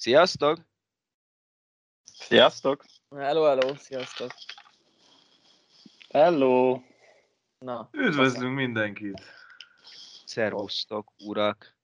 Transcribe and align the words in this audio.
Sziasztok! 0.00 0.58
Sziasztok! 2.04 2.84
Hello, 3.16 3.42
hello, 3.44 3.76
sziasztok! 3.76 4.30
Hello! 6.08 6.80
Na, 7.58 7.88
Üdvözlünk 7.92 8.54
mindenkit! 8.54 9.22
Szervusztok, 10.24 11.12
urak! 11.18 11.76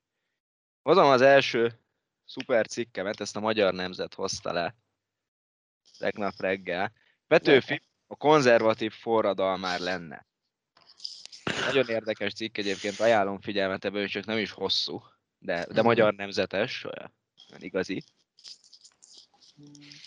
Hozom 0.83 1.07
az 1.07 1.21
első 1.21 1.81
szuper 2.25 2.67
cikkemet, 2.67 3.21
ezt 3.21 3.37
a 3.37 3.41
Magyar 3.41 3.75
Nemzet 3.75 4.15
hozta 4.15 4.53
le 4.53 4.77
tegnap 5.99 6.41
reggel. 6.41 6.93
Petőfi 7.27 7.83
a 8.07 8.17
konzervatív 8.17 8.93
forradalmár 8.93 9.81
lenne. 9.81 10.27
Nagyon 11.65 11.89
érdekes 11.89 12.33
cikk 12.33 12.57
egyébként, 12.57 13.01
ajánlom 13.01 13.41
figyelmet 13.41 13.85
ebből, 13.85 14.07
csak 14.07 14.25
nem 14.25 14.39
is 14.39 14.51
hosszú, 14.51 15.03
de, 15.39 15.67
de 15.67 15.83
magyar 15.83 16.15
nemzetes, 16.15 16.85
olyan 16.85 17.15
igazi. 17.63 18.05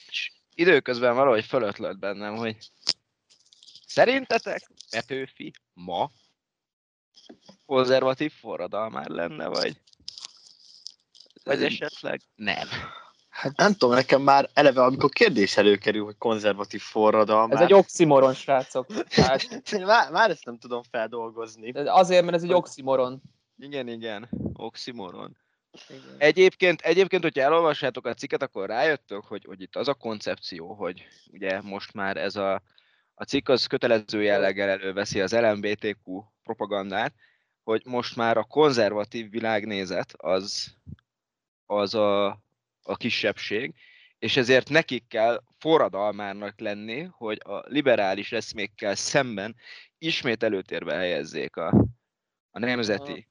És 0.08 0.31
időközben 0.55 1.16
valahogy 1.16 1.45
fölötlött 1.45 1.98
bennem, 1.98 2.35
hogy 2.35 2.58
szerintetek 3.85 4.72
Petőfi 4.89 5.53
ma 5.73 6.12
konzervatív 7.66 8.31
forradalmár 8.31 9.08
lenne, 9.08 9.48
vagy, 9.48 9.81
vagy 11.44 11.63
esetleg 11.63 12.22
nem? 12.35 12.67
Hát 13.30 13.58
nem 13.58 13.73
tudom, 13.73 13.95
nekem 13.95 14.22
már 14.22 14.50
eleve, 14.53 14.84
amikor 14.84 15.09
kérdés 15.09 15.58
előkerül, 15.58 16.03
hogy 16.03 16.17
konzervatív 16.17 16.81
forradalmár. 16.81 17.58
Ez 17.58 17.63
egy 17.63 17.73
oximoron, 17.73 18.34
srácok. 18.34 18.91
Hát, 19.09 19.72
már, 19.72 20.11
már 20.11 20.30
ezt 20.30 20.45
nem 20.45 20.58
tudom 20.58 20.81
feldolgozni. 20.84 21.72
azért, 21.72 22.23
mert 22.23 22.36
ez 22.36 22.44
egy 22.44 22.53
oximoron. 22.53 23.22
Igen, 23.58 23.88
igen, 23.88 24.30
oximoron. 24.53 25.38
Igen. 25.89 26.16
Egyébként, 26.17 26.81
egyébként, 26.81 27.23
hogyha 27.23 27.42
elolvassátok 27.42 28.06
a 28.06 28.14
cikket, 28.14 28.42
akkor 28.42 28.67
rájöttök, 28.67 29.23
hogy, 29.23 29.45
hogy 29.45 29.62
itt 29.62 29.76
az 29.76 29.88
a 29.88 29.94
koncepció, 29.94 30.73
hogy 30.73 31.08
ugye 31.31 31.61
most 31.61 31.94
már 31.94 32.17
ez 32.17 32.36
a, 32.36 32.61
a 33.14 33.23
cikk 33.23 33.50
az 33.50 33.66
kötelező 33.66 34.22
jelleggel 34.22 34.70
előveszi 34.70 35.22
az 35.22 35.34
LMBTQ 35.34 36.23
propagandát, 36.44 37.14
hogy 37.64 37.81
most 37.86 38.16
már 38.16 38.38
a 38.38 38.44
konzervatív 38.44 39.30
világnézet 39.30 40.14
az, 40.17 40.73
az 41.66 41.94
a, 41.94 42.26
a 42.81 42.95
kisebbség, 42.98 43.73
és 44.20 44.38
ezért 44.38 44.70
nekik 44.70 45.08
kell 45.08 45.44
forradalmárnak 45.58 46.59
lenni, 46.59 47.02
hogy 47.11 47.42
a 47.44 47.64
liberális 47.67 48.31
eszmékkel 48.31 48.95
szemben 48.95 49.56
ismét 49.98 50.44
előtérbe 50.44 50.95
helyezzék 50.95 51.56
a, 51.56 51.67
a 52.52 52.59
nemzeti 52.59 53.28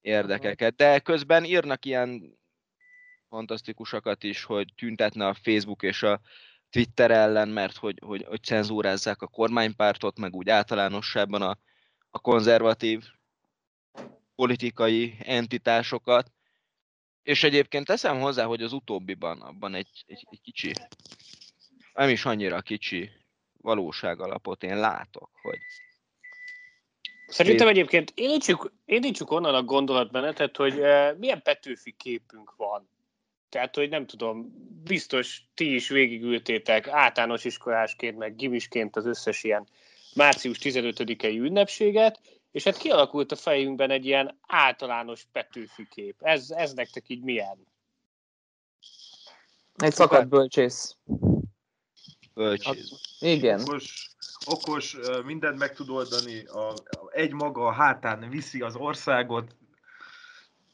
érdekeket. 0.00 0.76
De 0.76 0.98
közben 0.98 1.44
írnak 1.44 1.84
ilyen 1.84 2.38
fantasztikusakat 3.28 4.22
is, 4.22 4.44
hogy 4.44 4.72
tüntetne 4.76 5.26
a 5.26 5.34
Facebook 5.34 5.82
és 5.82 6.02
a 6.02 6.20
Twitter 6.70 7.10
ellen, 7.10 7.48
mert 7.48 7.76
hogy, 7.76 7.98
hogy, 8.04 8.24
hogy 8.28 8.42
cenzúrázzák 8.42 9.22
a 9.22 9.26
kormánypártot, 9.26 10.18
meg 10.18 10.34
úgy 10.34 10.48
általánosságban 10.48 11.42
a, 11.42 11.58
a 12.10 12.18
konzervatív 12.18 13.04
politikai 14.34 15.16
entitásokat. 15.18 16.32
És 17.22 17.42
egyébként 17.42 17.86
teszem 17.86 18.20
hozzá, 18.20 18.44
hogy 18.44 18.62
az 18.62 18.72
utóbbiban 18.72 19.40
abban 19.40 19.74
egy, 19.74 20.04
egy, 20.06 20.26
egy 20.30 20.40
kicsi, 20.40 20.72
nem 21.92 22.08
is 22.08 22.24
annyira 22.24 22.60
kicsi 22.60 23.10
valóságalapot 23.52 24.62
én 24.62 24.76
látok, 24.76 25.30
hogy 25.42 25.58
Szerintem 27.30 27.68
egyébként 27.68 28.12
indítsuk, 28.14 28.72
indítsuk 28.84 29.30
onnan 29.30 29.54
a 29.54 29.62
gondolatmenetet, 29.62 30.56
hogy 30.56 30.78
uh, 30.78 31.18
milyen 31.18 31.42
Petőfi 31.42 31.94
képünk 31.98 32.54
van. 32.56 32.88
Tehát, 33.48 33.74
hogy 33.74 33.88
nem 33.88 34.06
tudom, 34.06 34.52
biztos 34.84 35.42
ti 35.54 35.74
is 35.74 35.88
végigültétek 35.88 36.88
általános 36.88 37.44
iskolásként, 37.44 38.18
meg 38.18 38.36
gimisként 38.36 38.96
az 38.96 39.06
összes 39.06 39.44
ilyen 39.44 39.66
március 40.14 40.58
15-i 40.62 41.38
ünnepséget, 41.38 42.20
és 42.50 42.64
hát 42.64 42.76
kialakult 42.76 43.32
a 43.32 43.36
fejünkben 43.36 43.90
egy 43.90 44.06
ilyen 44.06 44.38
általános 44.46 45.26
Petőfi 45.32 45.88
kép. 45.90 46.16
Ez, 46.20 46.50
ez 46.50 46.72
nektek 46.72 47.04
így 47.06 47.22
milyen? 47.22 47.66
Egy 49.76 49.94
szakadt 49.94 50.28
bölcsész. 50.28 50.96
bölcsész. 52.34 52.90
Igen. 53.20 53.60
Okos, 53.60 54.10
okos, 54.46 54.96
mindent 55.24 55.58
meg 55.58 55.74
tud 55.74 55.88
oldani, 55.88 56.44
a, 56.44 56.68
a, 56.68 56.74
egy 57.10 57.32
maga 57.32 57.66
a 57.66 57.72
hátán 57.72 58.28
viszi 58.30 58.60
az 58.60 58.76
országot. 58.76 59.56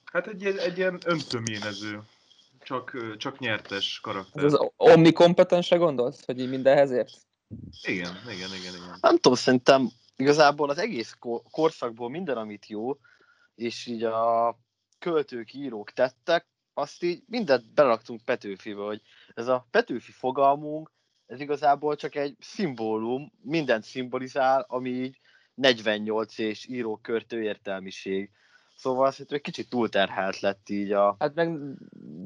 Hát 0.04 0.26
egy, 0.26 0.40
ilyen- 0.42 0.58
egy 0.58 0.78
ilyen 0.78 1.00
öntöményező, 1.04 2.02
csak, 2.62 3.16
csak 3.16 3.38
nyertes 3.38 4.00
karakter. 4.00 4.44
Ez 4.44 4.52
az 4.52 4.68
omnikompetensre 4.76 5.76
gondolsz, 5.76 6.24
hogy 6.24 6.40
így 6.40 6.48
mindenhez 6.48 6.90
ért? 6.90 7.16
Igen, 7.82 8.16
igen, 8.24 8.54
igen, 8.54 8.74
igen. 8.74 8.98
Nem 9.00 9.14
tudom, 9.14 9.34
szerintem 9.34 9.90
igazából 10.16 10.70
az 10.70 10.78
egész 10.78 11.16
ko- 11.18 11.50
korszakból 11.50 12.10
minden, 12.10 12.36
amit 12.36 12.66
jó, 12.66 12.98
és 13.54 13.86
így 13.86 14.02
a 14.02 14.58
költők, 14.98 15.54
írók 15.54 15.90
tettek, 15.90 16.46
azt 16.74 17.02
így 17.02 17.22
mindent 17.26 17.74
beraktunk 17.74 18.20
Petőfibe, 18.24 18.82
hogy 18.82 19.02
ez 19.34 19.48
a 19.48 19.66
Petőfi 19.70 20.12
fogalmunk, 20.12 20.92
ez 21.26 21.40
igazából 21.40 21.96
csak 21.96 22.14
egy 22.14 22.36
szimbólum, 22.40 23.32
mindent 23.42 23.84
szimbolizál, 23.84 24.64
ami 24.68 24.90
így 24.90 25.20
48 25.54 26.38
és 26.38 26.68
írókörtő 26.68 27.42
értelmiség. 27.42 28.30
Szóval 28.76 29.10
szerintem 29.10 29.36
egy 29.36 29.42
kicsit 29.42 29.68
túlterhelt 29.68 30.40
lett 30.40 30.68
így 30.68 30.92
a... 30.92 31.16
Hát 31.18 31.34
meg, 31.34 31.58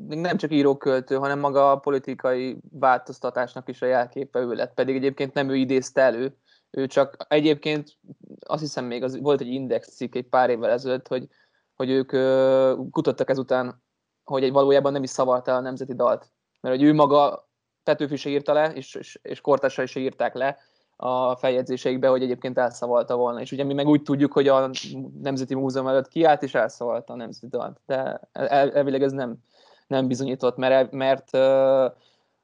meg 0.09 0.19
nem 0.21 0.37
csak 0.37 0.53
íróköltő, 0.53 1.17
hanem 1.17 1.39
maga 1.39 1.71
a 1.71 1.79
politikai 1.79 2.59
változtatásnak 2.71 3.69
is 3.69 3.83
a 3.83 3.87
jelképe 3.87 4.39
ő 4.39 4.53
lett, 4.53 4.75
pedig 4.75 4.97
egyébként 4.97 5.35
nem 5.35 5.49
ő 5.49 5.57
idézte 5.57 6.01
elő, 6.01 6.37
ő 6.71 6.87
csak 6.87 7.17
egyébként 7.29 7.99
azt 8.47 8.63
hiszem 8.63 8.85
még 8.85 9.03
az, 9.03 9.21
volt 9.21 9.41
egy 9.41 9.47
index 9.49 9.95
cikk 9.95 10.15
egy 10.15 10.29
pár 10.29 10.51
évvel 10.51 10.71
ezelőtt, 10.71 11.09
hogy, 11.09 11.29
hogy 11.75 11.91
ők 11.91 12.13
ö, 12.13 12.75
kutattak 12.91 13.31
ezután, 13.31 13.83
hogy 14.25 14.43
egy 14.43 14.53
valójában 14.53 14.93
nem 14.93 15.03
is 15.03 15.11
szavalta 15.11 15.55
a 15.55 15.61
nemzeti 15.61 15.95
dalt. 15.95 16.33
Mert 16.61 16.77
hogy 16.77 16.85
ő 16.85 16.95
maga 16.95 17.50
Petőfi 17.91 18.17
se 18.17 18.31
írta 18.31 18.53
le, 18.53 18.73
és, 18.73 18.95
és, 18.95 19.19
és 19.23 19.41
kortársai 19.41 19.87
se 19.87 20.01
írták 20.01 20.35
le 20.35 20.59
a 20.97 21.37
feljegyzéseikbe, 21.37 22.09
hogy 22.09 22.23
egyébként 22.23 22.59
elszavalta 22.59 23.17
volna. 23.17 23.41
És 23.41 23.53
ugye 23.53 23.65
mi 23.65 23.75
meg 23.75 23.87
úgy 23.87 24.03
tudjuk, 24.03 24.33
hogy 24.33 24.49
a 24.49 24.71
Nemzeti 25.23 25.55
Múzeum 25.55 25.87
előtt 25.87 26.09
kiállt, 26.09 26.43
és 26.43 26.55
elszavalta 26.55 27.13
a 27.13 27.17
nemzeti 27.17 27.47
dalt. 27.47 27.81
De 27.87 28.21
el, 28.33 28.73
elvileg 28.73 29.03
ez 29.03 29.13
nem, 29.13 29.37
nem 29.87 30.07
bizonyított, 30.07 30.57
mert, 30.57 30.93
mert 30.93 31.29
uh, 31.33 31.93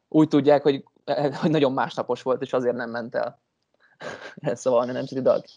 úgy 0.08 0.28
tudják, 0.28 0.62
hogy, 0.62 0.84
hogy 1.40 1.50
nagyon 1.50 1.72
másnapos 1.72 2.22
volt, 2.22 2.42
és 2.42 2.52
azért 2.52 2.76
nem 2.76 2.90
ment 2.90 3.14
el 3.14 3.40
elszavalni 4.50 4.90
a 4.90 4.94
nemzeti 4.94 5.20
dalt. 5.20 5.48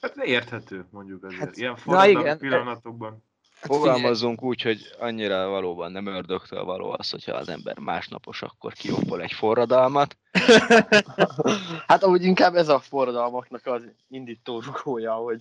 Hát 0.00 0.16
érthető, 0.16 0.86
mondjuk 0.90 1.24
azért. 1.24 1.40
Hát, 1.40 1.56
Ilyen 1.56 1.70
na 1.70 1.76
forradalmi 1.76 2.20
igen. 2.20 2.38
pillanatokban. 2.38 3.22
Fogalmazzunk 3.60 4.42
úgy, 4.42 4.62
hogy 4.62 4.94
annyira 4.98 5.48
valóban 5.48 5.92
nem 5.92 6.06
ördögtől 6.06 6.64
való 6.64 6.94
az, 6.98 7.10
hogyha 7.10 7.32
az 7.32 7.48
ember 7.48 7.78
másnapos, 7.78 8.42
akkor 8.42 8.72
kiokol 8.72 9.22
egy 9.22 9.32
forradalmat. 9.32 10.16
hát 11.86 12.02
ahogy 12.02 12.24
inkább 12.24 12.54
ez 12.54 12.68
a 12.68 12.80
forradalmaknak 12.80 13.66
az 13.66 13.82
indító 14.08 14.60
rugója, 14.60 15.14
hogy 15.14 15.40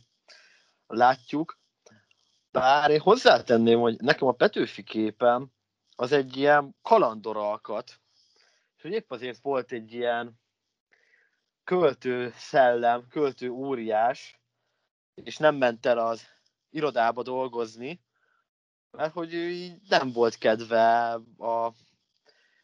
látjuk. 0.87 1.59
Bár 2.51 2.91
én 2.91 2.99
hozzátenném, 2.99 3.79
hogy 3.79 3.95
nekem 3.99 4.27
a 4.27 4.31
Petőfi 4.31 4.83
képem 4.83 5.51
az 5.95 6.11
egy 6.11 6.37
ilyen 6.37 6.75
kalandoralkat, 6.81 7.99
és 8.75 8.81
hogy 8.81 8.91
épp 8.91 9.11
azért 9.11 9.39
volt 9.41 9.71
egy 9.71 9.93
ilyen 9.93 10.39
költő 11.63 12.33
szellem, 12.37 13.07
költő 13.09 13.49
óriás, 13.49 14.39
és 15.13 15.37
nem 15.37 15.55
ment 15.55 15.85
el 15.85 15.97
az 15.97 16.27
irodába 16.69 17.23
dolgozni, 17.23 18.05
mert 18.91 19.13
hogy 19.13 19.33
ő 19.33 19.49
így 19.49 19.73
nem 19.89 20.11
volt 20.11 20.37
kedve 20.37 21.13
a 21.37 21.73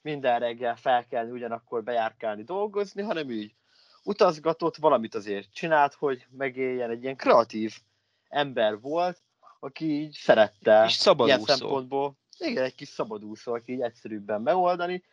minden 0.01 0.39
reggel 0.39 0.75
felkelni, 0.75 1.31
ugyanakkor 1.31 1.83
bejárkálni, 1.83 2.43
dolgozni, 2.43 3.01
hanem 3.01 3.31
így 3.31 3.53
utazgatott, 4.03 4.75
valamit 4.75 5.15
azért 5.15 5.53
csinált, 5.53 5.93
hogy 5.93 6.25
megéljen, 6.29 6.89
egy 6.89 7.03
ilyen 7.03 7.15
kreatív 7.15 7.73
ember 8.29 8.79
volt, 8.79 9.21
aki 9.59 9.85
így 9.85 10.13
szerette 10.13 10.87
szabadúszó. 10.87 11.35
ilyen 11.35 11.57
szempontból, 11.57 12.17
igen, 12.37 12.63
egy 12.63 12.75
kis 12.75 12.87
szabadúszó, 12.87 13.53
aki 13.53 13.71
így 13.71 13.81
egyszerűbben 13.81 14.41
megoldani, 14.41 15.03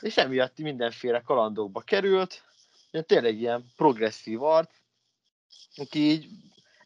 és 0.00 0.16
emiatt 0.16 0.58
mindenféle 0.58 1.20
kalandokba 1.20 1.80
került, 1.80 2.42
tényleg 2.90 3.38
ilyen 3.38 3.72
progresszív 3.76 4.42
art, 4.42 4.70
aki 5.76 5.98
így 5.98 6.28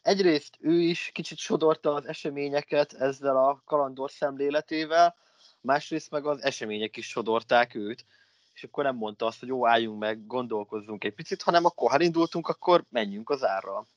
egyrészt 0.01 0.57
ő 0.59 0.79
is 0.79 1.09
kicsit 1.13 1.37
sodorta 1.37 1.93
az 1.93 2.05
eseményeket 2.05 2.93
ezzel 2.93 3.37
a 3.37 3.61
kalandor 3.65 4.11
szemléletével, 4.11 5.15
másrészt 5.61 6.11
meg 6.11 6.25
az 6.25 6.43
események 6.43 6.97
is 6.97 7.07
sodorták 7.07 7.75
őt, 7.75 8.05
és 8.53 8.63
akkor 8.63 8.83
nem 8.83 8.95
mondta 8.95 9.25
azt, 9.25 9.39
hogy 9.39 9.47
jó, 9.47 9.67
álljunk 9.67 9.99
meg, 9.99 10.25
gondolkozzunk 10.27 11.03
egy 11.03 11.13
picit, 11.13 11.41
hanem 11.41 11.65
akkor, 11.65 11.91
ha 11.91 12.01
indultunk, 12.01 12.47
akkor 12.47 12.83
menjünk 12.89 13.29
az 13.29 13.43
árral. 13.43 13.87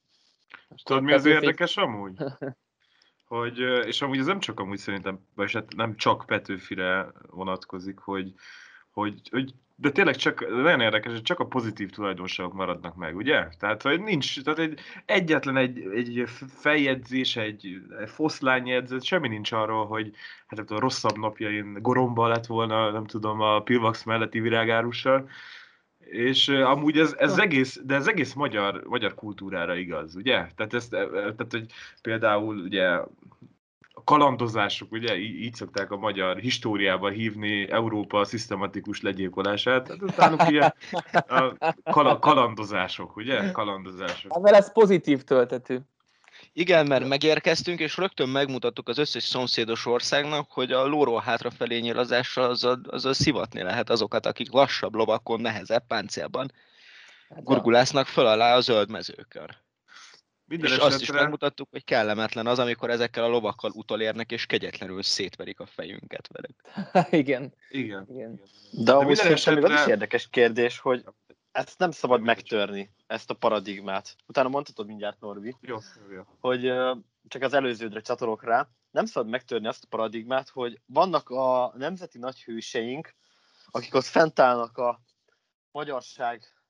Tudod, 0.83 1.03
mi 1.03 1.13
az 1.13 1.25
érdekes 1.25 1.77
amúgy? 1.77 2.17
hogy, 3.25 3.59
és 3.87 4.03
amúgy 4.03 4.19
ez 4.19 4.27
nem 4.27 4.41
csak 4.41 4.61
amúgy 4.61 4.79
szerintem, 4.79 5.27
vagy 5.35 5.53
hát 5.53 5.75
nem 5.75 5.97
csak 5.97 6.25
Petőfire 6.27 7.13
vonatkozik, 7.31 7.99
hogy, 7.99 8.35
hogy, 8.91 9.29
hogy 9.31 9.55
de 9.83 9.91
tényleg 9.91 10.17
csak, 10.17 10.49
nagyon 10.49 10.81
érdekes, 10.81 11.13
hogy 11.13 11.23
csak 11.23 11.41
a 11.41 11.47
pozitív 11.47 11.91
tulajdonságok 11.91 12.53
maradnak 12.53 12.97
meg, 12.97 13.17
ugye? 13.17 13.49
Tehát, 13.59 13.83
hogy 13.83 14.03
nincs, 14.03 14.43
tehát 14.43 14.59
egy, 14.59 14.79
egyetlen 15.07 15.57
egy, 15.57 15.79
egy 15.95 16.25
feljegyzés, 16.49 17.37
egy, 17.37 17.83
egy 18.01 18.11
foszlányjegyzet, 18.11 19.05
semmi 19.05 19.29
nincs 19.29 19.53
arról, 19.53 19.87
hogy 19.87 20.11
hát 20.47 20.71
a 20.71 20.79
rosszabb 20.81 21.19
napjain 21.19 21.79
goromba 21.81 22.29
lett 22.29 22.47
volna, 22.47 22.91
nem 22.91 23.07
tudom, 23.07 23.41
a 23.41 23.61
Pilvax 23.61 24.05
melletti 24.05 24.41
virágárussal, 24.41 25.29
és 25.99 26.49
amúgy 26.49 26.99
ez, 26.99 27.15
ez 27.19 27.39
egész, 27.39 27.81
de 27.85 27.95
ez 27.95 28.07
egész 28.07 28.33
magyar, 28.33 28.83
magyar 28.85 29.15
kultúrára 29.15 29.75
igaz, 29.75 30.17
ugye? 30.17 30.47
Tehát, 30.57 30.75
ezt, 30.75 30.91
tehát 30.91 31.47
hogy 31.51 31.67
például 32.03 32.57
ugye 32.57 33.01
kalandozások, 34.05 34.93
ugye 34.93 35.17
így 35.17 35.55
szokták 35.55 35.91
a 35.91 35.97
magyar 35.97 36.37
históriában 36.37 37.13
hívni 37.13 37.71
Európa 37.71 38.25
szisztematikus 38.25 39.01
legyilkolását, 39.01 39.85
tehát 39.85 40.03
utána 40.03 40.51
ilyen 40.51 40.75
a 41.29 41.75
kal- 41.91 42.19
kalandozások, 42.19 43.17
ugye? 43.17 43.51
Kalandozások. 43.51 44.41
Mert 44.41 44.57
ez 44.57 44.73
pozitív 44.73 45.23
töltetű. 45.23 45.79
Igen, 46.53 46.87
mert 46.87 47.09
megérkeztünk, 47.09 47.81
és 47.81 47.97
rögtön 47.97 48.29
megmutattuk 48.29 48.89
az 48.89 48.99
összes 48.99 49.23
szomszédos 49.23 49.87
országnak, 49.87 50.51
hogy 50.51 50.73
a 50.73 50.87
lóról 50.87 51.21
hátrafelé 51.21 51.79
nyilazással 51.79 52.51
azzal, 52.51 52.81
azzal 52.87 53.13
szivatni 53.13 53.63
lehet 53.63 53.91
azokat, 53.91 54.27
akik 54.27 54.53
lassabb 54.53 54.95
lovakon, 54.95 55.41
nehezebb 55.41 55.87
páncélban 55.87 56.53
Hát 57.35 57.45
gurgulásznak 57.45 58.07
föl 58.07 58.27
alá 58.27 58.57
a 58.57 58.61
zöld 58.61 58.91
mezőkön. 58.91 59.62
Minden 60.53 60.71
és 60.71 60.77
esetre, 60.77 60.95
azt 60.95 61.03
is 61.03 61.11
megmutattuk, 61.11 61.69
hogy 61.71 61.85
kellemetlen 61.85 62.47
az, 62.47 62.59
amikor 62.59 62.91
ezekkel 62.91 63.25
a 63.25 63.29
lovakkal 63.29 63.71
utolérnek, 63.75 64.33
és 64.33 64.47
kegyetlenül 64.47 65.03
szétverik 65.03 65.61
a 65.61 65.67
fejünket 65.67 66.29
velük. 66.33 66.63
igen, 67.25 67.55
Igen. 67.69 68.07
igen. 68.11 68.41
De 68.71 68.93
amúgy 68.93 69.07
minden 69.07 69.37
szerintem 69.37 69.55
még 69.55 69.65
az 69.65 69.71
is 69.71 69.77
esetre- 69.77 69.89
érdekes 69.89 70.29
kérdés, 70.29 70.79
hogy 70.79 71.05
ezt 71.53 71.79
nem 71.79 71.91
szabad 71.91 72.21
megtörni, 72.21 72.91
ezt 73.07 73.31
a 73.31 73.35
paradigmát. 73.35 74.17
Utána 74.27 74.49
mondhatod 74.49 74.87
mindjárt, 74.87 75.21
Norbi, 75.21 75.57
Jó, 75.61 75.79
jó, 76.11 76.23
hogy 76.41 76.73
csak 77.29 77.43
az 77.43 77.53
előződre 77.53 78.01
csatolok 78.01 78.45
rá, 78.45 78.69
nem 78.91 79.05
szabad 79.05 79.31
megtörni 79.31 79.67
azt 79.67 79.85
a 79.85 79.89
paradigmát, 79.91 80.49
hogy 80.49 80.81
vannak 80.87 81.31
a 81.31 81.73
nemzeti 81.77 82.19
nagyhőseink, 82.19 83.15
akik 83.71 83.95
ott 83.95 84.05
fent 84.05 84.39
állnak 84.41 84.79
a 84.79 85.01
magyarság 85.71 86.62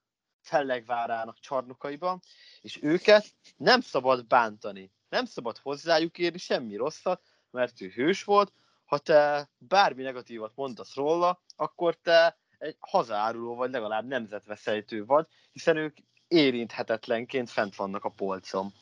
fellegvárának 0.42 1.38
csarnokaiban, 1.38 2.20
és 2.60 2.78
őket 2.82 3.26
nem 3.56 3.80
szabad 3.80 4.26
bántani. 4.26 4.92
Nem 5.08 5.24
szabad 5.24 5.58
hozzájuk 5.58 6.18
érni 6.18 6.38
semmi 6.38 6.76
rosszat, 6.76 7.22
mert 7.50 7.80
ő 7.80 7.88
hős 7.88 8.24
volt. 8.24 8.52
Ha 8.84 8.98
te 8.98 9.50
bármi 9.58 10.02
negatívat 10.02 10.52
mondasz 10.54 10.94
róla, 10.94 11.42
akkor 11.56 11.94
te 12.02 12.38
egy 12.58 12.76
hazaáruló 12.80 13.54
vagy 13.54 13.70
legalább 13.70 14.06
nemzetveszejtő 14.06 15.04
vagy, 15.04 15.26
hiszen 15.52 15.76
ők 15.76 15.96
érinthetetlenként 16.28 17.50
fent 17.50 17.76
vannak 17.76 18.04
a 18.04 18.08
polcon. 18.08 18.72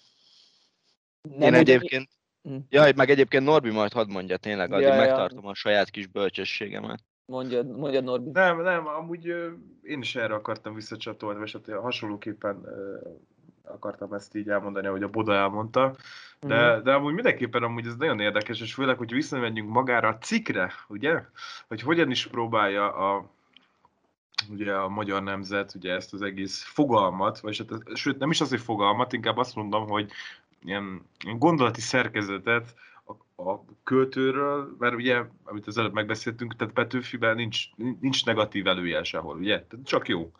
Nem 1.20 1.40
Én 1.40 1.54
egyébként, 1.54 2.08
Hm. 2.42 2.56
jaj, 2.68 2.92
meg 2.92 3.10
egyébként 3.10 3.44
Norbi 3.44 3.70
majd 3.70 3.92
hadd 3.92 4.08
mondja 4.08 4.36
tényleg, 4.36 4.72
addig 4.72 4.86
Ja, 4.86 4.94
ja. 4.94 5.00
megtartom 5.00 5.46
a 5.46 5.54
saját 5.54 5.90
kis 5.90 6.06
bölcsességemet. 6.06 7.04
Mondjad, 7.30 7.76
mondjad 7.78 8.04
Norbi. 8.04 8.30
Nem, 8.32 8.62
nem, 8.62 8.86
amúgy 8.86 9.26
én 9.82 10.00
is 10.00 10.16
erre 10.16 10.34
akartam 10.34 10.74
visszacsatolni, 10.74 11.38
vagy 11.38 11.52
hát 11.52 11.78
hasonlóképpen 11.80 12.64
akartam 13.64 14.12
ezt 14.12 14.34
így 14.34 14.48
elmondani, 14.48 14.86
ahogy 14.86 15.02
a 15.02 15.08
Boda 15.08 15.34
elmondta. 15.34 15.94
De, 16.40 16.74
Mhm. 16.74 16.84
de 16.84 16.92
amúgy 16.92 17.14
mindenképpen 17.14 17.62
amúgy 17.62 17.86
ez 17.86 17.96
nagyon 17.96 18.20
érdekes, 18.20 18.60
és 18.60 18.74
főleg, 18.74 18.98
hogy 18.98 19.12
visszamegyünk 19.12 19.70
magára 19.70 20.08
a 20.08 20.18
cikkre, 20.18 20.72
ugye? 20.88 21.22
Hogy 21.68 21.80
hogyan 21.80 22.10
is 22.10 22.26
próbálja 22.26 22.92
a, 22.92 23.30
ugye 24.50 24.72
a 24.74 24.88
magyar 24.88 25.22
nemzet 25.22 25.74
ugye 25.74 25.92
ezt 25.92 26.12
az 26.12 26.22
egész 26.22 26.62
fogalmat, 26.62 27.40
vagy 27.40 27.58
hát, 27.58 27.96
sőt 27.96 28.18
nem 28.18 28.30
is 28.30 28.40
az, 28.40 28.48
hogy 28.48 28.60
fogalmat, 28.60 29.12
inkább 29.12 29.36
azt 29.36 29.54
mondom, 29.54 29.88
hogy 29.88 30.10
ilyen 30.64 31.02
gondolati 31.36 31.80
szerkezetet 31.80 32.74
a, 33.48 33.64
költőről, 33.84 34.76
mert 34.78 34.94
ugye, 34.94 35.22
amit 35.44 35.66
az 35.66 35.78
előbb 35.78 35.92
megbeszéltünk, 35.92 36.56
tehát 36.56 36.74
Petőfiben 36.74 37.36
nincs, 37.36 37.64
nincs 38.00 38.24
negatív 38.24 38.66
előjel 38.66 39.02
sehol, 39.02 39.36
ugye? 39.36 39.64
Tehát 39.68 39.86
csak 39.86 40.08
jó. 40.08 40.32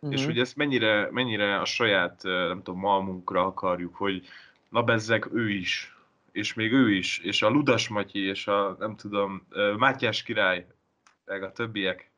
Mhm. 0.00 0.12
És 0.12 0.24
hogy 0.24 0.38
ezt 0.38 0.56
mennyire, 0.56 1.08
mennyire 1.10 1.60
a 1.60 1.64
saját, 1.64 2.22
nem 2.22 2.62
tudom, 2.62 2.80
malmunkra 2.80 3.46
akarjuk, 3.46 3.94
hogy 3.94 4.26
na 4.68 4.82
bezzeg 4.82 5.28
ő 5.32 5.50
is, 5.50 5.96
és 6.32 6.54
még 6.54 6.72
ő 6.72 6.92
is, 6.92 7.18
és 7.18 7.42
a 7.42 7.48
Ludas 7.48 7.88
Matyi, 7.88 8.20
és 8.20 8.46
a 8.46 8.76
nem 8.78 8.96
tudom, 8.96 9.46
Mátyás 9.78 10.22
király, 10.22 10.66
meg 11.24 11.42
a 11.42 11.52
többiek, 11.52 12.10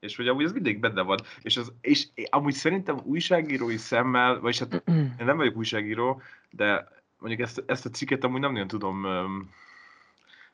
és 0.00 0.16
hogy 0.16 0.28
amúgy 0.28 0.44
ez 0.44 0.52
mindig 0.52 0.80
benne 0.80 1.02
van. 1.02 1.18
És, 1.40 1.56
az, 1.56 1.72
és 1.80 2.06
amúgy 2.30 2.52
szerintem 2.52 3.00
újságírói 3.04 3.76
szemmel, 3.76 4.40
vagyis 4.40 4.58
hát 4.58 4.82
én 4.86 5.24
nem 5.24 5.36
vagyok 5.36 5.56
újságíró, 5.56 6.22
de 6.50 6.88
mondjuk 7.18 7.40
ezt, 7.40 7.62
ezt 7.66 7.86
a 7.86 7.90
cikket 7.90 8.24
amúgy 8.24 8.40
nem 8.40 8.52
nagyon 8.52 8.66
tudom 8.66 9.06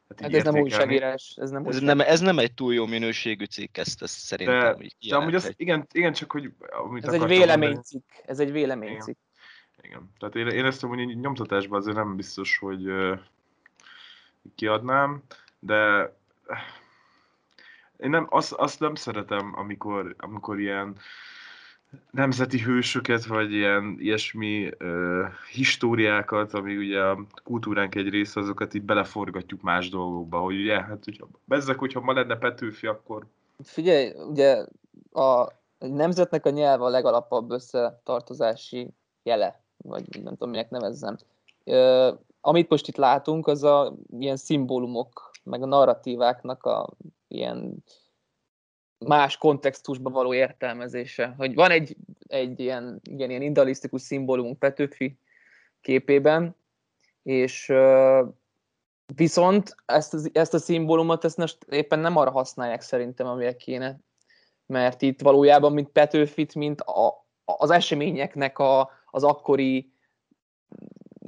hát 0.09 0.21
Hát 0.21 0.35
ez 0.35 0.45
nem 0.45 0.63
újságírás, 0.63 1.35
ez 1.37 1.51
nem 1.51 1.61
Ez 1.61 1.67
újságírás. 1.67 1.97
nem, 1.97 2.07
ez 2.07 2.21
nem 2.21 2.39
egy 2.39 2.55
túl 2.55 2.75
jó 2.75 2.87
minőségű 2.87 3.45
cikk, 3.45 3.77
ezt, 3.77 4.03
ezt 4.03 4.19
szerintem 4.19 4.77
De, 4.77 4.85
így 4.85 5.09
de 5.09 5.17
amúgy 5.17 5.35
az, 5.35 5.55
igen, 5.57 5.87
igen, 5.93 6.13
csak 6.13 6.33
hogy 6.33 6.53
amit 6.83 7.07
Ez 7.07 7.13
egy 7.13 7.27
véleménycikk, 7.27 8.11
ez 8.27 8.41
egy 8.41 8.53
véleménycikk. 8.53 9.19
Igen. 9.83 10.11
Tehát 10.19 10.35
én, 10.35 10.47
én 10.47 10.65
ezt 10.65 10.85
amúgy 10.85 11.21
nyomtatásban 11.21 11.79
azért 11.81 11.97
nem 11.97 12.17
biztos, 12.17 12.59
hogy 12.59 12.87
ö, 12.87 13.15
kiadnám, 14.55 15.23
de 15.59 16.13
én 17.97 18.11
nem, 18.11 18.27
azt, 18.31 18.53
azt 18.53 18.81
nem 18.81 18.95
szeretem, 18.95 19.53
amikor, 19.57 20.15
amikor 20.19 20.61
ilyen 20.61 20.99
nemzeti 22.11 22.59
hősöket, 22.59 23.25
vagy 23.25 23.53
ilyen 23.53 23.97
ilyesmi 23.99 24.71
ö, 24.79 25.25
históriákat, 25.53 26.55
ami 26.55 26.77
ugye 26.77 27.01
a 27.01 27.27
kultúránk 27.45 27.95
egy 27.95 28.09
része, 28.09 28.41
azokat 28.41 28.75
így 28.75 28.83
beleforgatjuk 28.83 29.63
más 29.63 29.89
dolgokba, 29.89 30.39
hogy 30.39 30.61
ugye, 30.61 30.83
hát 30.83 31.05
hogyha, 31.05 31.29
bezzek, 31.45 31.79
hogyha 31.79 32.01
ma 32.01 32.13
lenne 32.13 32.37
Petőfi, 32.37 32.87
akkor 32.87 33.27
Figyelj, 33.63 34.13
ugye 34.29 34.65
a 35.13 35.49
nemzetnek 35.79 36.47
a 36.47 36.51
nyelve 36.51 36.85
a 36.85 36.89
legalapabb 36.89 37.51
összetartozási 37.51 38.91
jele, 39.23 39.61
vagy 39.77 40.23
nem 40.23 40.33
tudom, 40.33 40.51
minek 40.51 40.71
nevezzem. 40.71 41.17
Ö, 41.65 42.13
amit 42.41 42.69
most 42.69 42.89
itt 42.89 42.97
látunk, 42.97 43.47
az 43.47 43.65
a 43.65 43.95
ilyen 44.19 44.37
szimbólumok, 44.37 45.31
meg 45.45 45.63
a 45.63 45.67
narratíváknak 45.67 46.65
a 46.65 46.89
ilyen 47.29 47.85
más 49.07 49.37
kontextusba 49.37 50.11
való 50.11 50.35
értelmezése. 50.35 51.35
Hogy 51.37 51.55
van 51.55 51.71
egy, 51.71 51.97
egy 52.27 52.61
ilyen, 52.61 53.01
igen, 53.03 53.31
ilyen 53.31 53.43
idealisztikus 53.43 54.03
szimbólumunk 54.03 54.59
Petőfi 54.59 55.19
képében, 55.81 56.57
és 57.23 57.73
viszont 59.15 59.75
ezt, 59.87 60.31
ezt 60.33 60.55
a 60.55 60.59
szimbólumot 60.59 61.25
ezt 61.25 61.37
most 61.37 61.59
éppen 61.69 61.99
nem 61.99 62.17
arra 62.17 62.31
használják 62.31 62.81
szerintem, 62.81 63.27
amire 63.27 63.57
kéne. 63.57 63.99
Mert 64.67 65.03
itt 65.03 65.21
valójában, 65.21 65.73
mint 65.73 65.89
Petőfit, 65.89 66.55
mint 66.55 66.81
a, 66.81 67.27
az 67.45 67.71
eseményeknek 67.71 68.59
a, 68.59 68.91
az 69.11 69.25
akkori 69.25 69.93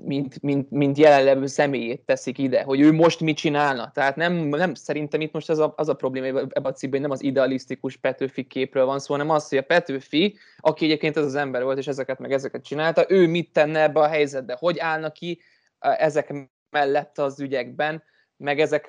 mint, 0.04 0.42
mint, 0.42 0.70
mint 0.70 0.98
jelenlevő 0.98 1.46
személyét 1.46 2.00
teszik 2.00 2.38
ide, 2.38 2.62
hogy 2.62 2.80
ő 2.80 2.92
most 2.92 3.20
mit 3.20 3.36
csinálna. 3.36 3.90
Tehát 3.94 4.16
nem, 4.16 4.34
nem 4.34 4.74
szerintem 4.74 5.20
itt 5.20 5.32
most 5.32 5.50
az 5.50 5.58
a, 5.58 5.72
az 5.76 5.88
a 5.88 5.94
probléma 5.94 6.26
ebben 6.38 6.64
a 6.64 6.72
cikkben, 6.72 7.00
hogy 7.00 7.08
nem 7.08 7.18
az 7.18 7.22
idealisztikus 7.22 7.96
Petőfi 7.96 8.46
képről 8.46 8.84
van 8.84 8.98
szó, 8.98 9.12
hanem 9.12 9.30
az, 9.30 9.48
hogy 9.48 9.58
a 9.58 9.62
Petőfi, 9.62 10.36
aki 10.56 10.84
egyébként 10.84 11.16
ez 11.16 11.24
az 11.24 11.34
ember 11.34 11.62
volt, 11.62 11.78
és 11.78 11.86
ezeket 11.86 12.18
meg 12.18 12.32
ezeket 12.32 12.64
csinálta, 12.64 13.04
ő 13.08 13.26
mit 13.26 13.52
tenne 13.52 13.82
ebbe 13.82 14.00
a 14.00 14.08
helyzetbe, 14.08 14.56
hogy 14.58 14.78
állna 14.78 15.10
ki 15.10 15.40
ezek 15.78 16.34
mellett 16.70 17.18
az 17.18 17.40
ügyekben, 17.40 18.02
meg 18.36 18.60
ezek 18.60 18.88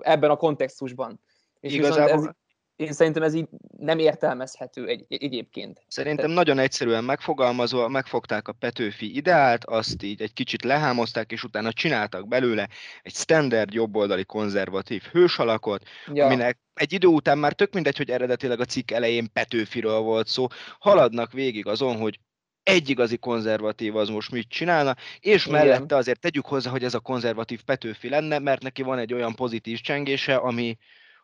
ebben 0.00 0.30
a 0.30 0.36
kontextusban. 0.36 1.20
És 1.60 1.72
Igazából- 1.72 2.28
ez, 2.28 2.34
én 2.82 2.92
szerintem 2.92 3.22
ez 3.22 3.34
így 3.34 3.48
nem 3.78 3.98
értelmezhető 3.98 4.86
egy, 4.86 5.04
egyébként. 5.08 5.82
Szerintem 5.88 6.30
nagyon 6.30 6.58
egyszerűen 6.58 7.04
megfogalmazva, 7.04 7.88
megfogták 7.88 8.48
a 8.48 8.52
Petőfi 8.52 9.16
ideált, 9.16 9.64
azt 9.64 10.02
így 10.02 10.22
egy 10.22 10.32
kicsit 10.32 10.64
lehámozták, 10.64 11.32
és 11.32 11.44
utána 11.44 11.72
csináltak 11.72 12.28
belőle 12.28 12.68
egy 13.02 13.14
standard 13.14 13.72
jobboldali 13.72 14.24
konzervatív 14.24 15.02
hősalakot, 15.02 15.82
Ja. 16.12 16.24
aminek 16.24 16.58
egy 16.74 16.92
idő 16.92 17.06
után 17.06 17.38
már 17.38 17.52
tök 17.52 17.72
mindegy, 17.72 17.96
hogy 17.96 18.10
eredetileg 18.10 18.60
a 18.60 18.64
cikk 18.64 18.90
elején 18.90 19.32
Petőfiről 19.32 19.98
volt 19.98 20.26
szó, 20.26 20.46
haladnak 20.78 21.32
végig 21.32 21.66
azon, 21.66 21.96
hogy 21.96 22.18
egy 22.62 22.88
igazi 22.88 23.16
konzervatív 23.16 23.96
az 23.96 24.08
most 24.08 24.30
mit 24.30 24.48
csinálna, 24.48 24.96
és 25.20 25.46
Igen. 25.46 25.58
mellette 25.58 25.96
azért 25.96 26.20
tegyük 26.20 26.46
hozzá, 26.46 26.70
hogy 26.70 26.84
ez 26.84 26.94
a 26.94 27.00
konzervatív 27.00 27.62
Petőfi 27.62 28.08
lenne, 28.08 28.38
mert 28.38 28.62
neki 28.62 28.82
van 28.82 28.98
egy 28.98 29.12
olyan 29.12 29.34
pozitív 29.34 29.80
csengése, 29.80 30.34
ami, 30.34 30.78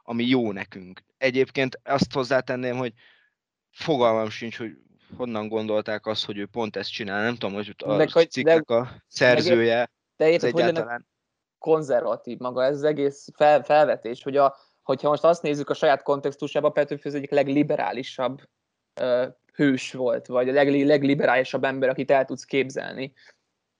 ami 0.08 0.24
jó 0.24 0.52
nekünk. 0.52 1.04
Egyébként 1.18 1.80
azt 1.84 2.12
hozzátenném, 2.12 2.76
hogy 2.76 2.92
fogalmam 3.70 4.30
sincs, 4.30 4.58
hogy 4.58 4.70
honnan 5.16 5.48
gondolták 5.48 6.06
azt, 6.06 6.24
hogy 6.24 6.38
ő 6.38 6.46
pont 6.46 6.76
ezt 6.76 6.92
csinál. 6.92 7.22
Nem 7.22 7.32
tudom, 7.32 7.54
hogy 7.54 7.74
a 7.84 7.94
Meg 7.94 8.08
cikknek 8.08 8.70
a 8.70 9.02
szerzője, 9.06 9.90
De 10.16 10.24
ez 10.24 10.30
érted, 10.30 10.52
hogy 10.52 10.60
egyáltalán 10.60 11.08
konzervatív 11.58 12.38
maga 12.38 12.64
ez 12.64 12.74
az 12.74 12.82
egész 12.82 13.28
fel, 13.34 13.62
felvetés, 13.62 14.22
hogy 14.22 14.36
a, 14.36 14.56
hogyha 14.82 15.08
most 15.08 15.24
azt 15.24 15.42
nézzük 15.42 15.70
a 15.70 15.74
saját 15.74 16.02
kontextusában, 16.02 16.72
Petőfi 16.72 17.08
az 17.08 17.14
egyik 17.14 17.30
legliberálisabb 17.30 18.40
uh, 19.00 19.26
hős 19.54 19.92
volt, 19.92 20.26
vagy 20.26 20.48
a 20.48 20.52
leg, 20.52 20.84
legliberálisabb 20.86 21.64
ember, 21.64 21.88
akit 21.88 22.10
el 22.10 22.24
tudsz 22.24 22.44
képzelni. 22.44 23.12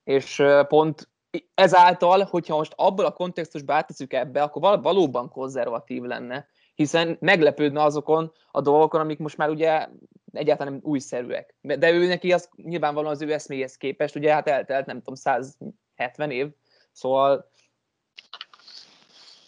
És 0.03 0.39
uh, 0.39 0.67
pont 0.67 1.09
ezáltal, 1.53 2.23
hogyha 2.23 2.55
most 2.55 2.73
abból 2.75 3.05
a 3.05 3.11
kontextusba 3.11 3.73
áttesszük 3.73 4.13
ebbe, 4.13 4.41
akkor 4.41 4.61
val- 4.61 4.83
valóban 4.83 5.29
konzervatív 5.29 6.01
lenne, 6.01 6.47
hiszen 6.75 7.17
meglepődne 7.19 7.83
azokon 7.83 8.33
a 8.51 8.61
dolgokon, 8.61 9.01
amik 9.01 9.19
most 9.19 9.37
már 9.37 9.49
ugye 9.49 9.87
egyáltalán 10.31 10.73
nem 10.73 10.81
újszerűek. 10.83 11.55
De 11.61 11.91
ő 11.91 12.07
neki 12.07 12.33
az 12.33 12.49
nyilvánvalóan 12.55 13.11
az 13.11 13.21
ő 13.21 13.33
eszméhez 13.33 13.77
képest, 13.77 14.15
ugye 14.15 14.33
hát 14.33 14.47
eltelt 14.47 14.85
nem 14.85 14.97
tudom 14.97 15.15
170 15.15 16.31
év, 16.31 16.47
szóval 16.91 17.51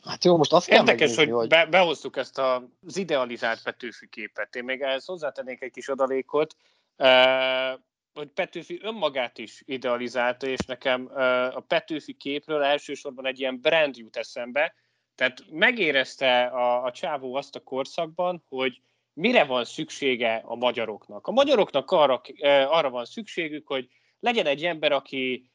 Hát 0.03 0.23
jó, 0.23 0.37
most 0.37 0.53
azt 0.53 0.67
kell 0.67 0.79
Érdekes, 0.79 1.15
hogy, 1.15 1.31
hogy... 1.31 1.47
Be, 1.47 1.65
behoztuk 1.65 2.17
ezt 2.17 2.39
az 2.39 2.97
idealizált 2.97 3.63
Petőfi 3.63 4.07
képet. 4.07 4.55
Én 4.55 4.63
még 4.63 4.81
ehhez 4.81 5.05
hozzátennék 5.05 5.61
egy 5.61 5.71
kis 5.71 5.87
adalékot, 5.87 6.55
hogy 8.13 8.27
Petőfi 8.27 8.79
önmagát 8.81 9.37
is 9.37 9.61
idealizálta, 9.65 10.47
és 10.47 10.59
nekem 10.65 11.09
a 11.53 11.59
Petőfi 11.59 12.13
képről 12.13 12.63
elsősorban 12.63 13.25
egy 13.25 13.39
ilyen 13.39 13.61
brand 13.61 13.97
jut 13.97 14.17
eszembe, 14.17 14.75
tehát 15.15 15.43
megérezte 15.49 16.43
a, 16.43 16.83
a 16.83 16.91
csávó 16.91 17.35
azt 17.35 17.55
a 17.55 17.63
korszakban, 17.63 18.43
hogy 18.49 18.81
mire 19.13 19.43
van 19.43 19.65
szüksége 19.65 20.41
a 20.45 20.55
magyaroknak. 20.55 21.27
A 21.27 21.31
magyaroknak 21.31 21.91
arra, 21.91 22.21
arra 22.67 22.89
van 22.89 23.05
szükségük, 23.05 23.67
hogy 23.67 23.87
legyen 24.19 24.45
egy 24.45 24.65
ember, 24.65 24.91
aki 24.91 25.51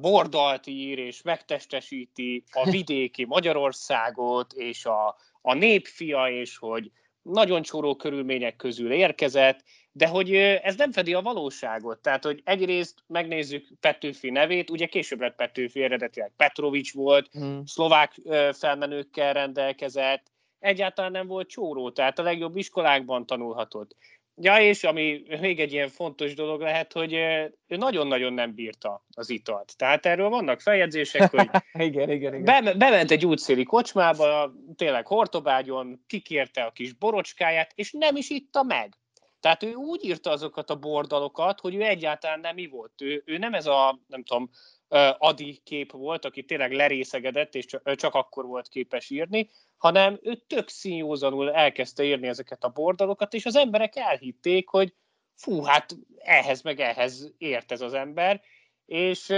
bordalt 0.00 0.66
ír 0.66 0.98
és 0.98 1.22
megtestesíti 1.22 2.44
a 2.50 2.70
vidéki 2.70 3.24
Magyarországot, 3.24 4.52
és 4.52 4.84
a, 4.84 5.16
a 5.42 5.54
népfia, 5.54 6.30
és 6.30 6.56
hogy 6.56 6.90
nagyon 7.32 7.62
csóró 7.62 7.96
körülmények 7.96 8.56
közül 8.56 8.92
érkezett, 8.92 9.62
de 9.92 10.06
hogy 10.06 10.34
ez 10.34 10.76
nem 10.76 10.92
fedi 10.92 11.14
a 11.14 11.22
valóságot. 11.22 11.98
Tehát, 11.98 12.24
hogy 12.24 12.40
egyrészt 12.44 12.94
megnézzük 13.06 13.68
Petőfi 13.80 14.30
nevét, 14.30 14.70
ugye 14.70 14.86
később 14.86 15.20
lett 15.20 15.36
Petőfi 15.36 15.82
eredetileg 15.82 16.32
Petrovics 16.36 16.92
volt, 16.92 17.28
hmm. 17.32 17.62
szlovák 17.66 18.20
felmenőkkel 18.52 19.32
rendelkezett, 19.32 20.22
egyáltalán 20.58 21.12
nem 21.12 21.26
volt 21.26 21.48
csóró, 21.48 21.90
tehát 21.90 22.18
a 22.18 22.22
legjobb 22.22 22.56
iskolákban 22.56 23.26
tanulhatott. 23.26 23.96
Ja, 24.40 24.58
és 24.60 24.84
ami 24.84 25.22
még 25.40 25.60
egy 25.60 25.72
ilyen 25.72 25.88
fontos 25.88 26.34
dolog 26.34 26.60
lehet, 26.60 26.92
hogy 26.92 27.12
ő 27.66 27.76
nagyon-nagyon 27.76 28.32
nem 28.32 28.54
bírta 28.54 29.04
az 29.10 29.30
italt. 29.30 29.76
Tehát 29.76 30.06
erről 30.06 30.28
vannak 30.28 30.60
feljegyzések, 30.60 31.30
hogy 31.36 31.48
igen, 31.72 32.10
igen, 32.10 32.34
igen. 32.34 32.44
Be, 32.44 32.74
bement 32.74 33.10
egy 33.10 33.26
útszéli 33.26 33.64
kocsmába, 33.64 34.52
tényleg 34.76 35.06
hortobágyon, 35.06 36.04
kikérte 36.06 36.62
a 36.62 36.70
kis 36.70 36.92
borocskáját, 36.92 37.72
és 37.74 37.92
nem 37.92 38.16
is 38.16 38.30
itta 38.30 38.62
meg. 38.62 38.94
Tehát 39.40 39.62
ő 39.62 39.74
úgy 39.74 40.04
írta 40.04 40.30
azokat 40.30 40.70
a 40.70 40.78
bordalokat, 40.78 41.60
hogy 41.60 41.74
ő 41.74 41.82
egyáltalán 41.82 42.40
nem 42.40 42.54
mi 42.54 42.66
volt. 42.66 42.92
Ő, 43.02 43.22
ő 43.26 43.38
nem 43.38 43.54
ez 43.54 43.66
a, 43.66 44.00
nem 44.06 44.22
tudom, 44.24 44.50
Adi 45.18 45.60
kép 45.64 45.92
volt, 45.92 46.24
aki 46.24 46.44
tényleg 46.44 46.72
lerészegedett, 46.72 47.54
és 47.54 47.66
csak 47.94 48.14
akkor 48.14 48.46
volt 48.46 48.68
képes 48.68 49.10
írni, 49.10 49.50
hanem 49.76 50.18
ő 50.22 50.34
tök 50.46 50.68
színjózanul 50.68 51.52
elkezdte 51.52 52.04
írni 52.04 52.26
ezeket 52.26 52.64
a 52.64 52.68
bordalokat, 52.68 53.34
és 53.34 53.46
az 53.46 53.56
emberek 53.56 53.96
elhitték, 53.96 54.68
hogy 54.68 54.94
fú, 55.34 55.62
hát 55.62 55.96
ehhez 56.18 56.62
meg 56.62 56.80
ehhez 56.80 57.32
ért 57.38 57.72
ez 57.72 57.80
az 57.80 57.92
ember, 57.94 58.42
és 58.86 59.28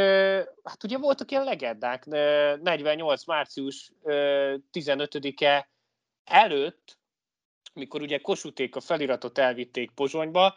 hát 0.62 0.85
ugye 0.85 0.99
voltak 0.99 1.31
ilyen 1.31 1.45
legendák, 1.45 2.05
48. 2.05 3.25
március 3.25 3.93
15-e 4.73 5.69
előtt, 6.25 6.99
mikor 7.75 8.02
ugye 8.02 8.19
Kosuték 8.19 8.76
a 8.76 8.81
feliratot 8.81 9.38
elvitték 9.38 9.90
Pozsonyba, 9.90 10.57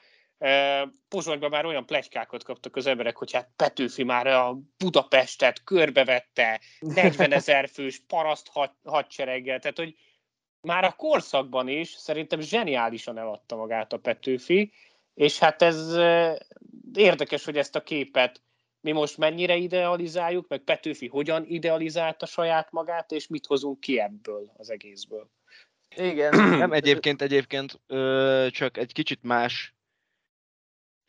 Pozsonyban 1.10 1.50
már 1.50 1.66
olyan 1.66 1.86
plegykákat 1.86 2.44
kaptak 2.44 2.76
az 2.76 2.86
emberek, 2.86 3.18
hogy 3.18 3.32
hát 3.32 3.52
Petőfi 3.56 4.04
már 4.04 4.28
a 4.28 4.60
Budapestet 4.78 5.64
körbevette, 5.64 6.62
40 6.80 7.32
ezer 7.32 7.70
fős 7.70 8.02
paraszt 8.08 8.52
hadsereggel, 8.84 9.60
tehát 9.60 9.78
hogy 9.78 9.96
már 10.62 10.84
a 10.84 10.92
korszakban 10.92 11.68
is 11.68 11.90
szerintem 11.90 12.40
zseniálisan 12.40 13.18
eladta 13.18 13.56
magát 13.56 13.94
a 13.94 13.98
Petőfi, 13.98 14.74
és 15.14 15.40
hát 15.40 15.62
ez 15.62 15.96
érdekes, 16.94 17.46
hogy 17.46 17.58
ezt 17.58 17.76
a 17.76 17.84
képet 17.84 18.42
mi 18.82 18.92
most 18.92 19.18
mennyire 19.18 19.56
idealizáljuk, 19.56 20.48
meg 20.48 20.60
Petőfi 20.60 21.08
hogyan 21.08 21.46
idealizálta 21.46 22.26
saját 22.26 22.72
magát, 22.72 23.12
és 23.12 23.28
mit 23.28 23.46
hozunk 23.46 23.80
ki 23.80 24.00
ebből 24.00 24.52
az 24.58 24.70
egészből. 24.70 25.30
Igen. 25.96 26.36
Nem 26.58 26.72
egyébként, 26.72 27.22
egyébként 27.22 27.80
ö, 27.88 28.48
csak 28.52 28.78
egy 28.78 28.94
kicsit 28.94 29.24
más 29.24 29.76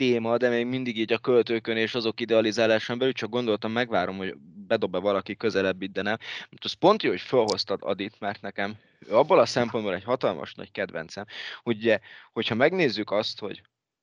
téma, 0.02 0.37
de 0.37 0.49
még 0.49 0.66
mindig 0.66 0.99
így 0.99 1.12
a 1.12 1.18
költőkön 1.18 1.76
és 1.76 1.94
azok 1.94 2.21
idealizálásán 2.21 2.99
belül, 2.99 3.12
csak 3.12 3.30
gondoltam, 3.30 3.73
megvárom, 3.73 4.16
hogy 4.16 4.35
bedob-e 4.66 4.99
valaki 4.99 5.37
közelebb 5.37 5.82
itt, 5.82 5.92
de 5.92 6.02
nem. 6.02 6.16
Most 6.50 6.64
az 6.64 6.73
pont 6.73 7.02
jó, 7.02 7.11
hogy 7.11 7.21
felhoztad 7.21 7.80
Adit, 7.82 8.21
mert 8.21 8.40
nekem 8.40 8.76
abból 9.11 9.38
a 9.38 9.47
szempontból 9.47 9.94
egy 9.94 10.04
hatalmas 10.04 10.54
nagy 10.54 10.71
kedvencem, 10.71 11.25
hogy 11.62 11.76
ugye, 11.76 11.99
hogyha 12.32 12.54
megnézzük 12.54 13.11
azt, 13.11 13.38
hogy 13.38 13.62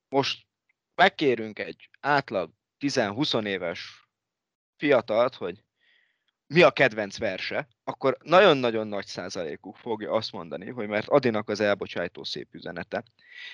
most 0.09 0.45
megkérünk 0.95 1.59
egy 1.59 1.89
átlag 1.99 2.51
10-20 2.79 3.45
éves 3.45 4.07
fiatalt, 4.77 5.35
hogy 5.35 5.63
mi 6.53 6.61
a 6.61 6.71
kedvenc 6.71 7.17
verse, 7.17 7.67
akkor 7.83 8.17
nagyon-nagyon 8.23 8.87
nagy 8.87 9.05
százalékuk 9.05 9.77
fogja 9.77 10.11
azt 10.11 10.31
mondani, 10.31 10.69
hogy 10.69 10.87
mert 10.87 11.07
Adinak 11.07 11.49
az 11.49 11.59
elbocsájtó 11.59 12.23
szép 12.23 12.47
üzenete. 12.51 13.03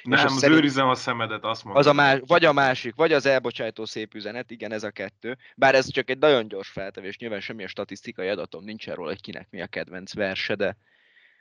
Nem, 0.04 0.26
az 0.26 0.38
szerint... 0.38 0.60
őrizem 0.60 0.88
a 0.88 0.96
szemedet, 0.96 1.44
azt 1.44 1.64
mondom. 1.64 1.82
Az 1.82 1.88
a 1.88 1.94
más, 1.94 2.20
vagy 2.26 2.46
a 2.46 2.54
másik, 2.54 2.96
vagy 2.96 3.14
az 3.14 3.26
elbocsájtó 3.26 3.86
szép 3.86 4.14
üzenet, 4.14 4.52
igen, 4.52 4.72
ez 4.72 4.84
a 4.84 4.92
kettő. 4.92 5.38
Bár 5.56 5.76
ez 5.76 5.92
csak 5.92 6.10
egy 6.10 6.18
nagyon 6.18 6.48
gyors 6.48 6.70
feltevés, 6.70 7.18
nyilván 7.18 7.40
semmilyen 7.40 7.70
statisztikai 7.70 8.28
adatom 8.28 8.64
nincs 8.64 8.90
erről, 8.90 9.06
hogy 9.06 9.22
kinek 9.22 9.48
mi 9.50 9.62
a 9.62 9.68
kedvenc 9.68 10.14
verse, 10.14 10.56
de 10.56 10.78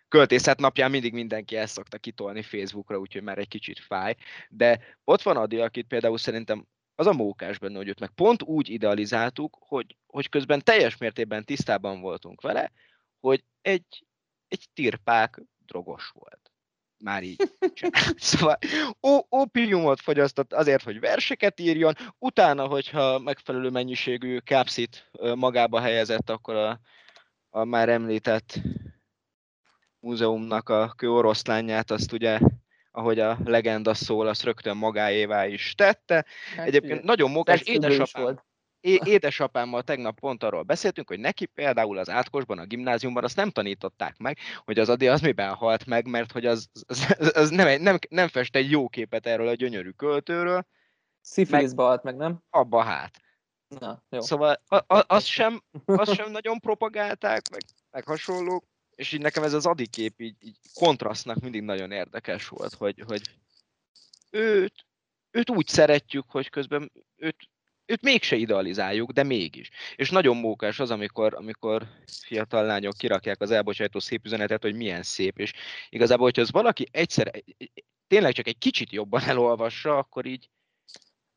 költészet 0.09 0.59
napján 0.59 0.91
mindig 0.91 1.13
mindenki 1.13 1.57
ezt 1.57 1.75
szokta 1.75 1.99
kitolni 1.99 2.43
Facebookra, 2.43 2.99
úgyhogy 2.99 3.23
már 3.23 3.39
egy 3.39 3.49
kicsit 3.49 3.79
fáj. 3.79 4.15
De 4.49 4.81
ott 5.05 5.23
van 5.23 5.37
Adi, 5.37 5.59
akit 5.59 5.87
például 5.87 6.19
szerintem 6.19 6.67
az 6.95 7.07
a 7.07 7.13
mókás 7.13 7.59
benne, 7.59 7.77
hogy 7.77 7.89
őt 7.89 8.01
meg 8.01 8.11
pont 8.11 8.43
úgy 8.43 8.69
idealizáltuk, 8.69 9.57
hogy, 9.61 9.97
hogy 10.07 10.29
közben 10.29 10.63
teljes 10.63 10.97
mértékben 10.97 11.45
tisztában 11.45 12.01
voltunk 12.01 12.41
vele, 12.41 12.73
hogy 13.21 13.45
egy, 13.61 14.07
egy 14.49 14.69
tirpák 14.75 15.43
drogos 15.67 16.09
volt. 16.09 16.53
Már 16.99 17.23
így. 17.23 17.51
szóval 18.17 18.59
ó, 19.03 19.19
ópiumot 19.37 20.01
fogyasztott 20.01 20.53
azért, 20.53 20.83
hogy 20.83 21.01
verseket 21.01 21.61
írjon, 21.61 21.95
utána, 22.19 22.67
hogyha 22.67 23.19
megfelelő 23.19 23.71
mennyiségű 23.71 24.39
kápszit 24.39 25.11
magába 25.35 25.81
helyezett, 25.81 26.31
akkor 26.31 26.55
a, 26.55 26.81
a 27.51 27.65
már 27.65 27.89
említett 27.89 28.61
múzeumnak 30.01 30.69
a 30.69 30.93
kőoroszlányát, 30.97 31.91
azt 31.91 32.13
ugye 32.13 32.41
ahogy 32.97 33.19
a 33.19 33.39
legenda 33.45 33.95
szól, 33.95 34.27
azt 34.27 34.43
rögtön 34.43 34.77
magáévá 34.77 35.47
is 35.47 35.75
tette. 35.75 36.25
Hát, 36.57 36.67
Egyébként 36.67 37.01
ő, 37.01 37.05
nagyon 37.05 37.31
mókás 37.31 37.61
édesapám, 37.61 38.23
volt. 38.23 38.45
Édesapámmal 38.81 39.83
tegnap 39.83 40.21
pont 40.21 40.43
arról 40.43 40.63
beszéltünk, 40.63 41.09
hogy 41.09 41.19
neki 41.19 41.47
például 41.47 41.99
az 41.99 42.11
átkosban, 42.11 42.59
a 42.59 42.65
gimnáziumban 42.65 43.25
azt 43.25 43.37
nem 43.37 43.51
tanították 43.51 44.17
meg, 44.17 44.39
hogy 44.65 44.79
az 44.79 44.89
Adi 44.89 45.09
az 45.09 45.21
miben 45.21 45.55
halt 45.55 45.87
meg, 45.87 46.07
mert 46.07 46.33
hogy 46.33 46.47
az, 46.47 46.69
az, 46.87 47.33
az 47.35 47.51
nem, 47.51 47.83
nem, 47.83 47.99
nem 48.09 48.29
fest 48.29 48.57
egy 48.57 48.71
jó 48.71 48.89
képet 48.89 49.27
erről 49.27 49.49
a 49.49 49.55
gyönyörű 49.55 49.91
költőről. 49.91 50.67
Szifiliszba 51.21 51.85
halt 51.85 52.03
meg, 52.03 52.17
nem? 52.17 52.43
Abba 52.51 52.83
hát. 52.83 53.21
Na, 53.79 54.03
jó. 54.11 54.21
Szóval 54.21 54.61
a, 54.67 54.77
a, 54.77 55.05
azt, 55.07 55.27
sem, 55.27 55.63
azt 55.85 56.15
sem 56.15 56.31
nagyon 56.31 56.59
propagálták, 56.61 57.51
meg, 57.51 57.61
meg 57.91 58.05
hasonlók 58.05 58.65
és 58.95 59.13
így 59.13 59.21
nekem 59.21 59.43
ez 59.43 59.53
az 59.53 59.67
adikép 59.67 60.21
így, 60.21 60.37
így 60.41 60.57
kontrasztnak 60.75 61.41
mindig 61.41 61.63
nagyon 61.63 61.91
érdekes 61.91 62.49
volt, 62.49 62.75
hogy, 62.75 63.03
hogy 63.07 63.23
őt, 64.31 64.87
őt 65.31 65.51
úgy 65.51 65.67
szeretjük, 65.67 66.31
hogy 66.31 66.49
közben 66.49 66.93
őt, 67.17 67.37
őt 67.87 68.03
mégse 68.03 68.37
idealizáljuk, 68.37 69.11
de 69.11 69.23
mégis. 69.23 69.71
És 69.97 70.11
nagyon 70.11 70.37
mókás 70.37 70.81
az, 70.81 70.91
amikor, 70.91 71.35
amikor 71.35 71.87
fiatal 72.07 72.65
lányok 72.65 72.97
kirakják 72.97 73.41
az 73.41 73.51
elbocsátó 73.51 73.99
szép 73.99 74.25
üzenetet, 74.25 74.63
hogy 74.63 74.75
milyen 74.75 75.03
szép, 75.03 75.39
és 75.39 75.53
igazából, 75.89 76.25
hogyha 76.25 76.43
az 76.43 76.51
valaki 76.51 76.87
egyszer 76.91 77.43
tényleg 78.07 78.33
csak 78.33 78.47
egy 78.47 78.59
kicsit 78.59 78.93
jobban 78.93 79.23
elolvassa, 79.31 79.99
akkor 79.99 80.27
így... 80.27 80.51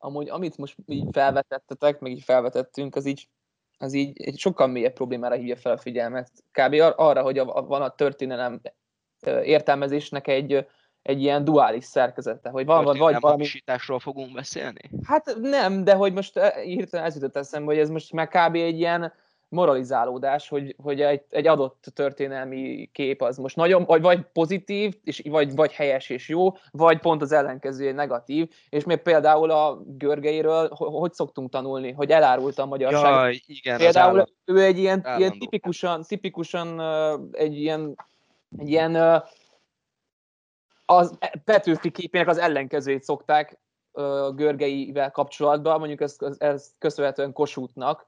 Amúgy, 0.00 0.28
amit 0.28 0.56
most 0.56 0.76
így 0.86 1.06
felvetettetek, 1.12 1.98
meg 1.98 2.12
így 2.12 2.22
felvetettünk, 2.22 2.96
az 2.96 3.06
így 3.06 3.28
az 3.78 3.92
így 3.92 4.22
egy 4.22 4.38
sokkal 4.38 4.66
mélyebb 4.66 4.92
problémára 4.92 5.34
hívja 5.34 5.56
fel 5.56 5.72
a 5.72 5.78
figyelmet. 5.78 6.30
Kb. 6.52 6.74
arra, 6.96 7.22
hogy 7.22 7.38
a, 7.38 7.56
a, 7.56 7.62
van 7.62 7.82
a 7.82 7.94
történelem 7.94 8.60
értelmezésnek 9.42 10.26
egy, 10.28 10.66
egy 11.02 11.22
ilyen 11.22 11.44
duális 11.44 11.84
szerkezete, 11.84 12.50
hogy 12.50 12.66
van, 12.66 12.84
vagy 12.84 12.98
valami... 12.98 13.18
hamisításról 13.20 14.00
fogunk 14.00 14.32
beszélni? 14.32 14.90
Hát 15.02 15.36
nem, 15.40 15.84
de 15.84 15.94
hogy 15.94 16.12
most 16.12 16.38
hirtelen 16.64 17.06
ez 17.06 17.14
jutott 17.14 17.36
eszembe, 17.36 17.72
hogy 17.72 17.80
ez 17.80 17.90
most 17.90 18.12
már 18.12 18.28
kb. 18.28 18.54
egy 18.54 18.78
ilyen 18.78 19.12
moralizálódás, 19.48 20.48
hogy, 20.48 20.74
hogy 20.82 21.00
egy, 21.00 21.22
egy 21.30 21.46
adott 21.46 21.84
történelmi 21.94 22.88
kép 22.92 23.22
az 23.22 23.36
most 23.36 23.56
nagyon, 23.56 23.84
vagy, 23.84 24.02
vagy 24.02 24.20
pozitív, 24.32 24.94
és, 25.04 25.22
vagy, 25.28 25.54
vagy 25.54 25.72
helyes 25.72 26.10
és 26.10 26.28
jó, 26.28 26.52
vagy 26.70 26.98
pont 26.98 27.22
az 27.22 27.32
ellenkezője 27.32 27.92
negatív, 27.92 28.50
és 28.68 28.84
még 28.84 28.98
például 28.98 29.50
a 29.50 29.82
Görgeiről 29.86 30.68
hogy 30.74 31.12
szoktunk 31.12 31.50
tanulni, 31.50 31.92
hogy 31.92 32.10
elárulta 32.10 32.62
a 32.62 32.66
magyarság. 32.66 33.12
Jaj, 33.12 33.40
igen, 33.46 33.78
például 33.78 34.24
ő 34.44 34.62
egy 34.62 34.78
ilyen, 34.78 35.06
ilyen 35.16 35.38
tipikusan, 35.38 36.02
tipikusan 36.02 36.80
egy 37.32 37.56
ilyen, 37.56 37.94
egy 38.58 38.68
ilyen 38.68 39.22
az 40.84 41.18
Petőfi 41.44 41.90
képének 41.90 42.28
az 42.28 42.38
ellenkezőjét 42.38 43.02
szokták 43.02 43.58
Görgeivel 44.34 45.10
kapcsolatban, 45.10 45.78
mondjuk 45.78 46.00
ez, 46.00 46.16
ez 46.38 46.70
köszönhetően 46.78 47.32
Kossuthnak, 47.32 48.06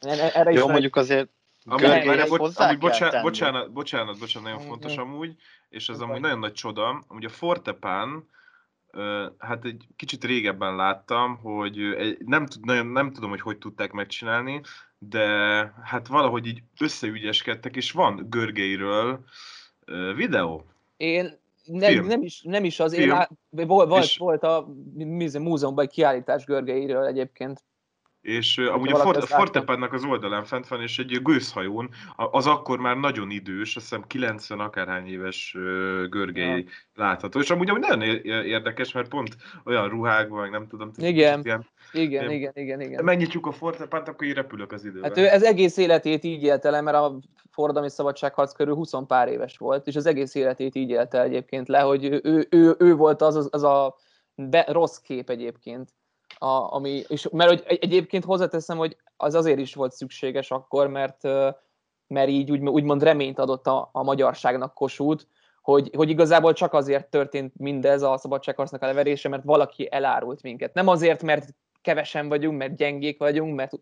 erre 0.00 0.50
Jó, 0.50 0.68
mondjuk 0.68 0.96
azért 0.96 1.28
Amúgy, 1.64 1.84
amúgy, 1.84 2.38
bocsánat, 2.38 2.78
bocsánat, 2.78 3.22
bocsánat, 3.22 3.72
bocsánat, 3.72 4.18
bocsánat, 4.18 4.48
nagyon 4.48 4.66
fontos 4.66 4.96
amúgy, 4.96 5.36
és 5.68 5.88
ez 5.88 6.00
amúgy 6.00 6.20
nagyon 6.20 6.38
nagy 6.38 6.52
csoda, 6.52 7.04
amúgy 7.08 7.24
a 7.24 7.28
Fortepán, 7.28 8.28
hát 9.38 9.64
egy 9.64 9.86
kicsit 9.96 10.24
régebben 10.24 10.76
láttam, 10.76 11.36
hogy 11.36 11.76
nem, 12.18 12.46
nagyon, 12.62 12.86
nem 12.86 13.12
tudom, 13.12 13.30
hogy 13.30 13.40
hogy 13.40 13.58
tudták 13.58 13.92
megcsinálni, 13.92 14.60
de 14.98 15.26
hát 15.84 16.06
valahogy 16.06 16.46
így 16.46 16.62
összeügyeskedtek, 16.78 17.76
és 17.76 17.92
van 17.92 18.26
Görgeiről 18.30 19.24
videó. 20.16 20.64
Én 20.96 21.38
nem, 21.64 22.04
nem, 22.04 22.22
is, 22.22 22.42
nem 22.42 22.64
is 22.64 22.80
az, 22.80 22.94
Film. 22.94 23.08
én 23.08 23.16
lát, 23.16 23.30
volt, 23.50 24.16
volt 24.16 24.42
a 24.42 24.68
múzeumban 25.38 25.84
egy 25.84 25.90
kiállítás 25.90 26.44
Görgeiről 26.44 27.06
egyébként. 27.06 27.62
És 28.20 28.58
uh, 28.58 28.74
amúgy 28.74 28.92
a 28.92 28.96
For- 28.96 29.24
Fortepannak 29.24 29.92
az 29.92 30.04
oldalán 30.04 30.44
fent 30.44 30.68
van, 30.68 30.82
és 30.82 30.98
egy 30.98 31.22
gőzhajón, 31.22 31.90
az 32.16 32.46
akkor 32.46 32.78
már 32.78 32.96
nagyon 32.96 33.30
idős, 33.30 33.76
azt 33.76 33.88
hiszem 33.88 34.04
90 34.06 34.60
akárhány 34.60 35.06
éves 35.06 35.56
Görgei 36.08 36.58
ja. 36.58 36.64
látható. 36.94 37.40
És 37.40 37.50
amúgy, 37.50 37.70
amúgy 37.70 37.80
nagyon 37.80 38.02
érdekes, 38.44 38.92
mert 38.92 39.08
pont 39.08 39.36
olyan 39.64 39.88
ruhákban, 39.88 40.40
meg 40.40 40.50
nem 40.50 40.66
tudom. 40.66 40.90
Igen, 40.96 41.40
ilyen, 41.44 41.66
igen, 41.92 42.30
ilyen, 42.30 42.30
igen, 42.30 42.52
igen, 42.54 42.80
igen. 42.80 43.04
Megnyitjuk 43.04 43.46
a 43.46 43.52
Fortepant, 43.52 44.08
akkor 44.08 44.26
így 44.26 44.34
repülök 44.34 44.72
az 44.72 44.84
időben. 44.84 45.02
Hát 45.02 45.18
ő 45.18 45.26
ez 45.26 45.42
egész 45.42 45.76
életét 45.76 46.24
így 46.24 46.42
élte 46.42 46.70
le, 46.70 46.80
mert 46.80 46.96
a 46.96 47.18
forradalmi 47.50 47.90
szabadságharc 47.90 48.52
körül 48.52 48.74
20 48.74 48.92
pár 49.06 49.28
éves 49.28 49.58
volt, 49.58 49.86
és 49.86 49.96
az 49.96 50.06
egész 50.06 50.34
életét 50.34 50.74
így 50.74 50.90
élte 50.90 51.22
egyébként 51.22 51.68
le, 51.68 51.80
hogy 51.80 52.04
ő, 52.04 52.20
ő, 52.24 52.46
ő, 52.50 52.74
ő 52.78 52.94
volt 52.94 53.22
az, 53.22 53.36
az, 53.36 53.48
az 53.50 53.62
a 53.62 53.96
be, 54.34 54.66
rossz 54.68 54.96
kép 54.96 55.30
egyébként 55.30 55.90
a, 56.42 56.74
ami, 56.74 57.02
és, 57.08 57.28
mert 57.32 57.50
hogy 57.50 57.78
egyébként 57.80 58.24
hozzáteszem, 58.24 58.76
hogy 58.76 58.96
az 59.16 59.34
azért 59.34 59.58
is 59.58 59.74
volt 59.74 59.92
szükséges 59.92 60.50
akkor, 60.50 60.88
mert, 60.88 61.22
mert 62.06 62.28
így 62.28 62.50
úgy, 62.50 62.68
úgymond 62.68 63.02
reményt 63.02 63.38
adott 63.38 63.66
a, 63.66 63.88
a 63.92 64.02
magyarságnak 64.02 64.74
kosút, 64.74 65.26
hogy, 65.62 65.90
hogy 65.96 66.10
igazából 66.10 66.52
csak 66.52 66.72
azért 66.72 67.10
történt 67.10 67.52
mindez 67.56 68.02
a 68.02 68.16
szabadságharcnak 68.16 68.82
a 68.82 68.86
leverése, 68.86 69.28
mert 69.28 69.44
valaki 69.44 69.88
elárult 69.90 70.42
minket. 70.42 70.74
Nem 70.74 70.88
azért, 70.88 71.22
mert 71.22 71.54
kevesen 71.82 72.28
vagyunk, 72.28 72.58
mert 72.58 72.76
gyengék 72.76 73.18
vagyunk, 73.18 73.54
mert, 73.54 73.72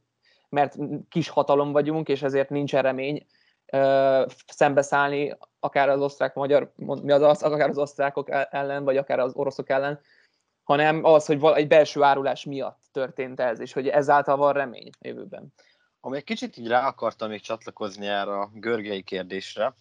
mert 0.48 0.76
kis 1.08 1.28
hatalom 1.28 1.72
vagyunk, 1.72 2.08
és 2.08 2.22
ezért 2.22 2.50
nincs 2.50 2.72
remény 2.72 3.26
ö, 3.66 4.24
szembeszállni 4.46 5.36
akár 5.60 5.88
az 5.88 6.00
osztrák-magyar, 6.00 6.72
mi 6.76 7.12
az, 7.12 7.42
akár 7.42 7.68
az 7.68 7.78
osztrákok 7.78 8.28
ellen, 8.50 8.84
vagy 8.84 8.96
akár 8.96 9.18
az 9.18 9.32
oroszok 9.34 9.68
ellen, 9.68 10.00
hanem 10.68 11.04
az, 11.04 11.26
hogy 11.26 11.44
egy 11.54 11.68
belső 11.68 12.02
árulás 12.02 12.44
miatt 12.44 12.80
történt 12.92 13.40
ez, 13.40 13.60
és 13.60 13.72
hogy 13.72 13.88
ezáltal 13.88 14.36
van 14.36 14.52
remény 14.52 14.90
jövőben. 15.00 15.52
Ami 16.00 16.16
egy 16.16 16.24
kicsit 16.24 16.56
így 16.56 16.68
rá 16.68 16.86
akartam 16.86 17.28
még 17.28 17.40
csatlakozni 17.40 18.06
erre 18.06 18.38
a 18.38 18.50
görgei 18.54 19.02
kérdésre, 19.02 19.74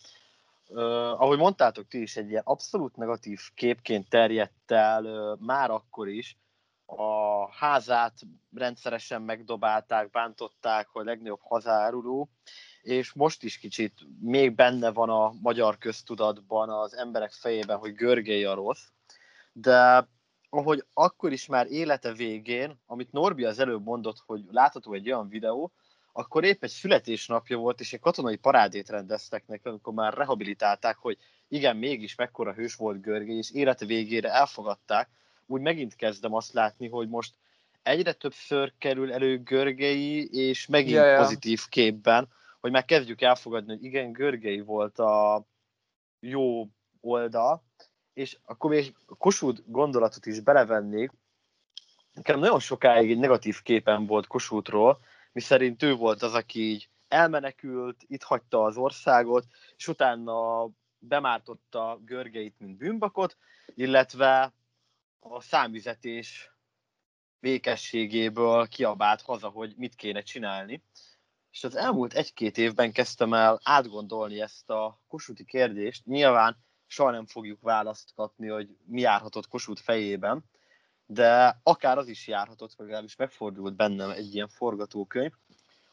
Uh, 0.69 0.81
ahogy 1.21 1.37
mondtátok 1.37 1.87
ti 1.87 2.01
is, 2.01 2.15
egy 2.17 2.29
ilyen 2.29 2.41
abszolút 2.45 2.95
negatív 2.95 3.39
képként 3.53 4.09
terjedt 4.09 4.71
el 4.71 5.05
uh, 5.05 5.39
már 5.39 5.69
akkor 5.69 6.07
is. 6.07 6.37
A 6.85 7.51
házát 7.51 8.13
rendszeresen 8.55 9.21
megdobálták, 9.21 10.09
bántották, 10.09 10.87
hogy 10.87 11.05
legnagyobb 11.05 11.39
hazáruló, 11.41 12.29
és 12.81 13.13
most 13.13 13.43
is 13.43 13.57
kicsit 13.57 13.93
még 14.21 14.55
benne 14.55 14.91
van 14.91 15.09
a 15.09 15.33
magyar 15.41 15.77
köztudatban, 15.77 16.69
az 16.69 16.95
emberek 16.95 17.31
fejében, 17.31 17.77
hogy 17.77 17.93
Görgei 17.93 18.43
a 18.43 18.53
rossz, 18.53 18.87
de 19.51 20.07
ahogy 20.49 20.85
akkor 20.93 21.31
is 21.31 21.45
már 21.45 21.67
élete 21.71 22.13
végén, 22.13 22.79
amit 22.85 23.11
Norbi 23.11 23.43
az 23.43 23.59
előbb 23.59 23.83
mondott, 23.83 24.23
hogy 24.25 24.43
látható 24.51 24.93
egy 24.93 25.11
olyan 25.11 25.29
videó, 25.29 25.71
akkor 26.11 26.43
épp 26.43 26.63
egy 26.63 26.69
születésnapja 26.69 27.57
volt, 27.57 27.79
és 27.79 27.93
egy 27.93 27.99
katonai 27.99 28.35
parádét 28.35 28.89
rendeztek 28.89 29.47
neki, 29.47 29.67
amikor 29.67 29.93
már 29.93 30.13
rehabilitálták, 30.13 30.97
hogy 30.97 31.17
igen, 31.47 31.77
mégis 31.77 32.15
mekkora 32.15 32.53
hős 32.53 32.75
volt 32.75 33.01
Görgé, 33.01 33.37
és 33.37 33.51
élete 33.51 33.85
végére 33.85 34.31
elfogadták. 34.31 35.09
Úgy 35.45 35.61
megint 35.61 35.95
kezdem 35.95 36.33
azt 36.33 36.53
látni, 36.53 36.87
hogy 36.87 37.09
most 37.09 37.35
egyre 37.83 38.13
többször 38.13 38.73
kerül 38.77 39.13
elő 39.13 39.43
Görgei, 39.43 40.27
és 40.31 40.67
megint 40.67 40.95
ja, 40.95 41.05
ja. 41.05 41.17
pozitív 41.17 41.61
képben, 41.69 42.27
hogy 42.59 42.71
már 42.71 42.85
kezdjük 42.85 43.21
elfogadni, 43.21 43.73
hogy 43.73 43.83
igen, 43.83 44.11
Görgei 44.11 44.59
volt 44.59 44.99
a 44.99 45.45
jó 46.19 46.67
oldal, 47.01 47.66
és 48.17 48.37
akkor 48.45 48.69
még 48.69 48.95
Kossuth 49.17 49.61
gondolatot 49.65 50.25
is 50.25 50.39
belevennék. 50.39 51.11
Nekem 52.13 52.39
nagyon 52.39 52.59
sokáig 52.59 53.11
egy 53.11 53.17
negatív 53.17 53.61
képen 53.61 54.05
volt 54.05 54.27
Kossuthról, 54.27 54.99
miszerint 55.31 55.83
ő 55.83 55.95
volt 55.95 56.21
az, 56.21 56.33
aki 56.33 56.59
így 56.59 56.89
elmenekült, 57.07 58.03
itt 58.07 58.23
hagyta 58.23 58.63
az 58.63 58.77
országot, 58.77 59.45
és 59.75 59.87
utána 59.87 60.69
bemártotta 60.99 61.99
Görgeit, 62.05 62.59
mint 62.59 62.77
bűnbakot, 62.77 63.37
illetve 63.75 64.53
a 65.19 65.41
számüzetés 65.41 66.51
békességéből 67.39 68.67
kiabált 68.67 69.21
haza, 69.21 69.49
hogy 69.49 69.73
mit 69.75 69.95
kéne 69.95 70.21
csinálni. 70.21 70.83
És 71.51 71.63
az 71.63 71.75
elmúlt 71.75 72.13
egy-két 72.13 72.57
évben 72.57 72.91
kezdtem 72.91 73.33
el 73.33 73.59
átgondolni 73.63 74.41
ezt 74.41 74.69
a 74.69 75.01
kosuti 75.07 75.45
kérdést. 75.45 76.05
Nyilván 76.05 76.65
soha 76.87 77.11
nem 77.11 77.25
fogjuk 77.25 77.61
választ 77.61 78.13
kapni, 78.15 78.47
hogy 78.47 78.77
mi 78.85 79.01
járhatott 79.01 79.47
Kossuth 79.47 79.81
fejében, 79.81 80.43
de 81.05 81.59
akár 81.63 81.97
az 81.97 82.07
is 82.07 82.27
járhatott, 82.27 82.73
vagy 82.73 82.85
legalábbis 82.85 83.15
megfordult 83.15 83.75
bennem 83.75 84.09
egy 84.09 84.33
ilyen 84.33 84.47
forgatókönyv, 84.47 85.31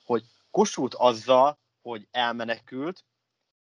hogy 0.04 0.24
Kossuth 0.50 1.02
azzal, 1.04 1.58
hogy 1.82 2.08
elmenekült, 2.10 3.04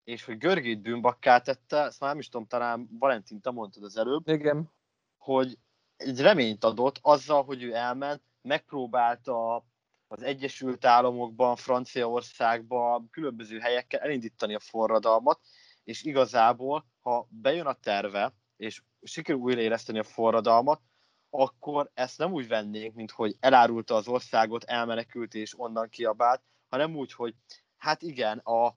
és 0.03 0.23
hogy 0.23 0.37
Görgét 0.37 0.81
bűnbakká 0.81 1.39
tette, 1.39 1.77
ezt 1.81 1.99
már 1.99 2.09
nem 2.09 2.19
is 2.19 2.29
tudom, 2.29 2.47
talán 2.47 2.87
Valentin, 2.99 3.41
te 3.41 3.51
mondtad 3.51 3.83
az 3.83 3.97
előbb, 3.97 4.27
Igen. 4.27 4.71
hogy 5.17 5.57
egy 5.97 6.19
reményt 6.19 6.63
adott 6.63 6.99
azzal, 7.01 7.43
hogy 7.43 7.63
ő 7.63 7.73
elment, 7.73 8.21
megpróbálta 8.41 9.65
az 10.07 10.21
Egyesült 10.21 10.85
Államokban, 10.85 11.55
Franciaországban, 11.55 13.09
különböző 13.11 13.59
helyekkel 13.59 13.99
elindítani 13.99 14.55
a 14.55 14.59
forradalmat, 14.59 15.39
és 15.83 16.03
igazából, 16.03 16.85
ha 17.05 17.27
bejön 17.29 17.65
a 17.65 17.73
terve, 17.73 18.33
és 18.57 18.81
sikerül 19.01 19.41
újraéleszteni 19.41 19.99
a 19.99 20.03
forradalmat, 20.03 20.81
akkor 21.29 21.91
ezt 21.93 22.17
nem 22.17 22.31
úgy 22.31 22.47
vennénk, 22.47 22.95
mint 22.95 23.11
hogy 23.11 23.35
elárulta 23.39 23.95
az 23.95 24.07
országot, 24.07 24.63
elmenekült 24.63 25.33
és 25.33 25.59
onnan 25.59 25.89
kiabált, 25.89 26.41
hanem 26.69 26.95
úgy, 26.95 27.13
hogy 27.13 27.35
hát 27.77 28.01
igen, 28.01 28.37
a 28.37 28.75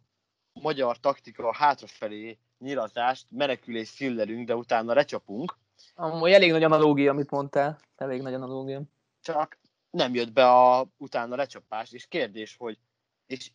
magyar 0.53 0.99
taktika 0.99 1.55
hátrafelé 1.55 2.39
nyilazást, 2.59 3.27
menekülés 3.31 3.89
szillelünk, 3.89 4.47
de 4.47 4.57
utána 4.57 4.95
lecsapunk. 4.95 5.59
Amúgy 5.95 6.31
elég 6.31 6.51
nagy 6.51 6.63
analógia, 6.63 7.11
amit 7.11 7.31
mondtál. 7.31 7.79
Elég 7.97 8.23
nagy 8.23 8.35
analógia. 8.35 8.83
Csak 9.21 9.59
nem 9.91 10.15
jött 10.15 10.33
be 10.33 10.51
a 10.51 10.89
utána 10.97 11.37
lecsapás, 11.37 11.93
és 11.93 12.07
kérdés, 12.07 12.57
hogy 12.57 12.79
és 13.27 13.51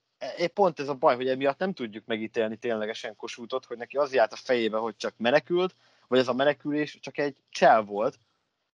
pont 0.54 0.80
ez 0.80 0.88
a 0.88 0.94
baj, 0.94 1.16
hogy 1.16 1.28
emiatt 1.28 1.60
nem 1.60 1.74
tudjuk 1.74 2.06
megítélni 2.06 2.58
ténylegesen 2.58 3.16
kosútot, 3.16 3.66
hogy 3.66 3.78
neki 3.78 3.98
az 3.98 4.14
járt 4.14 4.34
a 4.34 4.36
fejébe, 4.36 4.78
hogy 4.78 4.96
csak 4.96 5.14
menekült, 5.18 5.76
vagy 6.08 6.20
ez 6.20 6.28
a 6.28 6.34
menekülés 6.34 7.00
csak 7.02 7.18
egy 7.18 7.38
csel 7.50 7.82
volt, 7.82 8.20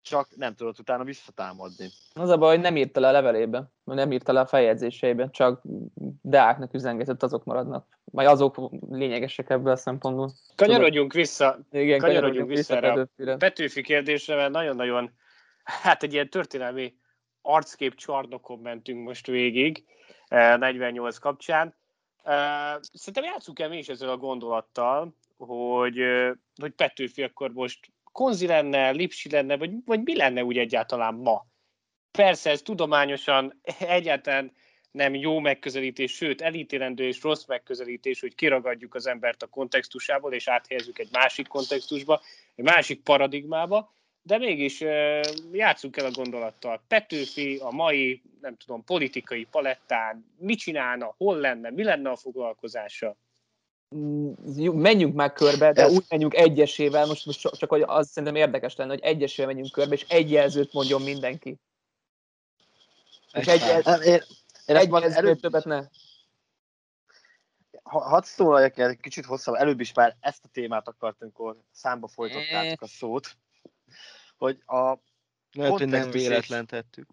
csak 0.03 0.37
nem 0.37 0.55
tudott 0.55 0.79
utána 0.79 1.05
visszatámadni. 1.05 1.89
Az 2.13 2.29
a 2.29 2.39
baj, 2.39 2.55
hogy 2.55 2.65
nem 2.65 2.77
írta 2.77 3.01
le 3.01 3.09
a 3.09 3.13
levelébe, 3.13 3.71
nem 3.85 4.13
írta 4.13 4.33
le 4.33 4.41
a 4.41 4.47
feljegyzéseibe, 4.47 5.31
csak 5.31 5.63
Deáknak 6.23 6.75
üzengetett, 6.75 7.23
azok 7.23 7.45
maradnak. 7.45 7.87
Vagy 8.05 8.27
azok 8.27 8.71
lényegesek 8.91 9.51
ebből 9.51 9.73
a 9.73 9.77
szempontból. 9.77 10.33
Kanyarodjunk 10.57 11.13
vissza, 11.13 11.59
Igen, 11.71 11.99
kanyarodjunk 11.99 12.49
vissza, 12.49 12.75
vissza 12.75 12.87
erre 13.17 13.33
a 13.33 13.37
Petőfi 13.37 13.83
kérdésre, 13.83 14.35
mert 14.35 14.53
nagyon-nagyon, 14.53 15.11
hát 15.65 16.03
egy 16.03 16.13
ilyen 16.13 16.31
történelmi 16.31 16.95
arckép 17.45 17.95
csarnokon 17.95 18.59
mentünk 18.59 19.07
most 19.07 19.27
végig, 19.27 19.85
48 20.29 21.19
kapcsán. 21.19 21.75
Szerintem 22.93 23.25
játsszuk 23.25 23.61
el 23.61 23.69
mi 23.69 23.79
is 23.79 23.89
ezzel 23.89 24.09
a 24.09 24.17
gondolattal, 24.17 25.15
hogy, 25.37 25.99
hogy 26.61 26.73
Petőfi 26.73 27.23
akkor 27.23 27.53
most 27.53 27.93
konzi 28.13 28.47
lenne, 28.47 28.91
lipsi 28.91 29.31
lenne, 29.31 29.57
vagy, 29.57 29.71
vagy 29.85 30.03
mi 30.03 30.17
lenne 30.17 30.45
úgy 30.45 30.59
egyáltalán 30.59 31.15
ma? 31.15 31.47
Persze 32.11 32.51
ez 32.51 32.63
tudományosan 32.63 33.61
egyáltalán 33.79 34.53
nem 34.91 35.15
jó 35.15 35.39
megközelítés, 35.39 36.13
sőt 36.13 36.41
elítélendő 36.41 37.05
és 37.05 37.23
rossz 37.23 37.47
megközelítés, 37.47 38.21
hogy 38.21 38.35
kiragadjuk 38.35 38.95
az 38.95 39.07
embert 39.07 39.43
a 39.43 39.47
kontextusából, 39.47 40.33
és 40.33 40.49
áthelyezzük 40.49 40.99
egy 40.99 41.09
másik 41.13 41.47
kontextusba, 41.47 42.21
egy 42.55 42.65
másik 42.65 43.03
paradigmába, 43.03 43.95
de 44.27 44.39
mégis 44.39 44.81
játsszuk 45.53 45.97
el 45.97 46.05
a 46.05 46.11
gondolattal. 46.11 46.83
Petőfi 46.89 47.57
a 47.63 47.71
mai, 47.71 48.23
nem 48.41 48.57
tudom, 48.57 48.85
politikai 48.85 49.47
palettán 49.51 50.25
mit 50.39 50.59
csinálna, 50.59 51.15
hol 51.17 51.37
lenne, 51.37 51.71
mi 51.71 51.83
lenne 51.83 52.11
a 52.11 52.17
foglalkozása? 52.17 53.17
Mm, 53.95 54.33
menjünk 54.73 55.15
meg 55.15 55.33
körbe, 55.33 55.73
de 55.73 55.89
úgy 55.89 56.05
menjünk 56.09 56.35
egyesével, 56.35 57.07
most, 57.07 57.27
most 57.27 57.41
csak 57.41 57.71
hogy 57.71 57.83
az 57.87 58.09
szerintem 58.09 58.35
érdekes 58.35 58.77
lenne, 58.77 58.91
hogy 58.91 59.03
egyesével 59.03 59.47
menjünk 59.47 59.73
körbe, 59.73 59.95
és 59.95 60.05
egy 60.09 60.31
jelzőt 60.31 60.73
mondjon 60.73 61.03
mindenki. 61.03 61.57
És 63.33 63.47
egy, 63.47 63.63
egy, 63.63 64.07
Én, 64.07 64.21
én 64.67 64.77
egy 64.77 64.93
előbb, 64.93 65.13
előbb 65.13 65.41
többet 65.41 65.65
ne. 65.65 65.83
ha- 67.83 68.09
hadd 68.09 68.23
szólaljak 68.23 68.79
el 68.79 68.89
egy 68.89 69.01
kicsit 69.01 69.25
hosszabb, 69.25 69.55
előbb 69.55 69.81
is 69.81 69.93
már 69.93 70.17
ezt 70.21 70.45
a 70.45 70.49
témát 70.53 70.89
akartam, 70.89 71.19
amikor 71.21 71.57
számba 71.73 72.09
folytattátok 72.09 72.83
a 72.83 72.87
szót, 72.87 73.37
hogy 74.37 74.63
a 74.67 74.99
Lehet, 75.53 75.73
hogy 75.73 75.89
nem 75.89 76.11
véletlen 76.11 76.67
tettük. 76.67 77.09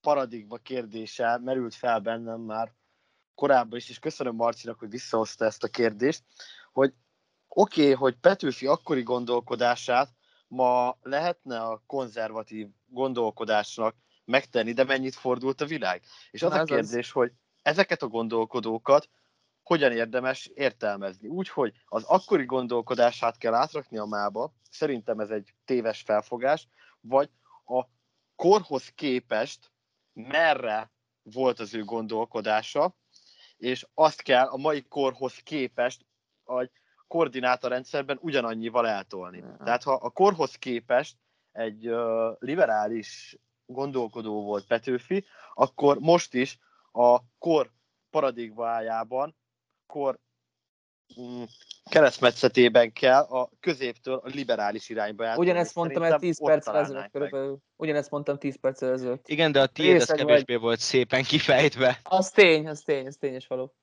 paradigma 0.00 0.56
kérdése 0.56 1.38
merült 1.38 1.74
fel 1.74 2.00
bennem 2.00 2.40
már 2.40 2.72
korábban 3.34 3.78
is, 3.78 3.88
és 3.88 3.98
köszönöm 3.98 4.34
Marcinak, 4.34 4.78
hogy 4.78 4.90
visszahozta 4.90 5.44
ezt 5.44 5.64
a 5.64 5.68
kérdést, 5.68 6.24
hogy 6.72 6.94
oké, 7.48 7.82
okay, 7.82 7.94
hogy 7.94 8.16
Petőfi 8.16 8.66
akkori 8.66 9.02
gondolkodását 9.02 10.14
ma 10.48 10.98
lehetne 11.02 11.60
a 11.60 11.82
konzervatív 11.86 12.68
gondolkodásnak 12.86 13.96
megtenni, 14.24 14.72
de 14.72 14.84
mennyit 14.84 15.14
fordult 15.14 15.60
a 15.60 15.66
világ? 15.66 16.02
És 16.30 16.42
az 16.42 16.50
Na, 16.50 16.56
a 16.56 16.60
ez 16.60 16.70
az. 16.70 16.76
kérdés, 16.76 17.10
hogy 17.10 17.32
ezeket 17.62 18.02
a 18.02 18.08
gondolkodókat 18.08 19.08
hogyan 19.70 19.92
érdemes 19.92 20.46
értelmezni? 20.54 21.28
Úgy, 21.28 21.48
hogy 21.48 21.72
az 21.86 22.04
akkori 22.04 22.44
gondolkodását 22.44 23.38
kell 23.38 23.54
átrakni 23.54 23.98
a 23.98 24.04
mába, 24.04 24.52
szerintem 24.70 25.20
ez 25.20 25.30
egy 25.30 25.54
téves 25.64 26.02
felfogás, 26.02 26.68
vagy 27.00 27.30
a 27.66 27.84
korhoz 28.36 28.88
képest 28.88 29.70
merre 30.12 30.90
volt 31.22 31.58
az 31.58 31.74
ő 31.74 31.84
gondolkodása, 31.84 32.94
és 33.56 33.86
azt 33.94 34.22
kell 34.22 34.46
a 34.46 34.56
mai 34.56 34.82
korhoz 34.82 35.34
képest 35.34 36.06
a 36.44 36.70
koordinátorrendszerben 37.06 38.18
ugyanannyival 38.20 38.88
eltolni. 38.88 39.44
Tehát 39.64 39.82
ha 39.82 39.92
a 39.92 40.10
korhoz 40.10 40.54
képest 40.54 41.16
egy 41.52 41.88
uh, 41.88 42.36
liberális 42.38 43.38
gondolkodó 43.66 44.42
volt 44.42 44.66
Petőfi, 44.66 45.24
akkor 45.54 45.98
most 45.98 46.34
is 46.34 46.58
a 46.92 47.20
kor 47.38 47.70
paradigmájában, 48.10 49.38
kor 49.90 50.18
mm, 51.20 51.42
keresztmetszetében 51.90 52.92
kell 52.92 53.22
a 53.22 53.50
középtől 53.60 54.14
a 54.14 54.28
liberális 54.28 54.88
irányba 54.88 55.24
eltolni. 55.24 55.50
Ugyanezt 55.50 55.74
mondtam 55.74 56.02
el 56.02 56.08
Szerintem 56.08 56.30
10 56.30 56.40
ott 56.40 56.48
perccel 56.48 56.72
találnánk 56.72 56.94
ezelőtt 56.94 57.12
körülbelül. 57.12 57.58
Ugyanezt 57.76 58.10
mondtam 58.10 58.38
10 58.38 58.60
perccel 58.60 58.92
ezelőtt. 58.92 59.28
Igen, 59.28 59.52
de 59.52 59.60
a 59.60 59.66
tiéd 59.66 59.94
az 59.94 59.98
Részeg 59.98 60.16
vagy. 60.16 60.26
kevésbé 60.26 60.54
volt 60.54 60.78
szépen 60.78 61.22
kifejtve. 61.22 62.00
Az 62.02 62.30
tény, 62.30 62.68
az 62.68 62.80
tény, 62.80 63.06
az 63.06 63.16
tényes 63.16 63.46
való. 63.46 63.74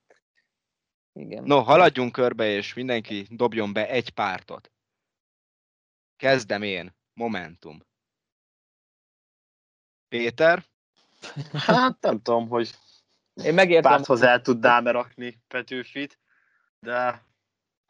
Igen. 1.13 1.43
No, 1.43 1.61
haladjunk 1.61 2.11
körbe, 2.11 2.45
és 2.45 2.73
mindenki 2.73 3.27
dobjon 3.29 3.73
be 3.73 3.89
egy 3.89 4.09
pártot. 4.09 4.71
Kezdem 6.15 6.61
én. 6.61 6.95
Momentum. 7.13 7.85
Péter, 10.07 10.65
Hát 11.53 12.01
nem 12.01 12.21
tudom, 12.21 12.47
hogy 12.47 12.71
Én 13.43 13.53
megértem. 13.53 13.91
párthoz 13.91 14.21
el 14.21 14.41
tudnám 14.41 14.87
rakni 14.87 15.41
Petőfit, 15.47 16.19
de 16.79 17.25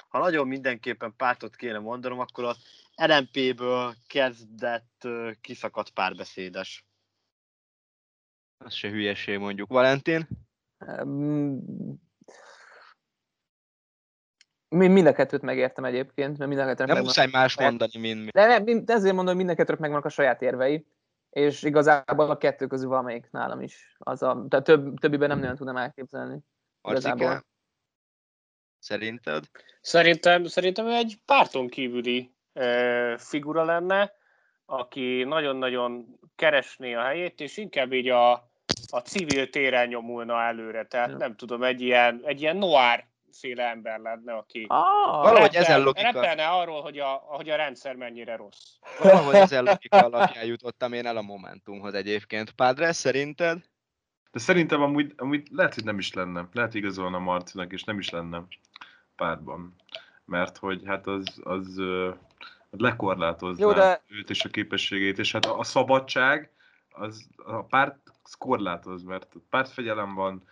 ha 0.09 0.19
nagyon 0.19 0.47
mindenképpen 0.47 1.13
pártot 1.15 1.55
kéne 1.55 1.79
mondanom, 1.79 2.19
akkor 2.19 2.43
az 2.43 2.57
LMP-ből 2.95 3.95
kezdett 4.07 5.07
kiszakadt 5.41 5.89
párbeszédes. 5.89 6.85
az 8.65 8.73
se 8.73 8.89
hülyeség 8.89 9.39
mondjuk. 9.39 9.69
Valentin, 9.69 10.27
Mm, 11.03 11.57
mi- 14.69 14.87
Mind 14.87 15.07
a 15.07 15.13
kettőt 15.13 15.41
megértem 15.41 15.85
egyébként, 15.85 16.37
mert 16.37 16.49
mind 16.49 16.61
a 16.61 16.65
kettőnek 16.65 16.93
nem 16.95 17.03
muszáj 17.03 17.27
más 17.31 17.57
mondani, 17.57 17.97
mint 17.99 18.23
mi. 18.23 18.29
De 18.31 18.45
nem, 18.45 18.63
mind- 18.63 18.89
ezért 18.89 19.13
mondom, 19.13 19.35
hogy 19.35 19.45
mind 19.45 19.49
a 19.49 19.55
kettőnek 19.55 19.81
megvannak 19.81 20.05
a 20.05 20.09
saját 20.09 20.41
érvei, 20.41 20.85
és 21.29 21.63
igazából 21.63 22.29
a 22.29 22.37
kettő 22.37 22.67
közül 22.67 22.89
valamelyik 22.89 23.27
nálam 23.31 23.61
is. 23.61 23.95
Az 23.97 24.21
a, 24.21 24.45
tehát 24.49 24.65
több, 24.65 24.99
többiben 24.99 25.29
nem 25.29 25.39
nagyon 25.39 25.55
tudnám 25.55 25.77
elképzelni. 25.77 26.39
Igazából. 26.89 27.45
szerinted? 28.79 29.43
Szerintem, 29.81 30.45
szerintem 30.45 30.85
ő 30.85 30.91
egy 30.91 31.19
párton 31.25 31.67
kívüli 31.67 32.35
e, 32.53 33.17
figura 33.17 33.63
lenne, 33.63 34.13
aki 34.65 35.23
nagyon-nagyon 35.23 36.19
keresné 36.35 36.93
a 36.93 37.01
helyét, 37.01 37.39
és 37.39 37.57
inkább 37.57 37.93
így 37.93 38.09
a, 38.09 38.31
a 38.89 38.99
civil 38.99 39.49
téren 39.49 39.87
nyomulna 39.87 40.41
előre. 40.41 40.85
Tehát 40.85 41.09
Ja. 41.09 41.17
nem 41.17 41.35
tudom, 41.35 41.63
egy 41.63 41.81
ilyen, 41.81 42.21
egy 42.23 42.41
ilyen 42.41 42.57
noir 42.57 43.07
féle 43.31 43.69
ember 43.69 43.99
lenne, 43.99 44.33
aki 44.33 44.65
Ah, 44.69 45.21
Valahogy 45.23 45.55
ezen 45.55 45.81
logika. 45.81 46.11
repelne 46.11 46.47
arról, 46.47 46.81
hogy 46.81 46.99
a, 46.99 47.07
hogy 47.09 47.49
a 47.49 47.55
rendszer 47.55 47.95
mennyire 47.95 48.35
rossz. 48.35 48.75
Valahogy 48.99 49.35
ezen 49.35 49.63
logika 49.63 49.97
alapján 49.97 50.45
jutottam 50.45 50.93
én 50.93 51.05
el 51.05 51.17
a 51.17 51.21
Momentumhoz 51.21 51.93
egyébként. 51.93 52.51
Pádre, 52.51 52.91
szerinted? 52.91 53.57
De 54.31 54.39
szerintem 54.39 54.81
amúgy, 54.81 55.13
amúgy 55.17 55.47
lehet, 55.51 55.73
hogy 55.73 55.83
nem 55.83 55.97
is 55.97 56.13
lenne. 56.13 56.47
Lehet 56.53 56.73
igazolna 56.73 57.19
Marcinak, 57.19 57.71
és 57.71 57.83
nem 57.83 57.99
is 57.99 58.09
lenne 58.09 58.43
pártban. 59.15 59.75
Mert 60.25 60.57
hogy 60.57 60.81
hát 60.85 61.07
az, 61.07 61.39
az 61.43 61.77
ö, 61.77 62.11
lekorlátozná 62.69 63.65
Jó, 63.65 63.73
de- 63.73 64.01
őt 64.07 64.29
és 64.29 64.43
a 64.45 64.49
képességét, 64.49 65.19
és 65.19 65.31
hát 65.31 65.45
a, 65.45 65.59
a 65.59 65.63
szabadság, 65.63 66.51
az, 66.89 67.27
a 67.35 67.61
párt 67.63 67.97
az 68.23 68.33
korlátoz, 68.33 69.03
mert 69.03 69.33
pártfegyelem 69.49 70.13
van, 70.13 70.43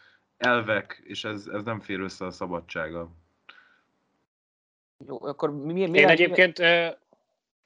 elvek, 0.46 1.02
és 1.04 1.24
ez, 1.24 1.48
ez 1.48 1.64
nem 1.64 1.80
fér 1.80 2.00
össze 2.00 2.26
a 2.26 2.32
szabadsága. 2.32 3.10
Jó, 5.08 5.24
akkor 5.26 5.52
mi, 5.52 5.74
mi, 5.74 5.88
mi 5.88 5.98
Én 5.98 6.06
mi- 6.06 6.12
egyébként, 6.12 6.60
ö, 6.60 6.88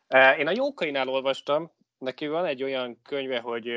ö, 0.08 0.30
én 0.32 0.48
a 0.48 0.52
Jókainál 0.56 1.08
olvastam, 1.08 1.72
neki 1.98 2.28
van 2.28 2.46
egy 2.46 2.64
olyan 2.64 3.02
könyve, 3.04 3.40
hogy 3.40 3.68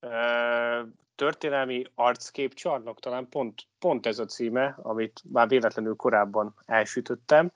ö, 0.00 0.80
történelmi 1.14 1.84
arckép 1.94 2.54
csarnok, 2.54 3.00
talán 3.00 3.28
pont, 3.28 3.66
pont 3.78 4.06
ez 4.06 4.18
a 4.18 4.24
címe, 4.24 4.74
amit 4.82 5.22
már 5.32 5.48
véletlenül 5.48 5.96
korábban 5.96 6.54
elsütöttem. 6.66 7.52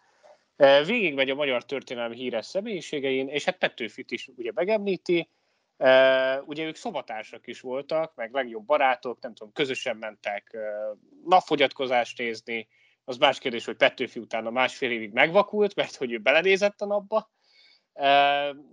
Ö, 0.56 0.82
Végigmegy 0.86 1.30
a 1.30 1.34
magyar 1.34 1.64
történelmi 1.64 2.16
híres 2.16 2.46
személyiségein, 2.46 3.28
és 3.28 3.44
hát 3.44 3.58
Petőfit 3.58 4.10
is 4.10 4.28
ugye 4.36 4.50
megemlíti, 4.54 5.28
Ö, 5.76 6.36
ugye 6.40 6.64
ők 6.64 6.76
szobatársak 6.76 7.46
is 7.46 7.60
voltak, 7.60 8.14
meg 8.14 8.32
legjobb 8.32 8.64
barátok, 8.66 9.20
nem 9.20 9.34
tudom, 9.34 9.52
közösen 9.52 9.96
mentek 9.96 10.50
ö, 10.52 10.92
napfogyatkozást 11.24 12.18
nézni, 12.18 12.68
az 13.04 13.16
más 13.16 13.38
kérdés, 13.38 13.64
hogy 13.64 13.76
Petőfi 13.76 14.20
utána 14.20 14.50
másfél 14.50 14.90
évig 14.90 15.12
megvakult, 15.12 15.74
mert 15.74 15.96
hogy 15.96 16.12
ő 16.12 16.18
belenézett 16.18 16.80
a 16.80 16.86
napba. 16.86 17.30
Ö, 17.92 18.02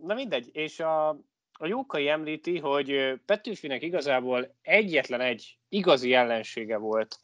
Na 0.01 0.13
mindegy, 0.13 0.49
és 0.51 0.79
a, 0.79 1.09
a 1.51 1.65
Jókai 1.65 2.09
említi, 2.09 2.59
hogy 2.59 3.13
Petőfinek 3.25 3.81
igazából 3.81 4.55
egyetlen 4.61 5.21
egy 5.21 5.57
igazi 5.69 6.13
ellensége 6.13 6.77
volt 6.77 7.19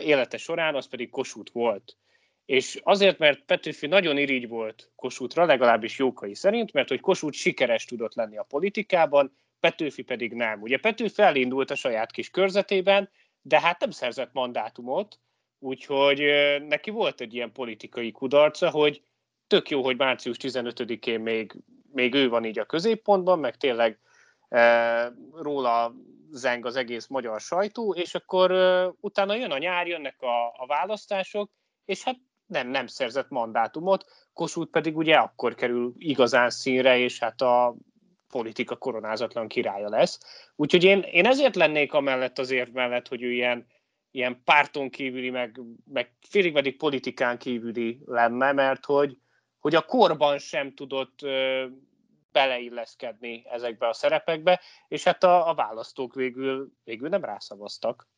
élete 0.00 0.36
során, 0.36 0.74
az 0.74 0.88
pedig 0.88 1.10
Kossuth 1.10 1.52
volt. 1.52 1.96
És 2.44 2.80
azért, 2.82 3.18
mert 3.18 3.44
Petőfi 3.44 3.86
nagyon 3.86 4.18
irigy 4.18 4.48
volt 4.48 4.90
Kossuthra, 4.96 5.44
legalábbis 5.44 5.98
Jókai 5.98 6.34
szerint, 6.34 6.72
mert 6.72 6.88
hogy 6.88 7.00
Kossuth 7.00 7.36
sikeres 7.36 7.84
tudott 7.84 8.14
lenni 8.14 8.36
a 8.36 8.42
politikában, 8.42 9.36
Petőfi 9.60 10.02
pedig 10.02 10.32
nem. 10.32 10.62
Ugye 10.62 10.78
Petőfi 10.78 11.22
elindult 11.22 11.70
a 11.70 11.74
saját 11.74 12.10
kis 12.10 12.30
körzetében, 12.30 13.10
de 13.42 13.60
hát 13.60 13.80
nem 13.80 13.90
szerzett 13.90 14.32
mandátumot, 14.32 15.18
úgyhogy 15.58 16.22
neki 16.68 16.90
volt 16.90 17.20
egy 17.20 17.34
ilyen 17.34 17.52
politikai 17.52 18.12
kudarca, 18.12 18.70
hogy 18.70 19.02
tök 19.46 19.70
jó, 19.70 19.82
hogy 19.82 19.96
március 19.96 20.36
15-én 20.40 21.20
még, 21.20 21.52
még 21.92 22.14
ő 22.14 22.28
van 22.28 22.44
így 22.44 22.58
a 22.58 22.64
középpontban, 22.64 23.38
meg 23.38 23.56
tényleg 23.56 23.98
e, 24.48 25.12
róla 25.32 25.94
zeng 26.30 26.66
az 26.66 26.76
egész 26.76 27.06
magyar 27.06 27.40
sajtó, 27.40 27.94
és 27.94 28.14
akkor 28.14 28.50
e, 28.50 28.92
utána 29.00 29.34
jön 29.34 29.50
a 29.50 29.58
nyár, 29.58 29.86
jönnek 29.86 30.22
a, 30.22 30.46
a 30.46 30.66
választások, 30.66 31.50
és 31.84 32.02
hát 32.02 32.18
nem, 32.52 32.68
nem 32.68 32.86
szerzett 32.86 33.28
mandátumot, 33.28 34.04
Kossuth 34.32 34.70
pedig 34.70 34.96
ugye 34.96 35.14
akkor 35.14 35.54
kerül 35.54 35.92
igazán 35.96 36.50
színre, 36.50 36.98
és 36.98 37.18
hát 37.18 37.40
a 37.40 37.76
politika 38.28 38.76
koronázatlan 38.76 39.48
királya 39.48 39.88
lesz. 39.88 40.18
Úgyhogy 40.56 40.84
én, 40.84 41.00
én 41.00 41.26
ezért 41.26 41.56
lennék 41.56 41.92
amellett 41.92 42.38
az 42.38 42.50
érv 42.50 42.72
mellett, 42.72 43.08
hogy 43.08 43.22
ő 43.22 43.32
ilyen, 43.32 43.66
ilyen 44.10 44.42
párton 44.44 44.90
kívüli, 44.90 45.30
meg, 45.30 45.60
meg 45.92 46.12
félig 46.28 46.52
pedig 46.52 46.76
politikán 46.76 47.38
kívüli 47.38 48.00
lenne, 48.04 48.52
mert 48.52 48.84
hogy, 48.84 49.16
hogy 49.58 49.74
a 49.74 49.82
korban 49.82 50.38
sem 50.38 50.74
tudott 50.74 51.22
ö, 51.22 51.66
beleilleszkedni 52.32 53.44
ezekbe 53.50 53.88
a 53.88 53.92
szerepekbe, 53.92 54.60
és 54.88 55.04
hát 55.04 55.24
a, 55.24 55.48
a 55.48 55.54
választók 55.54 56.14
végül, 56.14 56.72
végül 56.84 57.08
nem 57.08 57.24
rászavaztak. 57.24 58.08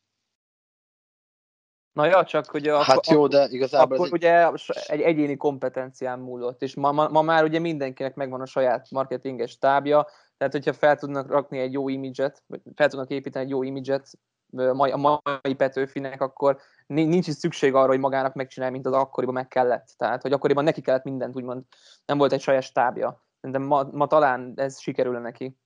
Na 1.95 2.07
ja, 2.07 2.25
csak 2.25 2.47
hogy 2.47 2.69
a, 2.69 2.83
Hát 2.83 3.07
jó, 3.07 3.27
de 3.27 3.47
igazából 3.51 3.97
akkor 3.97 4.07
egy, 4.07 4.13
ugye 4.13 4.51
egy 4.87 5.01
egyéni 5.01 5.37
kompetencián 5.37 6.19
múlott, 6.19 6.63
és 6.63 6.75
ma, 6.75 6.93
ma, 6.93 7.09
ma 7.09 7.23
már 7.23 7.45
ugye 7.45 7.59
mindenkinek 7.59 8.15
megvan 8.15 8.41
a 8.41 8.47
saját 8.47 8.91
marketinges 8.91 9.51
stábja, 9.51 10.07
tehát 10.37 10.53
hogyha 10.53 10.73
fel 10.73 10.97
tudnak 10.97 11.31
rakni 11.31 11.59
egy 11.59 11.73
jó 11.73 11.89
imidzset, 11.89 12.43
vagy 12.47 12.61
fel 12.75 12.89
tudnak 12.89 13.11
építeni 13.11 13.45
egy 13.45 13.51
jó 13.51 13.63
imidzset 13.63 14.19
a 14.57 15.21
mai 15.43 15.55
Petőfinek, 15.55 16.21
akkor 16.21 16.59
ni- 16.87 17.05
nincs 17.05 17.27
is 17.27 17.35
szükség 17.35 17.75
arra, 17.75 17.89
hogy 17.89 17.99
magának 17.99 18.35
megcsinálja, 18.35 18.75
mint 18.75 18.87
az 18.87 18.93
akkoriban 18.93 19.35
meg 19.35 19.49
kellett. 19.49 19.95
Tehát, 19.97 20.23
hogy 20.23 20.33
akkoriban 20.33 20.65
neki 20.65 20.81
kellett 20.81 21.05
mindent, 21.05 21.37
úgymond 21.37 21.65
nem 22.05 22.19
volt 22.19 22.33
egy 22.33 22.41
saját 22.41 22.63
stábja. 22.63 23.25
Szerintem 23.41 23.67
ma, 23.67 23.89
ma 23.93 24.07
talán 24.07 24.53
ez 24.57 24.81
sikerül 24.81 25.19
neki. 25.19 25.59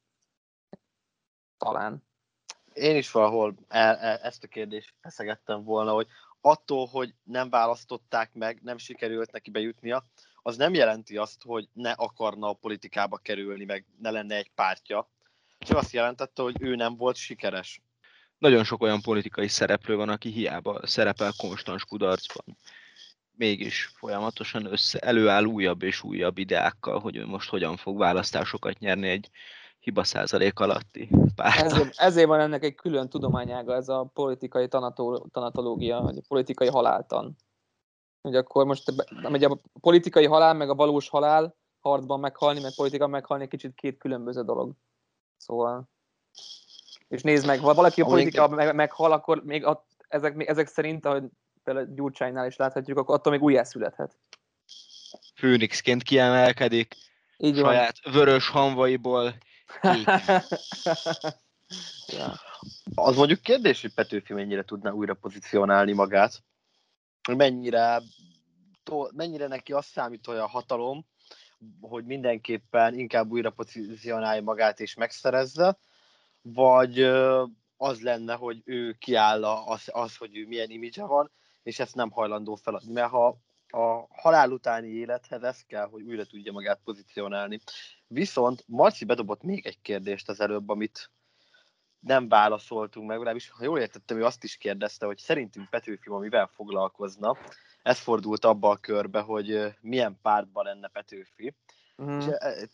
Talán. 1.56 2.07
Én 2.78 2.96
is 2.96 3.10
valahol 3.10 3.54
el, 3.68 3.96
el, 3.96 4.16
ezt 4.16 4.44
a 4.44 4.48
kérdést 4.48 4.94
feszegettem 5.00 5.64
volna, 5.64 5.92
hogy 5.92 6.06
attól, 6.40 6.86
hogy 6.86 7.14
nem 7.22 7.50
választották 7.50 8.30
meg, 8.32 8.58
nem 8.62 8.78
sikerült 8.78 9.32
neki 9.32 9.50
bejutnia, 9.50 10.06
az 10.42 10.56
nem 10.56 10.74
jelenti 10.74 11.16
azt, 11.16 11.42
hogy 11.44 11.68
ne 11.72 11.90
akarna 11.90 12.48
a 12.48 12.52
politikába 12.52 13.16
kerülni, 13.16 13.64
meg 13.64 13.84
ne 14.00 14.10
lenne 14.10 14.36
egy 14.36 14.50
pártja. 14.54 15.08
Csak 15.58 15.76
azt 15.76 15.92
jelentette, 15.92 16.42
hogy 16.42 16.56
ő 16.60 16.74
nem 16.74 16.96
volt 16.96 17.16
sikeres. 17.16 17.80
Nagyon 18.38 18.64
sok 18.64 18.82
olyan 18.82 19.00
politikai 19.00 19.48
szereplő 19.48 19.96
van, 19.96 20.08
aki 20.08 20.30
hiába 20.30 20.86
szerepel 20.86 21.32
konstans 21.36 21.84
kudarcban. 21.84 22.56
Mégis 23.30 23.84
folyamatosan 23.84 24.64
össze, 24.64 24.98
előáll 24.98 25.44
újabb 25.44 25.82
és 25.82 26.02
újabb 26.02 26.38
ideákkal, 26.38 27.00
hogy 27.00 27.16
ő 27.16 27.26
most 27.26 27.48
hogyan 27.48 27.76
fog 27.76 27.98
választásokat 27.98 28.78
nyerni 28.78 29.08
egy 29.08 29.30
hiba 29.88 30.04
százalék 30.04 30.60
alatti 30.60 31.08
párttal. 31.34 31.64
Ezért, 31.64 31.94
ezért 31.96 32.26
van 32.26 32.40
ennek 32.40 32.64
egy 32.64 32.74
külön 32.74 33.08
tudományága, 33.08 33.74
ez 33.74 33.88
a 33.88 34.10
politikai 34.14 34.68
tanató, 34.68 35.28
tanatológia, 35.32 36.00
vagy 36.00 36.16
a 36.16 36.26
politikai 36.28 36.68
haláltan. 36.68 37.36
Hogy 38.20 38.36
akkor 38.36 38.64
most 38.64 38.92
ugye 39.22 39.46
a 39.46 39.58
politikai 39.80 40.26
halál, 40.26 40.54
meg 40.54 40.70
a 40.70 40.74
valós 40.74 41.08
halál, 41.08 41.56
harcban 41.80 42.20
meghalni, 42.20 42.60
meg 42.60 42.74
politika 42.74 43.06
meghalni 43.06 43.42
egy 43.42 43.48
kicsit 43.48 43.74
két 43.74 43.98
különböző 43.98 44.42
dolog. 44.42 44.72
Szóval... 45.36 45.88
És 47.08 47.22
nézd 47.22 47.46
meg, 47.46 47.60
ha 47.60 47.74
valaki 47.74 48.00
a 48.00 48.04
politika 48.06 48.48
meg, 48.48 48.74
meghal, 48.74 49.12
akkor 49.12 49.44
még 49.44 49.64
a, 49.64 49.86
ezek, 50.08 50.34
még 50.34 50.46
ezek 50.46 50.66
szerint, 50.66 51.06
ahogy 51.06 51.24
például 51.64 51.86
Gyurcsánynál 51.94 52.46
is 52.46 52.56
láthatjuk, 52.56 52.98
akkor 52.98 53.14
attól 53.14 53.32
még 53.32 53.42
újjászülethet. 53.42 54.18
Főnixként 55.34 56.02
kiemelkedik, 56.02 56.94
Így 57.36 57.60
van. 57.60 57.72
saját 57.72 58.10
vörös 58.12 58.48
hamvaiból. 58.48 59.34
Ja. 62.06 62.34
Az 62.94 63.16
mondjuk 63.16 63.40
kérdés, 63.40 63.80
hogy 63.80 63.94
Petőfi 63.94 64.32
mennyire 64.32 64.64
tudná 64.64 64.90
újra 64.90 65.14
pozícionálni 65.14 65.92
magát, 65.92 66.42
mennyire, 67.36 68.02
mennyire 69.10 69.46
neki 69.46 69.72
azt 69.72 69.88
számít, 69.88 70.26
a 70.26 70.46
hatalom, 70.46 71.06
hogy 71.80 72.04
mindenképpen 72.04 72.98
inkább 72.98 73.30
újra 73.30 73.50
pozícionálja 73.50 74.42
magát 74.42 74.80
és 74.80 74.94
megszerezze, 74.94 75.78
vagy 76.42 77.02
az 77.76 78.00
lenne, 78.00 78.34
hogy 78.34 78.62
ő 78.64 78.92
kiáll 78.92 79.44
az, 79.44 79.82
az, 79.92 80.16
hogy 80.16 80.36
ő 80.36 80.46
milyen 80.46 80.70
imidzse 80.70 81.04
van, 81.04 81.30
és 81.62 81.78
ezt 81.78 81.94
nem 81.94 82.10
hajlandó 82.10 82.54
feladni. 82.54 82.92
Mert 82.92 83.10
ha 83.10 83.38
a 83.68 84.06
halál 84.10 84.50
utáni 84.50 84.88
élethez 84.88 85.42
ez 85.42 85.64
kell, 85.66 85.86
hogy 85.86 86.02
újra 86.02 86.24
tudja 86.24 86.52
magát 86.52 86.80
pozícionálni. 86.84 87.60
Viszont 88.06 88.64
Marci 88.66 89.04
bedobott 89.04 89.42
még 89.42 89.66
egy 89.66 89.80
kérdést 89.80 90.28
az 90.28 90.40
előbb, 90.40 90.68
amit 90.68 91.10
nem 92.00 92.28
válaszoltunk 92.28 93.06
meg, 93.06 93.16
legalábbis 93.16 93.50
ha 93.50 93.64
jól 93.64 93.78
értettem, 93.78 94.18
ő 94.18 94.24
azt 94.24 94.44
is 94.44 94.56
kérdezte, 94.56 95.06
hogy 95.06 95.18
szerintünk 95.18 95.70
Petőfi 95.70 96.10
ma 96.10 96.18
mivel 96.18 96.46
foglalkozna. 96.46 97.36
Ez 97.82 97.98
fordult 97.98 98.44
abba 98.44 98.70
a 98.70 98.76
körbe, 98.76 99.20
hogy 99.20 99.74
milyen 99.80 100.18
pártban 100.22 100.64
lenne 100.64 100.88
Petőfi. 100.88 101.54
Mhm. 101.96 102.18
És 102.18 102.24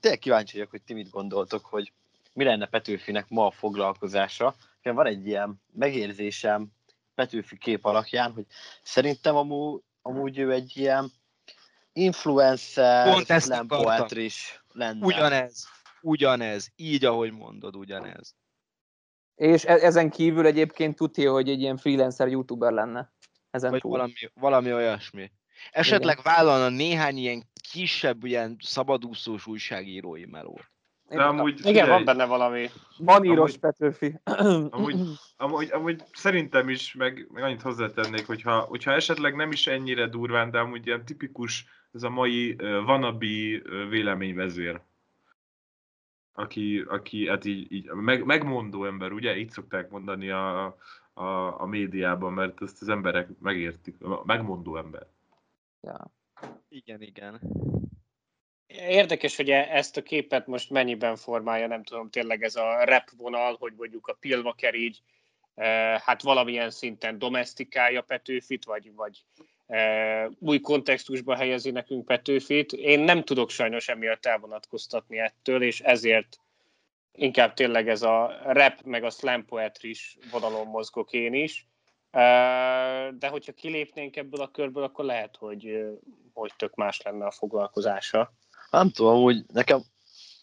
tényleg 0.00 0.18
kíváncsi 0.18 0.56
vagyok, 0.56 0.70
hogy 0.70 0.82
ti 0.82 0.94
mit 0.94 1.10
gondoltok, 1.10 1.64
hogy 1.64 1.92
mi 2.32 2.44
lenne 2.44 2.66
Petőfinek 2.66 3.28
ma 3.28 3.46
a 3.46 3.50
foglalkozása. 3.50 4.54
Van 4.82 5.06
egy 5.06 5.26
ilyen 5.26 5.62
megérzésem 5.72 6.68
Petőfi 7.14 7.58
kép 7.58 7.84
alakján, 7.84 8.32
hogy 8.32 8.46
szerintem 8.82 9.36
amúgy, 9.36 9.82
amúgy 10.06 10.38
ő 10.38 10.52
egy 10.52 10.76
ilyen 10.76 11.12
influencer, 11.92 13.12
Pont 13.12 13.30
ezt 13.30 13.46
slam 13.46 13.66
poetris 13.66 14.64
lenne. 14.72 15.06
Ugyanez. 15.06 15.66
Ugyanez. 16.00 16.72
Így, 16.76 17.04
ahogy 17.04 17.32
mondod, 17.32 17.76
ugyanez. 17.76 18.34
És 19.34 19.64
e- 19.64 19.84
ezen 19.86 20.10
kívül 20.10 20.46
egyébként 20.46 20.96
tudja, 20.96 21.32
hogy 21.32 21.48
egy 21.48 21.60
ilyen 21.60 21.76
freelancer 21.76 22.28
youtuber 22.28 22.72
lenne. 22.72 23.12
Ezen 23.50 23.70
Vagy 23.70 23.80
túl. 23.80 23.90
valami, 23.90 24.12
valami 24.34 24.72
olyasmi. 24.72 25.32
Esetleg 25.70 26.20
vállalna 26.22 26.68
néhány 26.68 27.16
ilyen 27.16 27.50
kisebb, 27.70 28.24
ilyen 28.24 28.56
szabadúszós 28.60 29.46
újságírói 29.46 30.24
melót. 30.24 30.72
De 31.16 31.22
amúgy, 31.24 31.52
Igen, 31.58 31.64
figyelj, 31.72 31.88
van 31.88 32.04
benne 32.04 32.24
valami. 32.24 32.68
Van 32.98 33.24
íros 33.24 33.38
amúgy- 33.38 33.58
Petőfi. 33.58 34.18
Amúgy, 34.70 34.96
amúgy, 35.36 35.68
amúgy 35.72 36.02
szerintem 36.12 36.68
is, 36.68 36.94
meg, 36.94 37.28
meg 37.32 37.42
annyit 37.42 37.62
hozzátennék, 37.62 38.26
hogyha, 38.26 38.60
hogyha 38.60 38.92
esetleg 38.92 39.34
nem 39.36 39.50
is 39.50 39.66
ennyire 39.66 40.06
durván, 40.08 40.50
de 40.50 40.58
amúgy 40.58 40.86
ilyen 40.86 41.04
tipikus, 41.04 41.66
ez 41.92 42.02
a 42.02 42.10
mai 42.10 42.50
uh, 42.52 42.84
vanabi 42.84 43.56
uh, 43.56 43.88
véleményvezér. 43.88 44.80
Aki, 46.32 46.84
aki 46.88 47.28
hát 47.28 47.44
így, 47.44 47.72
így 47.72 47.90
meg, 47.90 48.24
megmondó 48.24 48.84
ember, 48.84 49.12
ugye? 49.12 49.36
Így 49.36 49.50
szokták 49.50 49.90
mondani 49.90 50.30
a, 50.30 50.64
a, 51.12 51.60
a 51.60 51.66
médiában, 51.66 52.32
mert 52.32 52.62
ezt 52.62 52.82
az 52.82 52.88
emberek 52.88 53.28
megértik. 53.40 53.96
Megmondó 54.24 54.76
ember. 54.76 55.06
ja. 55.80 56.10
Igen, 56.68 57.02
igen. 57.02 57.40
Érdekes, 58.66 59.36
hogy 59.36 59.50
e- 59.50 59.68
ezt 59.70 59.96
a 59.96 60.02
képet 60.02 60.46
most 60.46 60.70
mennyiben 60.70 61.16
formálja, 61.16 61.66
nem 61.66 61.82
tudom, 61.82 62.10
tényleg 62.10 62.42
ez 62.42 62.56
a 62.56 62.84
rap 62.84 63.10
vonal, 63.16 63.56
hogy 63.58 63.72
mondjuk 63.76 64.06
a 64.06 64.16
Pilvaker 64.20 64.74
így 64.74 65.00
eh, 65.54 66.00
hát 66.00 66.22
valamilyen 66.22 66.70
szinten 66.70 67.18
domestikálja 67.18 68.02
Petőfit, 68.02 68.64
vagy, 68.64 68.94
vagy 68.94 69.24
eh, 69.66 70.26
új 70.38 70.60
kontextusba 70.60 71.36
helyezi 71.36 71.70
nekünk 71.70 72.04
Petőfit. 72.06 72.72
Én 72.72 73.00
nem 73.00 73.24
tudok 73.24 73.50
sajnos 73.50 73.88
emiatt 73.88 74.26
elvonatkoztatni 74.26 75.18
ettől, 75.18 75.62
és 75.62 75.80
ezért 75.80 76.38
inkább 77.12 77.54
tényleg 77.54 77.88
ez 77.88 78.02
a 78.02 78.40
rap 78.44 78.82
meg 78.84 79.04
a 79.04 79.10
slam 79.10 79.44
poetris 79.44 80.16
vonalon 80.30 80.66
mozgok 80.66 81.12
én 81.12 81.34
is. 81.34 81.66
De 83.18 83.28
hogyha 83.30 83.52
kilépnénk 83.52 84.16
ebből 84.16 84.40
a 84.40 84.50
körből, 84.50 84.82
akkor 84.82 85.04
lehet, 85.04 85.36
hogy, 85.36 85.84
hogy 86.32 86.52
tök 86.56 86.74
más 86.74 87.02
lenne 87.02 87.26
a 87.26 87.30
foglalkozása. 87.30 88.32
Nem 88.74 88.90
tudom, 88.90 89.22
úgy 89.22 89.44
nekem, 89.52 89.82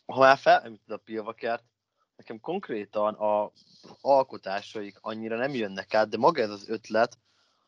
ha 0.06 0.20
már 0.20 0.38
felemlíted 0.38 0.92
a 0.92 0.98
pilvakert, 0.98 1.64
nekem 2.16 2.40
konkrétan 2.40 3.14
a 3.14 3.52
alkotásaik 4.02 4.98
annyira 5.02 5.38
nem 5.38 5.54
jönnek 5.54 5.94
át, 5.94 6.10
de 6.10 6.18
maga 6.18 6.42
ez 6.42 6.50
az 6.50 6.70
ötlet, 6.70 7.18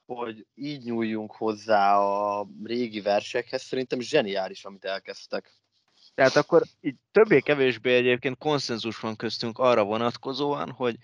hogy 0.06 0.46
így 0.56 0.84
nyúljunk 0.84 1.32
hozzá 1.32 1.98
a 1.98 2.48
régi 2.64 3.02
versekhez, 3.02 3.62
szerintem 3.62 4.00
zseniális, 4.00 4.66
amit 4.66 4.86
elkezdtek. 4.86 5.52
Tehát 6.16 6.36
akkor 6.36 6.64
így 6.82 6.96
többé-kevésbé 7.12 7.96
egyébként 7.96 8.38
konszenzus 8.38 9.00
van 9.00 9.16
köztünk 9.16 9.58
arra 9.58 9.84
vonatkozóan, 9.84 10.72
hogy 10.72 10.98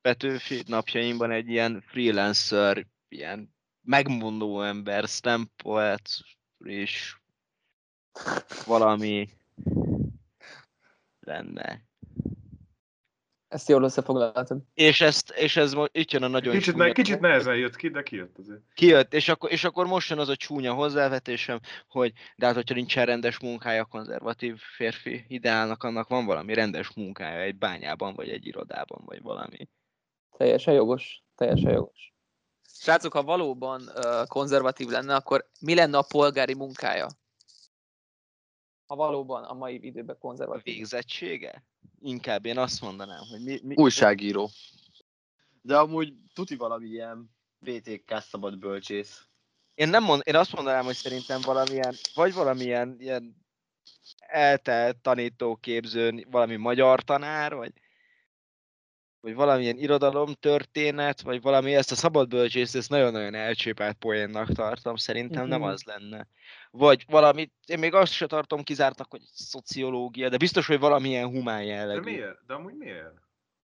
Petőfi 0.00 0.62
napjainkban 0.66 1.30
egy 1.30 1.48
ilyen 1.48 1.84
freelancer, 1.86 2.86
ilyen 3.08 3.54
megmondó 3.82 4.62
ember, 4.62 5.08
slam 5.08 5.50
poet 5.56 6.08
és 6.58 7.16
valami 8.66 9.28
lenne. 11.20 11.84
Ezt 13.48 13.68
jól 13.68 13.82
összefoglaltad. 13.82 14.62
És, 14.74 15.00
ezt, 15.00 15.30
és 15.30 15.56
ez 15.56 15.72
mo- 15.72 15.96
itt 15.96 16.10
jön 16.10 16.22
a 16.22 16.28
nagyon 16.28 16.52
Kicsit, 16.52 16.76
ne, 16.76 16.92
kicsit 16.92 17.20
nehezen 17.20 17.56
jött 17.56 17.76
ki, 17.76 17.88
de 17.88 18.02
kijött 18.02 18.38
azért. 18.38 18.60
Kijött, 18.74 19.14
és 19.14 19.28
akkor, 19.28 19.52
és 19.52 19.64
akkor 19.64 19.86
most 19.86 20.10
jön 20.10 20.18
az 20.18 20.28
a 20.28 20.36
csúnya 20.36 20.72
hozzávetésem, 20.72 21.60
hogy 21.88 22.12
de 22.36 22.46
hát, 22.46 22.54
hogyha 22.54 22.74
nincsen 22.74 23.06
rendes 23.06 23.40
munkája 23.40 23.82
a 23.82 23.86
konzervatív 23.86 24.58
férfi 24.76 25.24
ideálnak, 25.28 25.82
annak 25.82 26.08
van 26.08 26.26
valami 26.26 26.54
rendes 26.54 26.92
munkája 26.94 27.40
egy 27.40 27.56
bányában, 27.56 28.14
vagy 28.14 28.28
egy 28.28 28.46
irodában, 28.46 29.02
vagy 29.04 29.22
valami. 29.22 29.68
Teljesen 30.36 30.74
jogos. 30.74 31.22
Teljesen 31.34 31.72
jogos. 31.72 32.14
Srácok, 32.68 33.12
ha 33.12 33.22
valóban 33.22 33.82
uh, 33.82 34.26
konzervatív 34.26 34.88
lenne, 34.88 35.14
akkor 35.14 35.48
mi 35.60 35.74
lenne 35.74 35.98
a 35.98 36.06
polgári 36.08 36.54
munkája? 36.54 37.06
Ha 38.86 38.94
valóban 38.94 39.44
a 39.44 39.54
mai 39.54 39.84
időben 39.86 40.14
A 40.14 40.18
konzervatív. 40.18 40.74
végzettsége? 40.74 41.64
Inkább 42.00 42.44
én 42.46 42.58
azt 42.58 42.80
mondanám, 42.80 43.22
hogy 43.30 43.42
mi, 43.42 43.60
mi, 43.62 43.74
Újságíró. 43.74 44.50
De 45.62 45.78
amúgy 45.78 46.14
tuti 46.34 46.56
valami 46.56 46.86
ilyen 46.86 47.30
BTK 47.58 48.20
szabad 48.20 48.58
bölcsész. 48.58 49.26
Én, 49.74 49.88
nem 49.88 50.02
mond, 50.02 50.22
én 50.24 50.36
azt 50.36 50.52
mondanám, 50.52 50.84
hogy 50.84 50.94
szerintem 50.94 51.40
valamilyen, 51.40 51.94
vagy 52.14 52.34
valamilyen 52.34 52.96
ilyen 52.98 53.36
eltelt 54.18 54.96
tanítóképzőn, 54.96 56.26
valami 56.30 56.56
magyar 56.56 57.02
tanár, 57.02 57.54
vagy 57.54 57.72
vagy 59.20 59.34
valamilyen 59.34 59.76
irodalom 59.78 60.32
történet, 60.34 61.20
vagy 61.20 61.42
valami 61.42 61.74
ezt 61.74 61.90
a 61.90 61.94
szabad 61.94 62.28
bölcsész, 62.28 62.74
ezt 62.74 62.88
nagyon-nagyon 62.90 63.34
elcsépelt 63.34 63.96
poénnak 63.96 64.48
tartom, 64.52 64.96
szerintem 64.96 65.46
nem 65.46 65.60
Mhm. 65.60 65.68
az 65.68 65.82
lenne. 65.82 66.26
Vagy 66.70 67.04
valami, 67.08 67.52
én 67.66 67.78
még 67.78 67.94
azt 67.94 68.12
se 68.12 68.26
tartom 68.26 68.62
kizártnak, 68.62 69.10
hogy 69.10 69.22
szociológia, 69.32 70.28
de 70.28 70.36
biztos, 70.36 70.66
hogy 70.66 70.78
valamilyen 70.78 71.28
humán 71.28 71.58
De 71.58 71.64
jellegű. 71.64 72.00
miért? 72.00 72.46
De 72.46 72.54
amúgy 72.54 72.74
miért? 72.76 73.14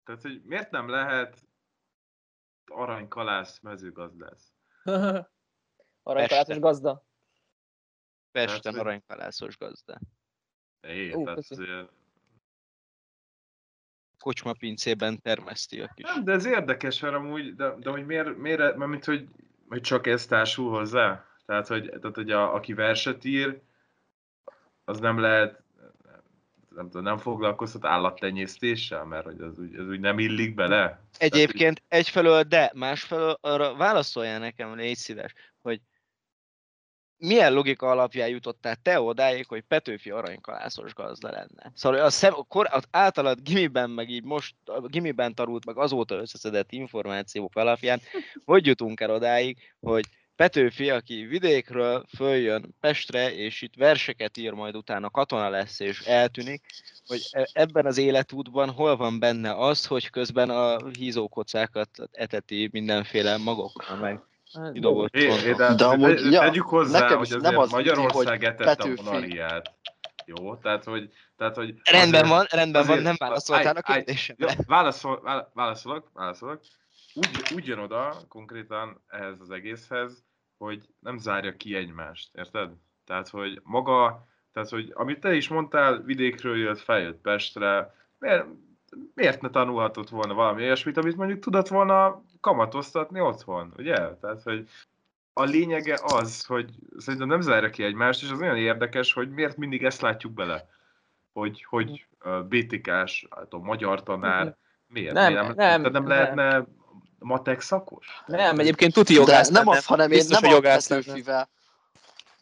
Tehát, 0.05 0.22
hogy 0.22 0.40
miért 0.44 0.70
nem 0.70 0.88
lehet 0.88 1.42
aranykalász 2.66 3.61
mezőgazdász? 3.61 4.53
Aranykalászos 6.03 6.59
gazda. 6.59 7.07
Pesten 8.31 8.74
aranykalászos 8.79 9.57
gazda. 9.57 9.98
É, 10.81 11.12
Ó, 11.14 11.24
tehát, 11.24 11.38
Kocsma 14.18 14.52
pincében 14.52 15.22
termeszti 15.22 15.81
a 15.81 15.90
kis. 15.94 16.04
nem, 16.14 16.24
de 16.24 16.33
ez 16.33 16.44
érdekes, 16.44 17.00
mert 17.00 17.14
amúgy, 17.14 17.54
de, 17.54 17.74
de 17.81 17.90
hogy 17.90 18.07
miért, 18.07 18.37
miért 18.37 18.76
mert 18.76 19.04
hogy, 19.04 19.28
hogy 19.68 19.81
csak 19.81 20.07
ez 20.07 20.26
társul 20.26 20.70
hozzá? 20.70 21.24
Tehát, 21.46 21.66
hogy, 21.66 21.88
tehát, 22.00 22.16
hogy 22.16 22.31
a, 22.31 22.54
aki 22.54 22.72
verset 22.74 23.24
ír, 23.24 23.61
az 24.85 24.98
nem 24.98 25.18
lehet, 25.18 25.62
nem 26.78 26.87
tudom, 26.87 27.02
nem 27.02 27.18
foglalkoztat 27.18 27.85
állattenyésztéssel, 27.85 29.04
mert 29.04 29.24
hogy 29.24 29.40
az 29.40 29.59
úgy, 29.59 29.74
az 29.74 29.88
úgy 29.88 30.00
nem 30.00 30.18
illik 30.18 30.54
bele. 30.54 31.00
Egyébként 31.18 31.83
egyfelől, 31.88 32.42
de 32.42 32.72
másfelől 32.74 33.38
arra 33.40 33.76
válaszoljál 33.76 34.38
nekem, 34.38 34.74
légy 34.74 34.96
szíves, 34.96 35.35
milyen 37.18 37.52
logika 37.52 37.90
alapján 37.90 38.28
jutottál 38.28 38.76
te 38.83 39.00
odáig, 39.00 39.46
hogy 39.46 39.62
Petőfi 39.62 40.11
aranykalászos 40.11 40.94
gazda 40.94 41.31
lenne? 41.31 41.72
Szóval 41.74 42.00
a 42.00 42.11
szem, 42.11 42.35
kor, 42.48 42.66
az 42.70 42.85
általad 42.90 43.40
gimiben, 43.42 43.90
meg 43.90 44.11
így 44.11 44.24
most 44.24 44.54
a 44.64 44.81
gimiben 44.81 45.35
tanult, 45.35 45.64
meg 45.64 45.76
azóta 45.76 46.14
összeszedett 46.14 46.72
információk 46.72 47.57
alapján, 47.57 48.00
hogy 48.44 48.66
jutunk 48.66 49.00
el 49.00 49.11
odáig, 49.11 49.59
hogy 49.81 50.04
Petőfi, 50.37 50.90
aki 50.90 51.24
vidékről 51.24 52.04
följön 52.16 52.74
Pestre, 52.81 53.35
és 53.35 53.62
itt 53.62 53.74
verseket 53.74 54.37
ír, 54.37 54.52
majd 54.52 54.76
utána 54.76 55.11
katona 55.11 55.48
lesz, 55.48 55.81
és 55.81 56.00
eltűnik, 56.00 56.64
hogy 57.07 57.28
e- 57.31 57.48
ebben 57.52 57.87
az 57.87 57.98
életútban 57.98 58.70
hol 58.70 58.96
van 58.96 59.18
benne 59.18 59.54
az, 59.54 59.87
hogy 59.87 60.11
közben 60.11 60.50
a 60.50 60.88
hízókocákat 60.88 61.88
eteti 62.12 62.68
mindenféle 62.72 63.37
magokkal, 63.37 63.96
meg 63.96 64.20
kidobott 64.72 65.14
É, 65.16 65.52
de, 65.52 65.74
De 65.74 65.84
amúgy, 65.84 66.11
amúgy, 66.11 66.32
ja, 66.32 66.40
tegyük 66.40 66.62
hozzá, 66.66 67.00
nekem 67.00 67.16
hogy 67.18 67.26
azért 67.26 67.42
nem 67.42 67.58
az 67.58 67.70
Magyarország 67.70 68.37
hogy 68.38 68.44
etette 68.44 68.70
a 68.70 68.74
Petőfi. 68.74 69.02
monarhiát. 69.02 69.74
Jó, 70.26 70.56
tehát 70.56 70.84
hogy... 70.84 71.11
Tehát, 71.37 71.54
hogy 71.56 71.74
Rendben 71.90 72.24
azért- 72.24 72.28
van, 72.28 72.46
rendben 72.50 72.82
van, 72.82 72.90
azért- 72.90 73.04
nem 73.06 73.14
válaszoltál 73.18 73.76
a 73.76 73.80
kérdésemre. 73.82 74.56
Válaszol, 74.66 75.20
vá- 75.22 75.50
válaszolok, 75.54 76.11
válaszolok. 76.12 76.61
Úgy, 77.14 77.28
úgy 77.54 77.66
jön 77.66 77.78
oda 77.78 78.16
konkrétan 78.28 79.04
ehhez 79.08 79.40
az 79.40 79.50
egészhez, 79.50 80.24
hogy 80.58 80.82
nem 81.00 81.18
zárja 81.18 81.56
ki 81.56 81.74
egymást, 81.74 82.28
érted? 82.34 82.70
Tehát, 83.06 83.28
hogy 83.28 83.61
maga, 83.62 84.26
tehát, 84.52 84.68
hogy 84.68 84.90
amit 84.94 85.20
te 85.20 85.34
is 85.34 85.48
mondtál, 85.48 86.02
vidékről 86.02 86.56
jött, 86.56 86.80
feljött 86.80 87.20
Pestre, 87.20 87.94
miért, 88.18 88.44
miért 89.14 89.40
ne 89.40 89.51
tanulhatott 89.51 90.09
volna 90.09 90.35
valami 90.35 90.62
olyasmit, 90.62 90.96
amit 90.96 91.16
mondjuk 91.16 91.38
tudott 91.38 91.68
volna 91.68 92.22
kamatoztatni 92.40 93.20
otthon, 93.20 93.72
ugye? 93.77 93.96
Tehát, 93.96 94.42
hogy 94.42 94.68
a 95.33 95.42
lényege 95.42 95.98
az, 96.03 96.44
hogy 96.44 96.70
szerintem 96.96 97.29
nem 97.29 97.40
zárja 97.40 97.70
ki 97.70 97.83
egymást, 97.83 98.22
és 98.22 98.31
az 98.31 98.40
olyan 98.40 98.57
érdekes, 98.57 99.12
hogy 99.12 99.31
miért 99.31 99.57
mindig 99.57 99.85
ezt 99.85 100.01
látjuk 100.01 100.33
bele. 100.33 100.68
Hogy, 101.33 101.64
hogy 101.68 102.07
BTK-s, 102.48 103.27
hát 103.31 103.53
a 103.53 103.59
magyar 103.59 104.03
tanár, 104.03 104.57
miért? 104.87 105.12
Nem, 105.12 105.33
miért 105.33 105.46
nem, 105.46 105.57
tehát 105.57 105.81
nem, 105.81 105.92
nem. 105.92 106.07
lehetne 106.07 106.66
matek 107.18 107.61
szakos? 107.61 108.22
Nem, 108.27 108.59
egyébként 108.59 108.92
tuti 108.92 109.14
jogász 109.14 109.48
nem 109.48 109.68
az, 109.68 109.85
hanem 109.85 110.11
én 110.11 110.24
nem 110.29 110.44
a 110.44 110.51
jogász 110.51 110.90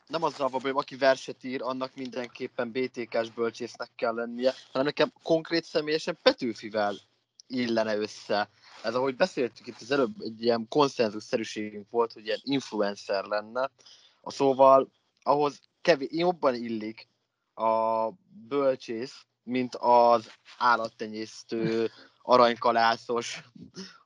nem 0.06 0.22
azzal 0.22 0.48
van 0.48 0.60
bajom, 0.62 0.76
aki 0.76 0.96
verset 0.96 1.44
ír, 1.44 1.62
annak 1.62 1.94
mindenképpen 1.94 2.70
BTK-s 2.70 3.30
bölcsésznek 3.30 3.90
kell 3.96 4.14
lennie, 4.14 4.54
hanem 4.72 4.86
nekem 4.86 5.12
konkrét 5.22 5.64
személyesen 5.64 6.18
Petőfivel 6.22 6.96
illene 7.46 7.96
össze. 7.96 8.50
Ez 8.82 8.94
ahogy 8.94 9.16
beszéltük 9.16 9.66
itt 9.66 9.80
az 9.80 9.90
előbb, 9.90 10.20
egy 10.20 10.42
ilyen 10.42 10.66
konszenzusszerűségünk 10.68 11.90
volt, 11.90 12.12
hogy 12.12 12.24
ilyen 12.24 12.40
influencer 12.42 13.24
lenne. 13.24 13.70
A 14.20 14.30
szóval 14.30 14.90
ahhoz 15.22 15.60
kevés, 15.80 16.08
jobban 16.10 16.54
illik 16.54 17.08
a 17.54 18.08
bölcsész, 18.48 19.26
mint 19.42 19.74
az 19.74 20.30
állattenyésztő, 20.58 21.90
aranykalászos, 22.22 23.42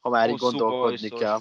ha 0.00 0.08
már 0.08 0.30
így 0.30 0.36
gondolkodni 0.36 1.08
bajszos. 1.08 1.18
kell. 1.20 1.40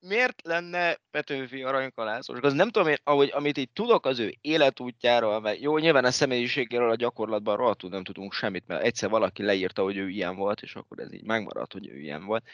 Miért 0.00 0.42
lenne 0.42 0.96
Petőfi 1.10 1.62
aranykalászos? 1.62 2.38
Az 2.40 2.52
nem 2.52 2.70
tudom 2.70 2.88
én, 2.88 2.96
ahogy, 3.04 3.30
amit 3.34 3.58
így 3.58 3.70
tudok 3.70 4.06
az 4.06 4.18
ő 4.18 4.34
életútjáról, 4.40 5.40
mert 5.40 5.60
jó, 5.60 5.78
nyilván 5.78 6.04
a 6.04 6.10
személyiségéről 6.10 6.90
a 6.90 6.94
gyakorlatban 6.94 7.56
rohadtul 7.56 7.90
nem 7.90 8.04
tudunk 8.04 8.32
semmit, 8.32 8.66
mert 8.66 8.82
egyszer 8.82 9.08
valaki 9.08 9.42
leírta, 9.42 9.82
hogy 9.82 9.96
ő 9.96 10.08
ilyen 10.08 10.36
volt, 10.36 10.62
és 10.62 10.74
akkor 10.74 10.98
ez 10.98 11.12
így 11.12 11.24
megmaradt, 11.24 11.72
hogy 11.72 11.88
ő 11.88 11.98
ilyen 11.98 12.24
volt. 12.24 12.44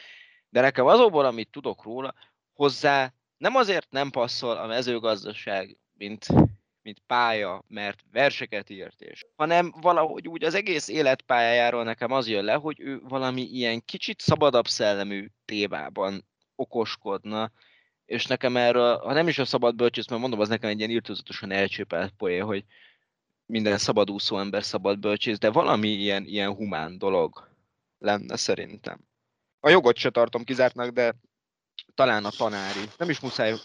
De 0.49 0.61
nekem 0.61 0.85
azokból, 0.85 1.25
amit 1.25 1.49
tudok 1.51 1.83
róla, 1.83 2.13
hozzá 2.53 3.13
nem 3.37 3.55
azért 3.55 3.91
nem 3.91 4.09
passzol 4.09 4.57
a 4.57 4.67
mezőgazdaság, 4.67 5.77
mint, 5.93 6.25
mint 6.81 7.01
pálya, 7.07 7.63
mert 7.67 7.99
verseket 8.11 8.69
írt 8.69 9.01
és, 9.01 9.25
hanem 9.35 9.73
valahogy 9.81 10.27
úgy 10.27 10.43
az 10.43 10.53
egész 10.53 10.87
életpályájáról 10.87 11.83
nekem 11.83 12.11
az 12.11 12.27
jön 12.27 12.43
le, 12.43 12.53
hogy 12.53 12.79
ő 12.79 12.99
valami 12.99 13.41
ilyen 13.41 13.85
kicsit 13.85 14.21
szabadabb 14.21 14.67
szellemű 14.67 15.27
témában 15.45 16.25
okoskodna, 16.55 17.51
és 18.05 18.25
nekem 18.25 18.57
erről, 18.57 18.97
ha 18.97 19.13
nem 19.13 19.27
is 19.27 19.37
a 19.37 19.45
szabad 19.45 19.75
bölcsész, 19.75 20.07
mert 20.07 20.21
mondom, 20.21 20.39
az 20.39 20.49
nekem 20.49 20.69
egy 20.69 20.77
ilyen 20.77 20.89
írtózatosan 20.89 21.51
elcsépelt 21.51 22.13
poén, 22.17 22.43
hogy 22.43 22.65
minden 23.45 23.77
szabadúszó 23.77 24.37
ember 24.37 24.63
szabad 24.63 24.99
bölcsész, 24.99 25.37
de 25.37 25.49
valami 25.49 25.87
ilyen, 25.87 26.25
ilyen 26.25 26.55
humán 26.55 26.97
dolog 26.97 27.47
lenne 27.97 28.35
szerintem. 28.35 28.99
A 29.59 29.69
jogot 29.69 29.95
se 29.95 30.09
tartom 30.09 30.43
kizártnak, 30.43 30.89
de 30.89 31.15
talán 31.95 32.25
a 32.25 32.29
tanári. 32.29 32.89
Nem 32.97 33.09
is 33.09 33.19
muszáj 33.19 33.55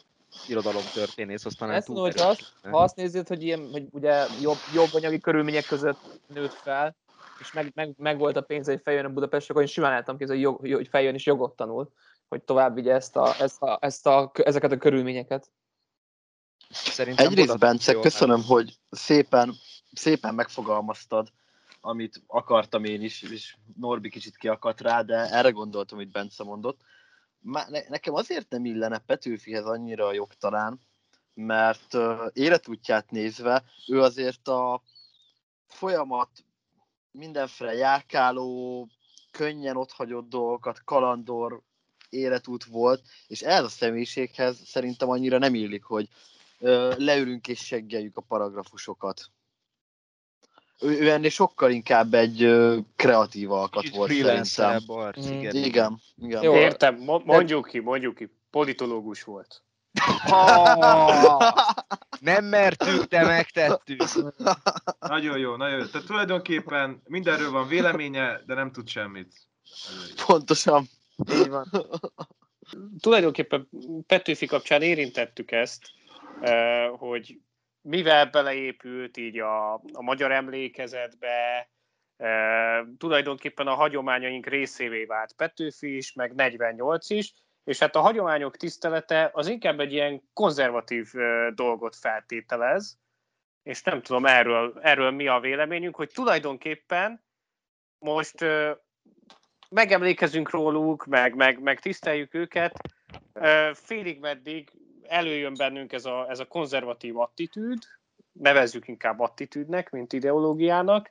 irodalomtörténész, 0.49 1.45
az 1.45 1.55
talán 1.55 1.75
Ezt 1.75 1.89
mondom, 1.89 2.05
hogy 2.05 2.21
azt, 2.21 2.53
ha 2.63 2.83
azt 2.83 2.97
nézed, 2.97 3.29
hogy, 3.29 3.43
ilyen, 3.43 3.69
hogy 3.73 3.87
ugye 3.91 4.27
jobb, 4.41 4.57
jobb 4.75 4.89
anyagi 4.93 5.21
körülmények 5.21 5.65
között 5.67 6.21
nőtt 6.27 6.53
fel, 6.53 6.97
és 7.41 7.53
meg, 7.53 7.73
meg, 7.75 7.95
meg 7.97 8.19
volt 8.19 8.37
a 8.37 8.41
pénz, 8.41 8.67
hogy 8.67 8.81
feljön 8.85 9.05
a 9.05 9.09
Budapestre, 9.09 9.51
akkor 9.51 9.67
én 9.67 9.73
simán 9.73 9.93
álltam 9.93 10.17
képzelni, 10.17 10.43
hogy, 10.43 10.61
jog, 10.63 10.77
hogy 10.77 10.89
feljön 10.89 11.15
és 11.15 11.27
jogot 11.27 11.57
tanul, 11.57 11.93
hogy 12.29 12.43
tovább 12.43 12.75
vigye 12.75 12.95
ezt 12.95 13.17
a, 13.17 13.41
ezt 13.41 13.63
a, 13.63 13.79
ezt 13.81 14.07
a, 14.07 14.31
ezeket 14.35 14.73
a 14.73 14.77
körülményeket. 14.77 15.51
Szerintem 16.71 17.27
Egyrészt, 17.27 17.59
Bence, 17.59 17.93
jól 17.93 18.03
köszönöm, 18.03 18.43
hogy 18.43 18.79
szépen, 18.91 19.55
szépen 19.93 20.35
megfogalmaztad, 20.35 21.33
amit 21.81 22.23
akartam 22.27 22.85
én 22.85 23.03
is, 23.03 23.23
és 23.23 23.57
Norbi 23.77 24.09
kicsit 24.09 24.37
kiakadt 24.37 24.81
rá, 24.81 25.03
de 25.03 25.17
erre 25.17 25.51
gondoltam, 25.51 25.99
amit 25.99 26.11
Bence 26.11 26.45
mondott. 26.45 26.81
Ne- 27.41 27.89
Nekem 27.89 28.15
azért 28.15 28.51
nem 28.51 28.65
illene 28.65 28.99
Petőfihez 28.99 29.65
annyira 29.65 30.07
a 30.07 30.13
jog 30.13 30.35
talán, 30.35 30.81
mert 31.35 31.97
életútját 32.33 33.11
nézve, 33.11 33.65
ő 33.87 34.03
azért 34.03 34.49
a 34.49 34.83
folyamat 35.67 36.31
mindenféle 37.11 37.75
járkáló, 37.75 38.89
könnyen 39.31 39.77
otthagyott 39.77 40.29
dolgokat, 40.29 40.85
kalandor 40.85 41.63
életút 42.09 42.65
volt, 42.65 43.03
és 43.27 43.41
ez 43.41 43.65
a 43.65 43.69
személyiséghez 43.69 44.57
szerintem 44.67 45.09
annyira 45.09 45.39
nem 45.39 45.55
illik, 45.55 45.85
hogy 45.85 46.09
ö, 46.59 46.95
leülünk 46.97 47.49
és 47.49 47.59
seggeljük 47.59 48.17
a 48.17 48.21
paragrafusokat. 48.21 49.23
Ő, 50.81 50.89
ő 51.01 51.11
ennél 51.11 51.31
sokkal 51.31 51.71
inkább 51.71 52.15
egy 52.15 52.43
ö, 52.43 52.79
kreatív 52.97 53.53
alkat 53.53 53.83
Kicsit 53.83 53.97
volt 53.97 54.11
szerintem. 54.45 54.83
arc, 54.87 55.27
Mm. 55.27 55.33
igen. 55.33 55.55
Igen, 55.55 56.01
igen. 56.17 56.43
Jó. 56.43 56.55
Értem, 56.55 56.95
mo- 56.97 57.25
mondjuk 57.25 57.67
ki, 57.67 57.79
mondjuk 57.79 58.15
ki. 58.15 58.31
Politológus 58.51 59.23
volt. 59.25 59.63
Ah, 60.27 61.53
nem 62.21 62.45
mertük, 62.45 63.05
de 63.05 63.25
megtettük. 63.25 64.03
Nagyon 64.99 65.39
jó, 65.39 65.57
nagyon 65.57 65.79
jó. 65.79 65.85
Tehát 65.85 66.07
tulajdonképpen 66.07 67.03
mindenről 67.05 67.51
van 67.51 67.69
véleménye, 67.69 68.43
de 68.47 68.55
nem 68.55 68.73
tud 68.73 68.89
semmit. 68.89 69.33
Pontosan. 70.27 70.89
Így 71.33 71.49
van. 71.49 71.67
Tulajdonképpen 73.01 73.69
Petőfi 74.07 74.47
kapcsán 74.47 74.83
érintettük 74.83 75.51
ezt, 75.51 75.91
eh, 76.41 76.91
hogy 76.97 77.39
mivel 77.81 78.27
beleépült 78.27 79.17
így 79.17 79.39
a, 79.39 79.75
a 79.75 80.03
magyar 80.03 80.33
emlékezetbe, 80.33 81.69
eh, 82.17 82.85
tulajdonképpen 82.99 83.67
a 83.67 83.75
hagyományaink 83.75 84.47
részévé 84.47 85.05
vált 85.05 85.33
Petőfi 85.33 85.97
is, 85.97 86.13
meg 86.13 86.35
48 86.35 87.11
is, 87.11 87.35
és 87.65 87.79
hát 87.79 87.97
a 87.97 88.01
hagyományok 88.01 88.57
tisztelete 88.57 89.31
az 89.33 89.47
inkább 89.47 89.81
egy 89.81 89.93
ilyen 89.93 90.23
konzervatív 90.33 91.09
eh, 91.13 91.51
dolgot 91.51 91.97
feltételez, 91.97 92.99
és 93.63 93.83
nem 93.83 94.03
tudom 94.03 94.27
erről, 94.27 94.79
erről 94.83 95.11
mi 95.11 95.27
a 95.27 95.41
véleményünk, 95.41 95.97
hogy 95.97 96.11
tulajdonképpen 96.15 97.25
most 97.99 98.45
megemlékezünk 99.69 100.51
róluk, 100.51 101.07
meg, 101.07 101.35
meg, 101.35 101.61
meg 101.61 101.81
tiszteljük 101.81 102.35
őket, 102.35 102.81
félig 103.73 104.21
meddig 104.21 104.73
előjön 105.03 105.55
bennünk 105.57 105.93
ez 105.93 106.05
a, 106.05 106.27
ez 106.31 106.39
a 106.39 106.47
konzervatív 106.47 107.19
attitűd, 107.19 107.83
nevezzük 108.33 108.89
inkább 108.89 109.21
attitűdnek, 109.21 109.91
mint 109.91 110.13
ideológiának, 110.13 111.11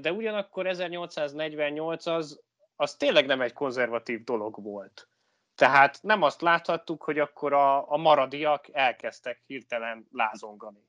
de 0.00 0.12
ugyanakkor 0.12 0.66
1848 0.66 2.06
az, 2.06 2.40
az 2.76 2.94
tényleg 2.94 3.26
nem 3.26 3.40
egy 3.40 3.52
konzervatív 3.52 4.24
dolog 4.24 4.62
volt. 4.62 5.08
Tehát 5.54 5.98
nem 6.02 6.22
azt 6.22 6.40
láthattuk, 6.40 7.02
hogy 7.02 7.18
akkor 7.18 7.52
a, 7.52 7.90
a 7.90 7.96
maradiak 7.96 8.66
elkezdtek 8.72 9.42
hirtelen 9.46 10.06
lázongani, 10.12 10.88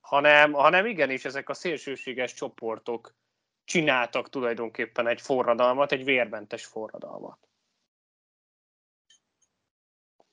hanem, 0.00 0.52
hanem 0.52 0.86
igenis 0.86 1.24
ezek 1.24 1.48
a 1.48 1.54
szélsőséges 1.54 2.34
csoportok 2.34 3.14
csináltak 3.66 4.28
tulajdonképpen 4.28 5.06
egy 5.06 5.20
forradalmat, 5.20 5.92
egy 5.92 6.04
vérmentes 6.04 6.64
forradalmat. 6.64 7.38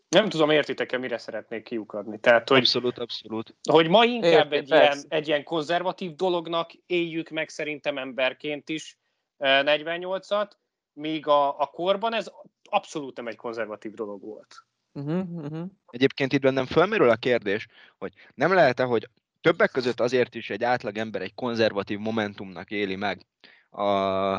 Nem 0.09 0.29
tudom, 0.29 0.49
értitek-e, 0.49 0.97
mire 0.97 1.17
szeretnék 1.17 1.63
kiukadni. 1.63 2.19
Tehát, 2.19 2.49
hogy, 2.49 2.57
abszolút, 2.57 2.97
abszolút. 2.97 3.55
Hogy 3.69 3.87
ma 3.87 4.05
inkább 4.05 4.51
Érti, 4.51 4.55
egy, 4.55 4.69
ilyen, 4.69 4.97
egy 5.07 5.27
ilyen 5.27 5.43
konzervatív 5.43 6.15
dolognak 6.15 6.71
éljük 6.85 7.29
meg 7.29 7.49
szerintem 7.49 7.97
emberként 7.97 8.69
is 8.69 8.97
48-at, 9.39 10.51
míg 10.93 11.27
a, 11.27 11.59
a 11.59 11.65
korban 11.65 12.13
ez 12.13 12.31
abszolút 12.69 13.17
nem 13.17 13.27
egy 13.27 13.35
konzervatív 13.35 13.93
dolog 13.93 14.21
volt. 14.21 14.65
Uh-huh, 14.91 15.29
uh-huh. 15.29 15.69
Egyébként 15.87 16.33
itt 16.33 16.41
bennem 16.41 16.65
fölmerül 16.65 17.09
a 17.09 17.15
kérdés, 17.15 17.67
hogy 17.97 18.13
nem 18.35 18.53
lehet-e, 18.53 18.83
hogy 18.83 19.09
többek 19.43 19.71
között 19.71 19.99
azért 19.99 20.35
is 20.35 20.49
egy 20.49 20.63
átlag 20.63 20.97
ember 20.97 21.21
egy 21.21 21.33
konzervatív 21.33 21.97
momentumnak 21.99 22.71
éli 22.71 22.95
meg 22.95 23.25
a 23.69 23.85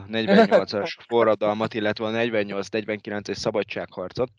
48-as 0.05 0.97
forradalmat, 1.09 1.75
illetve 1.75 2.05
a 2.05 2.11
48-49-es 2.11 3.35
szabadságharcot, 3.35 4.31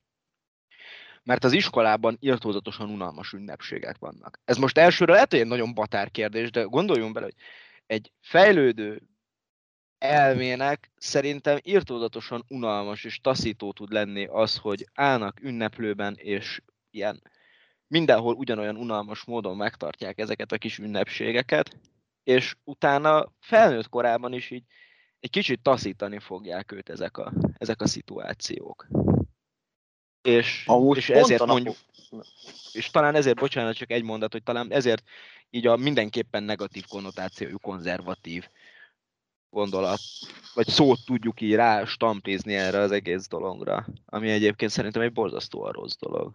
mert 1.24 1.44
az 1.44 1.52
iskolában 1.52 2.18
írtózatosan 2.20 2.90
unalmas 2.90 3.34
ünnepségek 3.34 3.98
vannak. 3.98 4.40
Ez 4.46 4.58
most 4.58 4.78
elsőre 4.78 5.14
lehet, 5.14 5.32
hogy 5.32 5.40
egy 5.40 5.48
nagyon 5.48 5.74
batár 5.74 6.12
kérdés, 6.12 6.52
de 6.52 6.62
gondoljunk 6.62 7.14
bele, 7.14 7.26
hogy 7.26 7.36
egy 7.86 8.12
fejlődő 8.22 9.02
elmének 9.98 10.92
szerintem 10.98 11.58
írtózatosan 11.64 12.46
unalmas 12.48 13.04
és 13.04 13.20
taszító 13.22 13.72
tud 13.72 13.92
lenni 13.92 14.26
az, 14.26 14.58
hogy 14.58 14.88
állnak 14.94 15.40
ünneplőben, 15.42 16.16
és 16.18 16.62
ilyen 16.90 17.22
mindenhol 17.96 18.34
ugyanolyan 18.34 18.78
unalmas 18.78 19.24
módon 19.24 19.56
megtartják 19.56 20.20
ezeket 20.20 20.52
a 20.52 20.58
kis 20.58 20.78
ünnepségeket, 20.78 21.78
és 22.24 22.56
utána 22.64 23.32
felnőtt 23.40 23.90
korában 23.90 24.34
is 24.34 24.50
így 24.52 24.64
egy 25.20 25.30
kicsit 25.30 25.62
taszítani 25.62 26.20
fogják 26.20 26.72
őt 26.72 26.90
ezek 26.90 27.18
a, 27.18 27.34
ezek 27.58 27.82
a 27.82 27.88
szituációk. 27.88 28.88
És, 30.22 30.64
Amúgy 30.68 30.98
és 30.98 31.10
ezért 31.10 31.46
mondjuk, 31.46 31.76
és 32.72 32.90
talán 32.90 33.16
ezért, 33.16 33.40
bocsánat, 33.40 33.76
csak 33.76 33.92
egy 33.92 34.04
mondat, 34.04 34.32
hogy 34.32 34.44
talán 34.44 34.72
ezért 34.72 35.04
így 35.50 35.68
a 35.68 35.76
mindenképpen 35.76 36.44
negatív 36.44 36.86
konnotációjú 36.88 37.58
konzervatív 37.58 38.48
gondolat, 39.50 40.00
vagy 40.54 40.68
szót 40.68 41.00
tudjuk 41.06 41.42
így 41.42 41.56
rá 41.56 41.86
stampizni 41.86 42.56
erre 42.56 42.80
az 42.80 42.92
egész 42.92 43.28
dologra, 43.28 43.86
ami 44.06 44.30
egyébként 44.30 44.72
szerintem 44.72 45.02
egy 45.02 45.14
borzasztóan 45.14 45.72
rossz 45.72 45.96
dolog. 46.00 46.34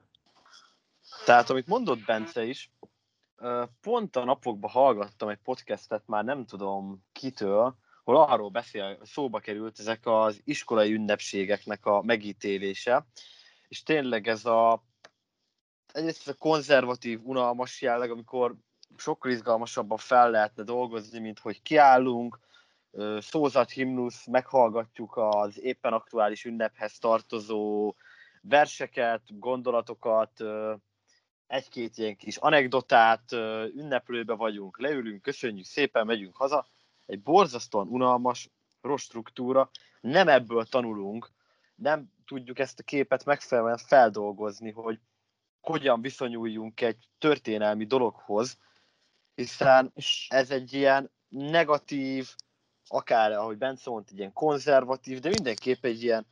Tehát, 1.30 1.50
amit 1.50 1.66
mondott 1.66 2.04
Bence 2.04 2.44
is, 2.44 2.70
pont 3.80 4.16
a 4.16 4.24
napokban 4.24 4.70
hallgattam 4.70 5.28
egy 5.28 5.38
podcastet, 5.44 6.02
már 6.06 6.24
nem 6.24 6.46
tudom 6.46 7.04
kitől, 7.12 7.76
hol 8.04 8.16
arról 8.16 8.50
beszél, 8.50 8.98
szóba 9.02 9.38
került 9.38 9.78
ezek 9.78 10.06
az 10.06 10.40
iskolai 10.44 10.92
ünnepségeknek 10.92 11.86
a 11.86 12.02
megítélése, 12.02 13.06
és 13.68 13.82
tényleg 13.82 14.28
ez 14.28 14.44
a 14.44 14.84
egyrészt 15.92 16.28
ez 16.28 16.34
a 16.34 16.38
konzervatív, 16.38 17.20
unalmas 17.22 17.82
jelleg, 17.82 18.10
amikor 18.10 18.54
sokkal 18.96 19.30
izgalmasabban 19.30 19.98
fel 19.98 20.30
lehetne 20.30 20.62
dolgozni, 20.62 21.18
mint 21.18 21.38
hogy 21.38 21.62
kiállunk, 21.62 22.38
szózat 23.18 23.70
himnusz, 23.70 24.26
meghallgatjuk 24.26 25.16
az 25.16 25.60
éppen 25.60 25.92
aktuális 25.92 26.44
ünnephez 26.44 26.98
tartozó 26.98 27.94
verseket, 28.42 29.38
gondolatokat, 29.38 30.32
egy-két 31.50 31.98
ilyen 31.98 32.16
kis 32.16 32.36
anekdotát, 32.36 33.32
ünneplőbe 33.74 34.34
vagyunk, 34.34 34.80
leülünk, 34.80 35.22
köszönjük 35.22 35.66
szépen, 35.66 36.06
megyünk 36.06 36.36
haza. 36.36 36.66
Egy 37.06 37.22
borzasztóan 37.22 37.88
unalmas, 37.88 38.50
rossz 38.80 39.02
struktúra, 39.02 39.70
nem 40.00 40.28
ebből 40.28 40.64
tanulunk, 40.64 41.30
nem 41.74 42.12
tudjuk 42.26 42.58
ezt 42.58 42.78
a 42.78 42.82
képet 42.82 43.24
megfelelően 43.24 43.76
feldolgozni, 43.76 44.70
hogy 44.70 45.00
hogyan 45.60 46.00
viszonyuljunk 46.00 46.80
egy 46.80 47.08
történelmi 47.18 47.84
dologhoz, 47.84 48.58
hiszen 49.34 49.92
ez 50.28 50.50
egy 50.50 50.72
ilyen 50.72 51.10
negatív, 51.28 52.28
akár, 52.86 53.32
ahogy 53.32 53.58
Bence 53.58 53.90
mondta, 53.90 54.10
egy 54.12 54.18
ilyen 54.18 54.32
konzervatív, 54.32 55.18
de 55.18 55.28
mindenképp 55.28 55.84
egy 55.84 56.02
ilyen 56.02 56.26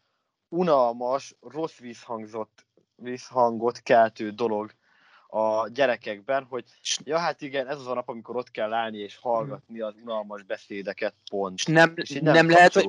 unalmas, 0.48 1.34
rossz 1.40 1.78
visszhangzott, 1.78 2.66
visszhangot 2.94 3.78
keltő 3.78 4.30
dolog 4.30 4.76
a 5.30 5.68
gyerekekben, 5.68 6.46
hogy 6.50 6.64
ja, 7.04 7.18
hát 7.18 7.40
igen, 7.40 7.68
ez 7.68 7.78
az 7.78 7.86
a 7.86 7.94
nap, 7.94 8.08
amikor 8.08 8.36
ott 8.36 8.50
kell 8.50 8.72
állni 8.72 8.98
és 8.98 9.16
hallgatni 9.16 9.80
az 9.80 9.94
unalmas 10.02 10.42
beszédeket, 10.42 11.14
pont. 11.30 11.58
És 11.58 11.64
nem, 11.64 11.92
és 11.96 12.10
nem, 12.10 12.34
nem 12.34 12.50
lehet, 12.50 12.72
hogy, 12.72 12.88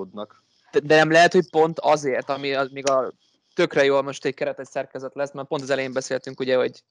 de 0.83 0.95
nem 0.95 1.11
lehet, 1.11 1.33
hogy 1.33 1.49
pont 1.49 1.79
azért, 1.79 2.29
ami 2.29 2.53
az, 2.53 2.69
még 2.71 2.89
a 2.89 3.13
tökre 3.53 3.83
jól 3.83 4.01
most 4.01 4.25
egy 4.25 4.33
keretes 4.33 4.67
szerkezet 4.67 5.15
lesz, 5.15 5.31
mert 5.31 5.47
pont 5.47 5.61
az 5.61 5.69
elején 5.69 5.93
beszéltünk 5.93 6.39
ugye, 6.39 6.55
hogy 6.55 6.83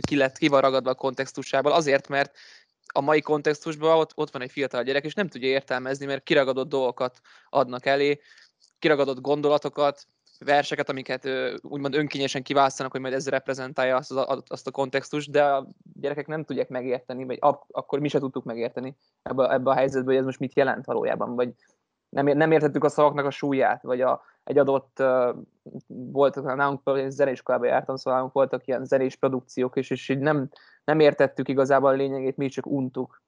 ki, 0.00 0.16
lett, 0.16 0.38
ki 0.38 0.48
van 0.48 0.60
ragadva 0.60 0.90
a 0.90 0.94
kontextusából, 0.94 1.72
azért, 1.72 2.08
mert 2.08 2.36
a 2.86 3.00
mai 3.00 3.20
kontextusban 3.20 3.96
ott, 3.96 4.12
ott 4.14 4.30
van 4.30 4.42
egy 4.42 4.50
fiatal 4.50 4.82
gyerek, 4.82 5.04
és 5.04 5.14
nem 5.14 5.28
tudja 5.28 5.48
értelmezni, 5.48 6.06
mert 6.06 6.22
kiragadott 6.22 6.68
dolgokat 6.68 7.20
adnak 7.50 7.86
elé, 7.86 8.20
kiragadott 8.78 9.20
gondolatokat, 9.20 10.06
verseket, 10.44 10.88
amiket 10.88 11.28
úgymond 11.62 11.94
önkényesen 11.94 12.42
kiválasztanak, 12.42 12.92
hogy 12.92 13.00
majd 13.00 13.14
ez 13.14 13.28
reprezentálja 13.28 13.96
azt, 13.96 14.10
az, 14.12 14.42
azt 14.46 14.66
a 14.66 14.70
kontextust, 14.70 15.30
de 15.30 15.44
a 15.44 15.66
gyerekek 15.94 16.26
nem 16.26 16.44
tudják 16.44 16.68
megérteni, 16.68 17.24
vagy 17.24 17.38
ak- 17.40 17.66
akkor 17.70 17.98
mi 17.98 18.08
se 18.08 18.18
tudtuk 18.18 18.44
megérteni 18.44 18.96
ebbe, 19.22 19.52
ebbe 19.52 19.70
a 19.70 19.74
helyzetbe, 19.74 20.10
hogy 20.10 20.20
ez 20.20 20.24
most 20.24 20.38
mit 20.38 20.56
jelent 20.56 20.84
valójában, 20.84 21.34
vagy 21.34 21.54
nem, 22.08 22.26
nem 22.26 22.50
értettük 22.50 22.84
a 22.84 22.88
szavaknak 22.88 23.24
a 23.24 23.30
súlyát, 23.30 23.82
vagy 23.82 24.00
a, 24.00 24.22
egy 24.44 24.58
adott, 24.58 24.96
uh, 25.00 25.36
volt, 25.86 26.42
nálunk 26.42 26.80
egy 26.84 27.10
zenéskolában 27.10 27.68
jártam, 27.68 27.96
szóval 27.96 28.14
nálunk 28.14 28.34
voltak 28.34 28.66
ilyen 28.66 28.84
zenés 28.84 29.16
produkciók 29.16 29.76
is, 29.76 29.90
és 29.90 30.08
így 30.08 30.18
nem, 30.18 30.48
nem 30.84 31.00
értettük 31.00 31.48
igazából 31.48 31.90
a 31.90 31.92
lényegét, 31.92 32.36
mi 32.36 32.48
csak 32.48 32.66
untuk. 32.66 33.22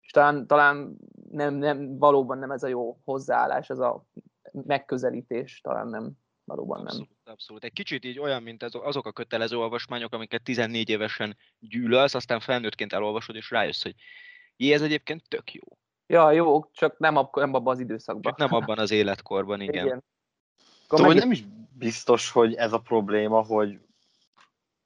És 0.00 0.10
talán, 0.10 0.46
talán 0.46 0.96
nem, 1.30 1.54
nem, 1.54 1.98
valóban 1.98 2.38
nem 2.38 2.50
ez 2.50 2.62
a 2.62 2.68
jó 2.68 2.98
hozzáállás, 3.04 3.70
ez 3.70 3.78
a 3.78 4.04
megközelítés, 4.52 5.60
talán 5.60 5.88
nem, 5.88 6.12
valóban 6.48 6.80
abszolút, 6.80 7.08
nem. 7.24 7.34
Abszolút, 7.34 7.64
Egy 7.64 7.72
kicsit 7.72 8.04
így 8.04 8.18
olyan, 8.18 8.42
mint 8.42 8.62
azok 8.62 9.06
a 9.06 9.12
kötelező 9.12 9.56
olvasmányok, 9.56 10.12
amiket 10.12 10.42
14 10.42 10.88
évesen 10.88 11.36
gyűlölsz, 11.58 12.14
aztán 12.14 12.40
felnőttként 12.40 12.92
elolvasod, 12.92 13.36
és 13.36 13.50
rájössz, 13.50 13.82
hogy 13.82 13.94
jé, 14.56 14.72
ez 14.72 14.82
egyébként 14.82 15.28
tök 15.28 15.52
jó. 15.52 15.62
Ja, 16.06 16.30
jó, 16.30 16.70
csak 16.72 16.98
nem, 16.98 17.16
ab, 17.16 17.36
nem 17.36 17.54
abban 17.54 17.74
az 17.74 17.80
időszakban. 17.80 18.22
Csak 18.22 18.48
nem 18.48 18.54
abban 18.54 18.78
az 18.78 18.90
életkorban, 18.90 19.60
igen. 19.60 19.86
igen. 19.86 20.04
Tudom, 20.88 21.06
meg... 21.06 21.16
nem 21.16 21.30
is 21.30 21.44
biztos, 21.72 22.30
hogy 22.30 22.54
ez 22.54 22.72
a 22.72 22.78
probléma, 22.78 23.42
hogy 23.42 23.78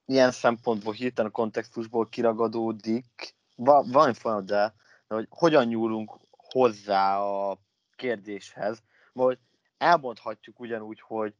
ilyen 0.06 0.30
szempontból 0.30 0.92
hirtelen 0.92 1.30
a 1.30 1.34
kontextusból 1.34 2.08
kiragadódik, 2.08 3.34
Va, 3.56 3.82
van 3.82 4.14
folyamat, 4.14 4.44
de, 4.44 4.74
de 5.08 5.14
hogy 5.14 5.26
hogyan 5.30 5.66
nyúlunk 5.66 6.18
hozzá 6.30 7.20
a 7.20 7.58
kérdéshez, 7.96 8.82
vagy 9.12 9.38
elmondhatjuk 9.78 10.60
ugyanúgy, 10.60 11.00
hogy 11.00 11.34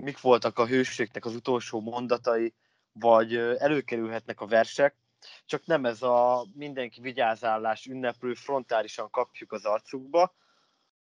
mik 0.00 0.20
voltak 0.20 0.58
a 0.58 0.66
hősöknek 0.66 1.24
az 1.24 1.34
utolsó 1.34 1.80
mondatai, 1.80 2.54
vagy 2.92 3.36
előkerülhetnek 3.36 4.40
a 4.40 4.46
versek, 4.46 4.96
csak 5.46 5.66
nem 5.66 5.84
ez 5.84 6.02
a 6.02 6.46
mindenki 6.54 7.00
vigyázállás 7.00 7.86
ünneplő 7.86 8.34
frontálisan 8.34 9.10
kapjuk 9.10 9.52
az 9.52 9.64
arcukba, 9.64 10.34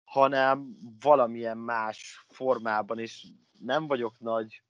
hanem 0.04 0.78
valamilyen 1.00 1.58
más 1.58 2.26
formában, 2.28 3.00
és 3.00 3.28
nem 3.60 3.88
vagyok 3.88 4.20
nagy 4.20 4.62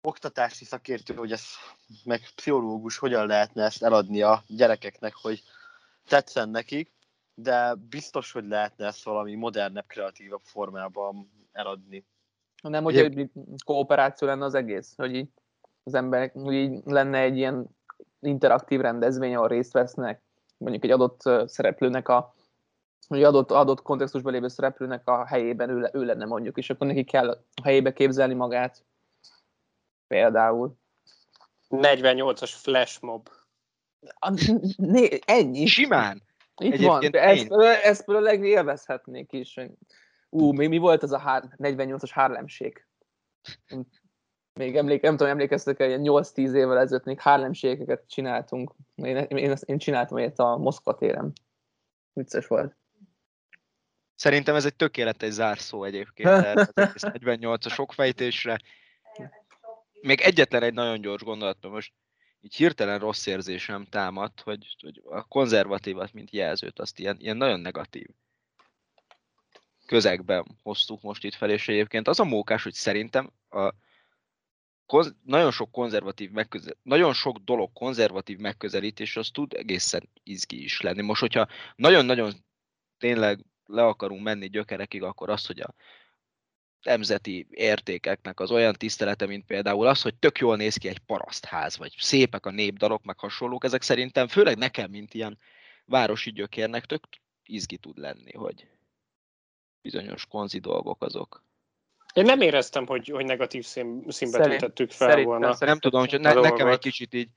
oktatási 0.00 0.64
szakértő, 0.64 1.14
hogy 1.14 1.32
ez 1.32 1.44
meg 2.04 2.20
pszichológus 2.34 2.98
hogyan 2.98 3.26
lehetne 3.26 3.64
ezt 3.64 3.82
eladni 3.82 4.22
a 4.22 4.42
gyerekeknek, 4.46 5.14
hogy 5.14 5.42
tetszen 6.06 6.48
nekik, 6.48 6.92
de 7.34 7.74
biztos, 7.74 8.32
hogy 8.32 8.44
lehetne 8.44 8.86
ezt 8.86 9.02
valami 9.02 9.34
modernebb, 9.34 9.86
kreatívabb 9.86 10.42
formában 10.42 11.30
eladni. 11.52 12.06
Nem, 12.68 12.84
hogy 12.84 12.96
egy 12.96 13.30
kooperáció 13.64 14.28
lenne 14.28 14.44
az 14.44 14.54
egész, 14.54 14.94
hogy 14.96 15.14
így 15.14 15.28
az 15.82 15.94
emberek, 15.94 16.32
hogy 16.32 16.54
így 16.54 16.80
lenne 16.84 17.18
egy 17.18 17.36
ilyen 17.36 17.66
interaktív 18.20 18.80
rendezvény, 18.80 19.34
ahol 19.34 19.48
részt 19.48 19.72
vesznek, 19.72 20.22
mondjuk 20.56 20.84
egy 20.84 20.90
adott 20.90 21.48
szereplőnek 21.48 22.08
a 22.08 22.34
hogy 23.08 23.22
adott, 23.22 23.50
adott 23.50 23.82
kontextusban 23.82 24.32
lévő 24.32 24.48
szereplőnek 24.48 25.08
a 25.08 25.26
helyében 25.26 25.70
ő, 25.70 25.90
ő 25.92 26.04
lenne 26.04 26.24
mondjuk, 26.24 26.56
és 26.56 26.70
akkor 26.70 26.86
neki 26.86 27.04
kell 27.04 27.28
a 27.30 27.38
helyébe 27.62 27.92
képzelni 27.92 28.34
magát. 28.34 28.84
Például. 30.06 30.74
48-as 31.70 32.52
flash 32.56 33.02
mob. 33.02 33.28
A, 34.18 34.30
né, 34.76 35.18
ennyi. 35.26 35.66
Simán. 35.66 36.22
Itt 36.56 36.80
van. 36.86 36.96
Egyébként 37.02 37.24
Ezt, 37.24 37.42
én- 37.42 37.48
például- 37.48 37.82
ezt 37.82 38.04
például 38.04 38.44
élvezhetnék 38.44 39.32
is. 39.32 39.60
Ú, 40.34 40.52
mi, 40.52 40.66
mi 40.66 40.78
volt 40.78 41.02
az 41.02 41.12
a 41.12 41.18
hár, 41.18 41.42
48-as 41.58 42.10
Harlemség? 42.12 42.86
Még 44.52 44.76
emlék, 44.76 45.02
nem 45.02 45.16
tudom, 45.16 45.32
emlékeztek 45.32 45.80
el, 45.80 45.88
ilyen 45.88 46.00
8-10 46.04 46.36
évvel 46.36 46.78
ezelőtt 46.78 47.04
még 47.04 47.20
Harlemségeket 47.20 48.08
csináltunk. 48.08 48.74
Én, 48.94 49.16
én, 49.16 49.50
ezt- 49.50 49.68
én 49.68 49.78
csináltam 49.78 50.18
ilyet 50.18 50.38
a 50.38 50.56
Moszkva 50.56 50.94
téren. 50.94 51.32
Vicces 52.12 52.46
volt. 52.46 52.76
Szerintem 54.14 54.54
ez 54.54 54.64
egy 54.64 54.76
tökéletes 54.76 55.30
zárszó 55.32 55.84
egyébként 55.84 56.28
erre 56.44 56.60
az 56.60 56.72
egész 56.74 57.02
48-as 57.04 57.78
okfejtésre. 57.78 58.58
Még 60.00 60.20
egyetlen 60.20 60.62
egy 60.62 60.74
nagyon 60.74 61.00
gyors 61.00 61.22
gondolat, 61.22 61.58
mert 61.60 61.74
most 61.74 61.92
így 62.40 62.54
hirtelen 62.54 62.98
rossz 62.98 63.26
érzésem 63.26 63.84
támadt, 63.84 64.40
hogy, 64.40 64.76
hogy 64.82 65.02
a 65.04 65.22
konzervatívat, 65.22 66.12
mint 66.12 66.30
jelzőt, 66.30 66.78
azt 66.78 66.98
ilyen, 66.98 67.16
ilyen 67.20 67.36
nagyon 67.36 67.60
negatív 67.60 68.08
közegben 69.86 70.58
hoztuk 70.62 71.02
most 71.02 71.24
itt 71.24 71.34
fel, 71.34 71.50
és 71.50 71.68
egyébként 71.68 72.08
az 72.08 72.20
a 72.20 72.24
mókás, 72.24 72.62
hogy 72.62 72.72
szerintem 72.72 73.30
a 73.50 73.72
konz- 74.86 75.16
nagyon 75.24 75.50
sok 75.50 75.70
konzervatív 75.70 76.30
megközel, 76.30 76.76
nagyon 76.82 77.12
sok 77.12 77.38
dolog 77.38 77.72
konzervatív 77.72 78.38
megközelítés, 78.38 79.16
az 79.16 79.30
tud 79.32 79.52
egészen 79.54 80.10
izgi 80.22 80.62
is 80.62 80.80
lenni. 80.80 81.02
Most, 81.02 81.20
hogyha 81.20 81.48
nagyon-nagyon 81.76 82.32
tényleg 82.98 83.44
le 83.64 83.84
akarunk 83.84 84.22
menni 84.22 84.48
gyökerekig, 84.48 85.02
akkor 85.02 85.30
az, 85.30 85.46
hogy 85.46 85.60
a 85.60 85.74
nemzeti 86.82 87.46
értékeknek 87.50 88.40
az 88.40 88.50
olyan 88.50 88.72
tisztelete, 88.72 89.26
mint 89.26 89.46
például 89.46 89.86
az, 89.86 90.02
hogy 90.02 90.14
tök 90.14 90.38
jól 90.38 90.56
néz 90.56 90.76
ki 90.76 90.88
egy 90.88 90.98
parasztház, 90.98 91.76
vagy 91.76 91.94
szépek 91.98 92.46
a 92.46 92.50
népdalok, 92.50 93.04
meg 93.04 93.18
hasonlók, 93.18 93.64
ezek 93.64 93.82
szerintem 93.82 94.28
főleg 94.28 94.56
nekem, 94.56 94.90
mint 94.90 95.14
ilyen 95.14 95.38
városi 95.84 96.32
gyökérnek 96.32 96.84
tök 96.84 97.04
izgi 97.44 97.76
tud 97.76 97.98
lenni, 97.98 98.32
hogy 98.32 98.73
bizonyos 99.84 100.26
konzi 100.26 100.58
dolgok 100.58 101.02
azok. 101.02 101.42
Én 102.14 102.24
nem 102.24 102.40
éreztem, 102.40 102.86
hogy, 102.86 103.08
hogy 103.08 103.24
negatív 103.24 103.64
szín, 103.64 104.04
színbe 104.08 104.36
Szerint- 104.38 104.58
tüntettük 104.60 104.90
fel 104.90 104.96
szerintem- 105.08 105.24
volna. 105.24 105.46
Nem 105.46 105.52
Szerintem 105.54 105.78
tudom, 105.78 106.00
hogy 106.00 106.20
ne, 106.20 106.32
nekem 106.32 106.66
egy 106.66 106.78
kicsit 106.78 107.14
így, 107.14 107.28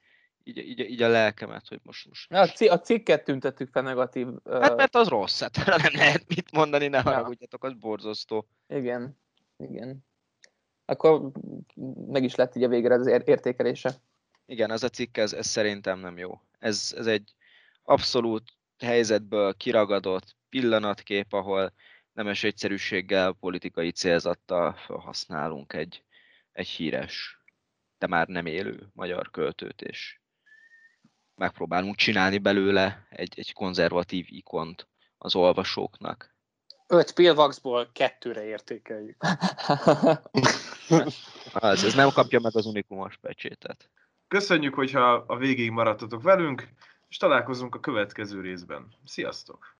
így, 0.43 0.57
így, 0.57 0.79
így 0.79 1.01
a 1.01 1.07
lelkemet, 1.07 1.67
hogy 1.67 1.79
most, 1.83 2.07
most 2.07 2.31
A, 2.31 2.47
ci- 2.49 2.69
a 2.69 2.79
cikket 2.79 3.23
tüntettük 3.23 3.69
fel 3.71 3.81
negatív. 3.83 4.27
Hát 4.49 4.75
mert 4.75 4.95
az 4.95 5.07
rossz, 5.07 5.41
hát 5.41 5.55
nem 5.65 5.93
lehet 5.93 6.23
mit 6.27 6.51
mondani, 6.51 6.87
ne 6.87 6.97
Ja. 6.97 7.03
haragudjatok, 7.03 7.63
az 7.63 7.73
borzasztó. 7.73 8.47
Igen, 8.67 9.19
igen. 9.57 10.05
Akkor 10.85 11.31
meg 12.07 12.23
is 12.23 12.35
lett 12.35 12.55
így 12.55 12.63
a 12.63 12.67
végre 12.67 12.93
az 12.93 13.07
ér- 13.07 13.27
értékelése. 13.27 13.95
Igen, 14.45 14.71
az 14.71 14.83
a 14.83 14.89
cikk, 14.89 15.17
ez, 15.17 15.33
ez 15.33 15.47
szerintem 15.47 15.99
nem 15.99 16.17
jó. 16.17 16.41
Ez, 16.59 16.93
ez 16.97 17.07
egy 17.07 17.33
abszolút 17.83 18.43
helyzetből 18.79 19.53
kiragadott 19.53 20.35
pillanatkép, 20.49 21.33
ahol 21.33 21.73
nemes 22.17 22.43
egyszerűséggel, 22.43 23.31
politikai 23.31 23.91
célzattal 23.91 24.73
felhasználunk 24.73 25.73
egy, 25.73 26.03
egy 26.51 26.67
híres, 26.67 27.43
de 27.97 28.07
már 28.07 28.27
nem 28.27 28.45
élő 28.45 28.89
magyar 28.93 29.31
költőt, 29.31 29.81
és 29.81 30.19
megpróbálunk 31.35 31.95
csinálni 31.95 32.37
belőle 32.37 33.07
egy, 33.09 33.33
egy 33.39 33.53
konzervatív 33.53 34.25
ikont 34.29 34.87
az 35.17 35.35
olvasóknak. 35.35 36.35
Öt 36.87 37.13
pillvaxból 37.13 37.89
kettőre 37.93 38.45
értékeljük. 38.45 39.23
Az, 41.53 41.83
ez 41.83 41.93
nem 41.93 42.09
kapja 42.09 42.39
meg 42.39 42.55
az 42.55 42.65
unikumos 42.65 43.17
pecsétet. 43.17 43.89
Köszönjük, 44.27 44.73
hogyha 44.73 45.11
a 45.13 45.37
végig 45.37 45.71
maradtatok 45.71 46.21
velünk, 46.21 46.69
és 47.07 47.17
találkozunk 47.17 47.75
a 47.75 47.79
következő 47.79 48.41
részben. 48.41 48.93
Sziasztok! 49.05 49.77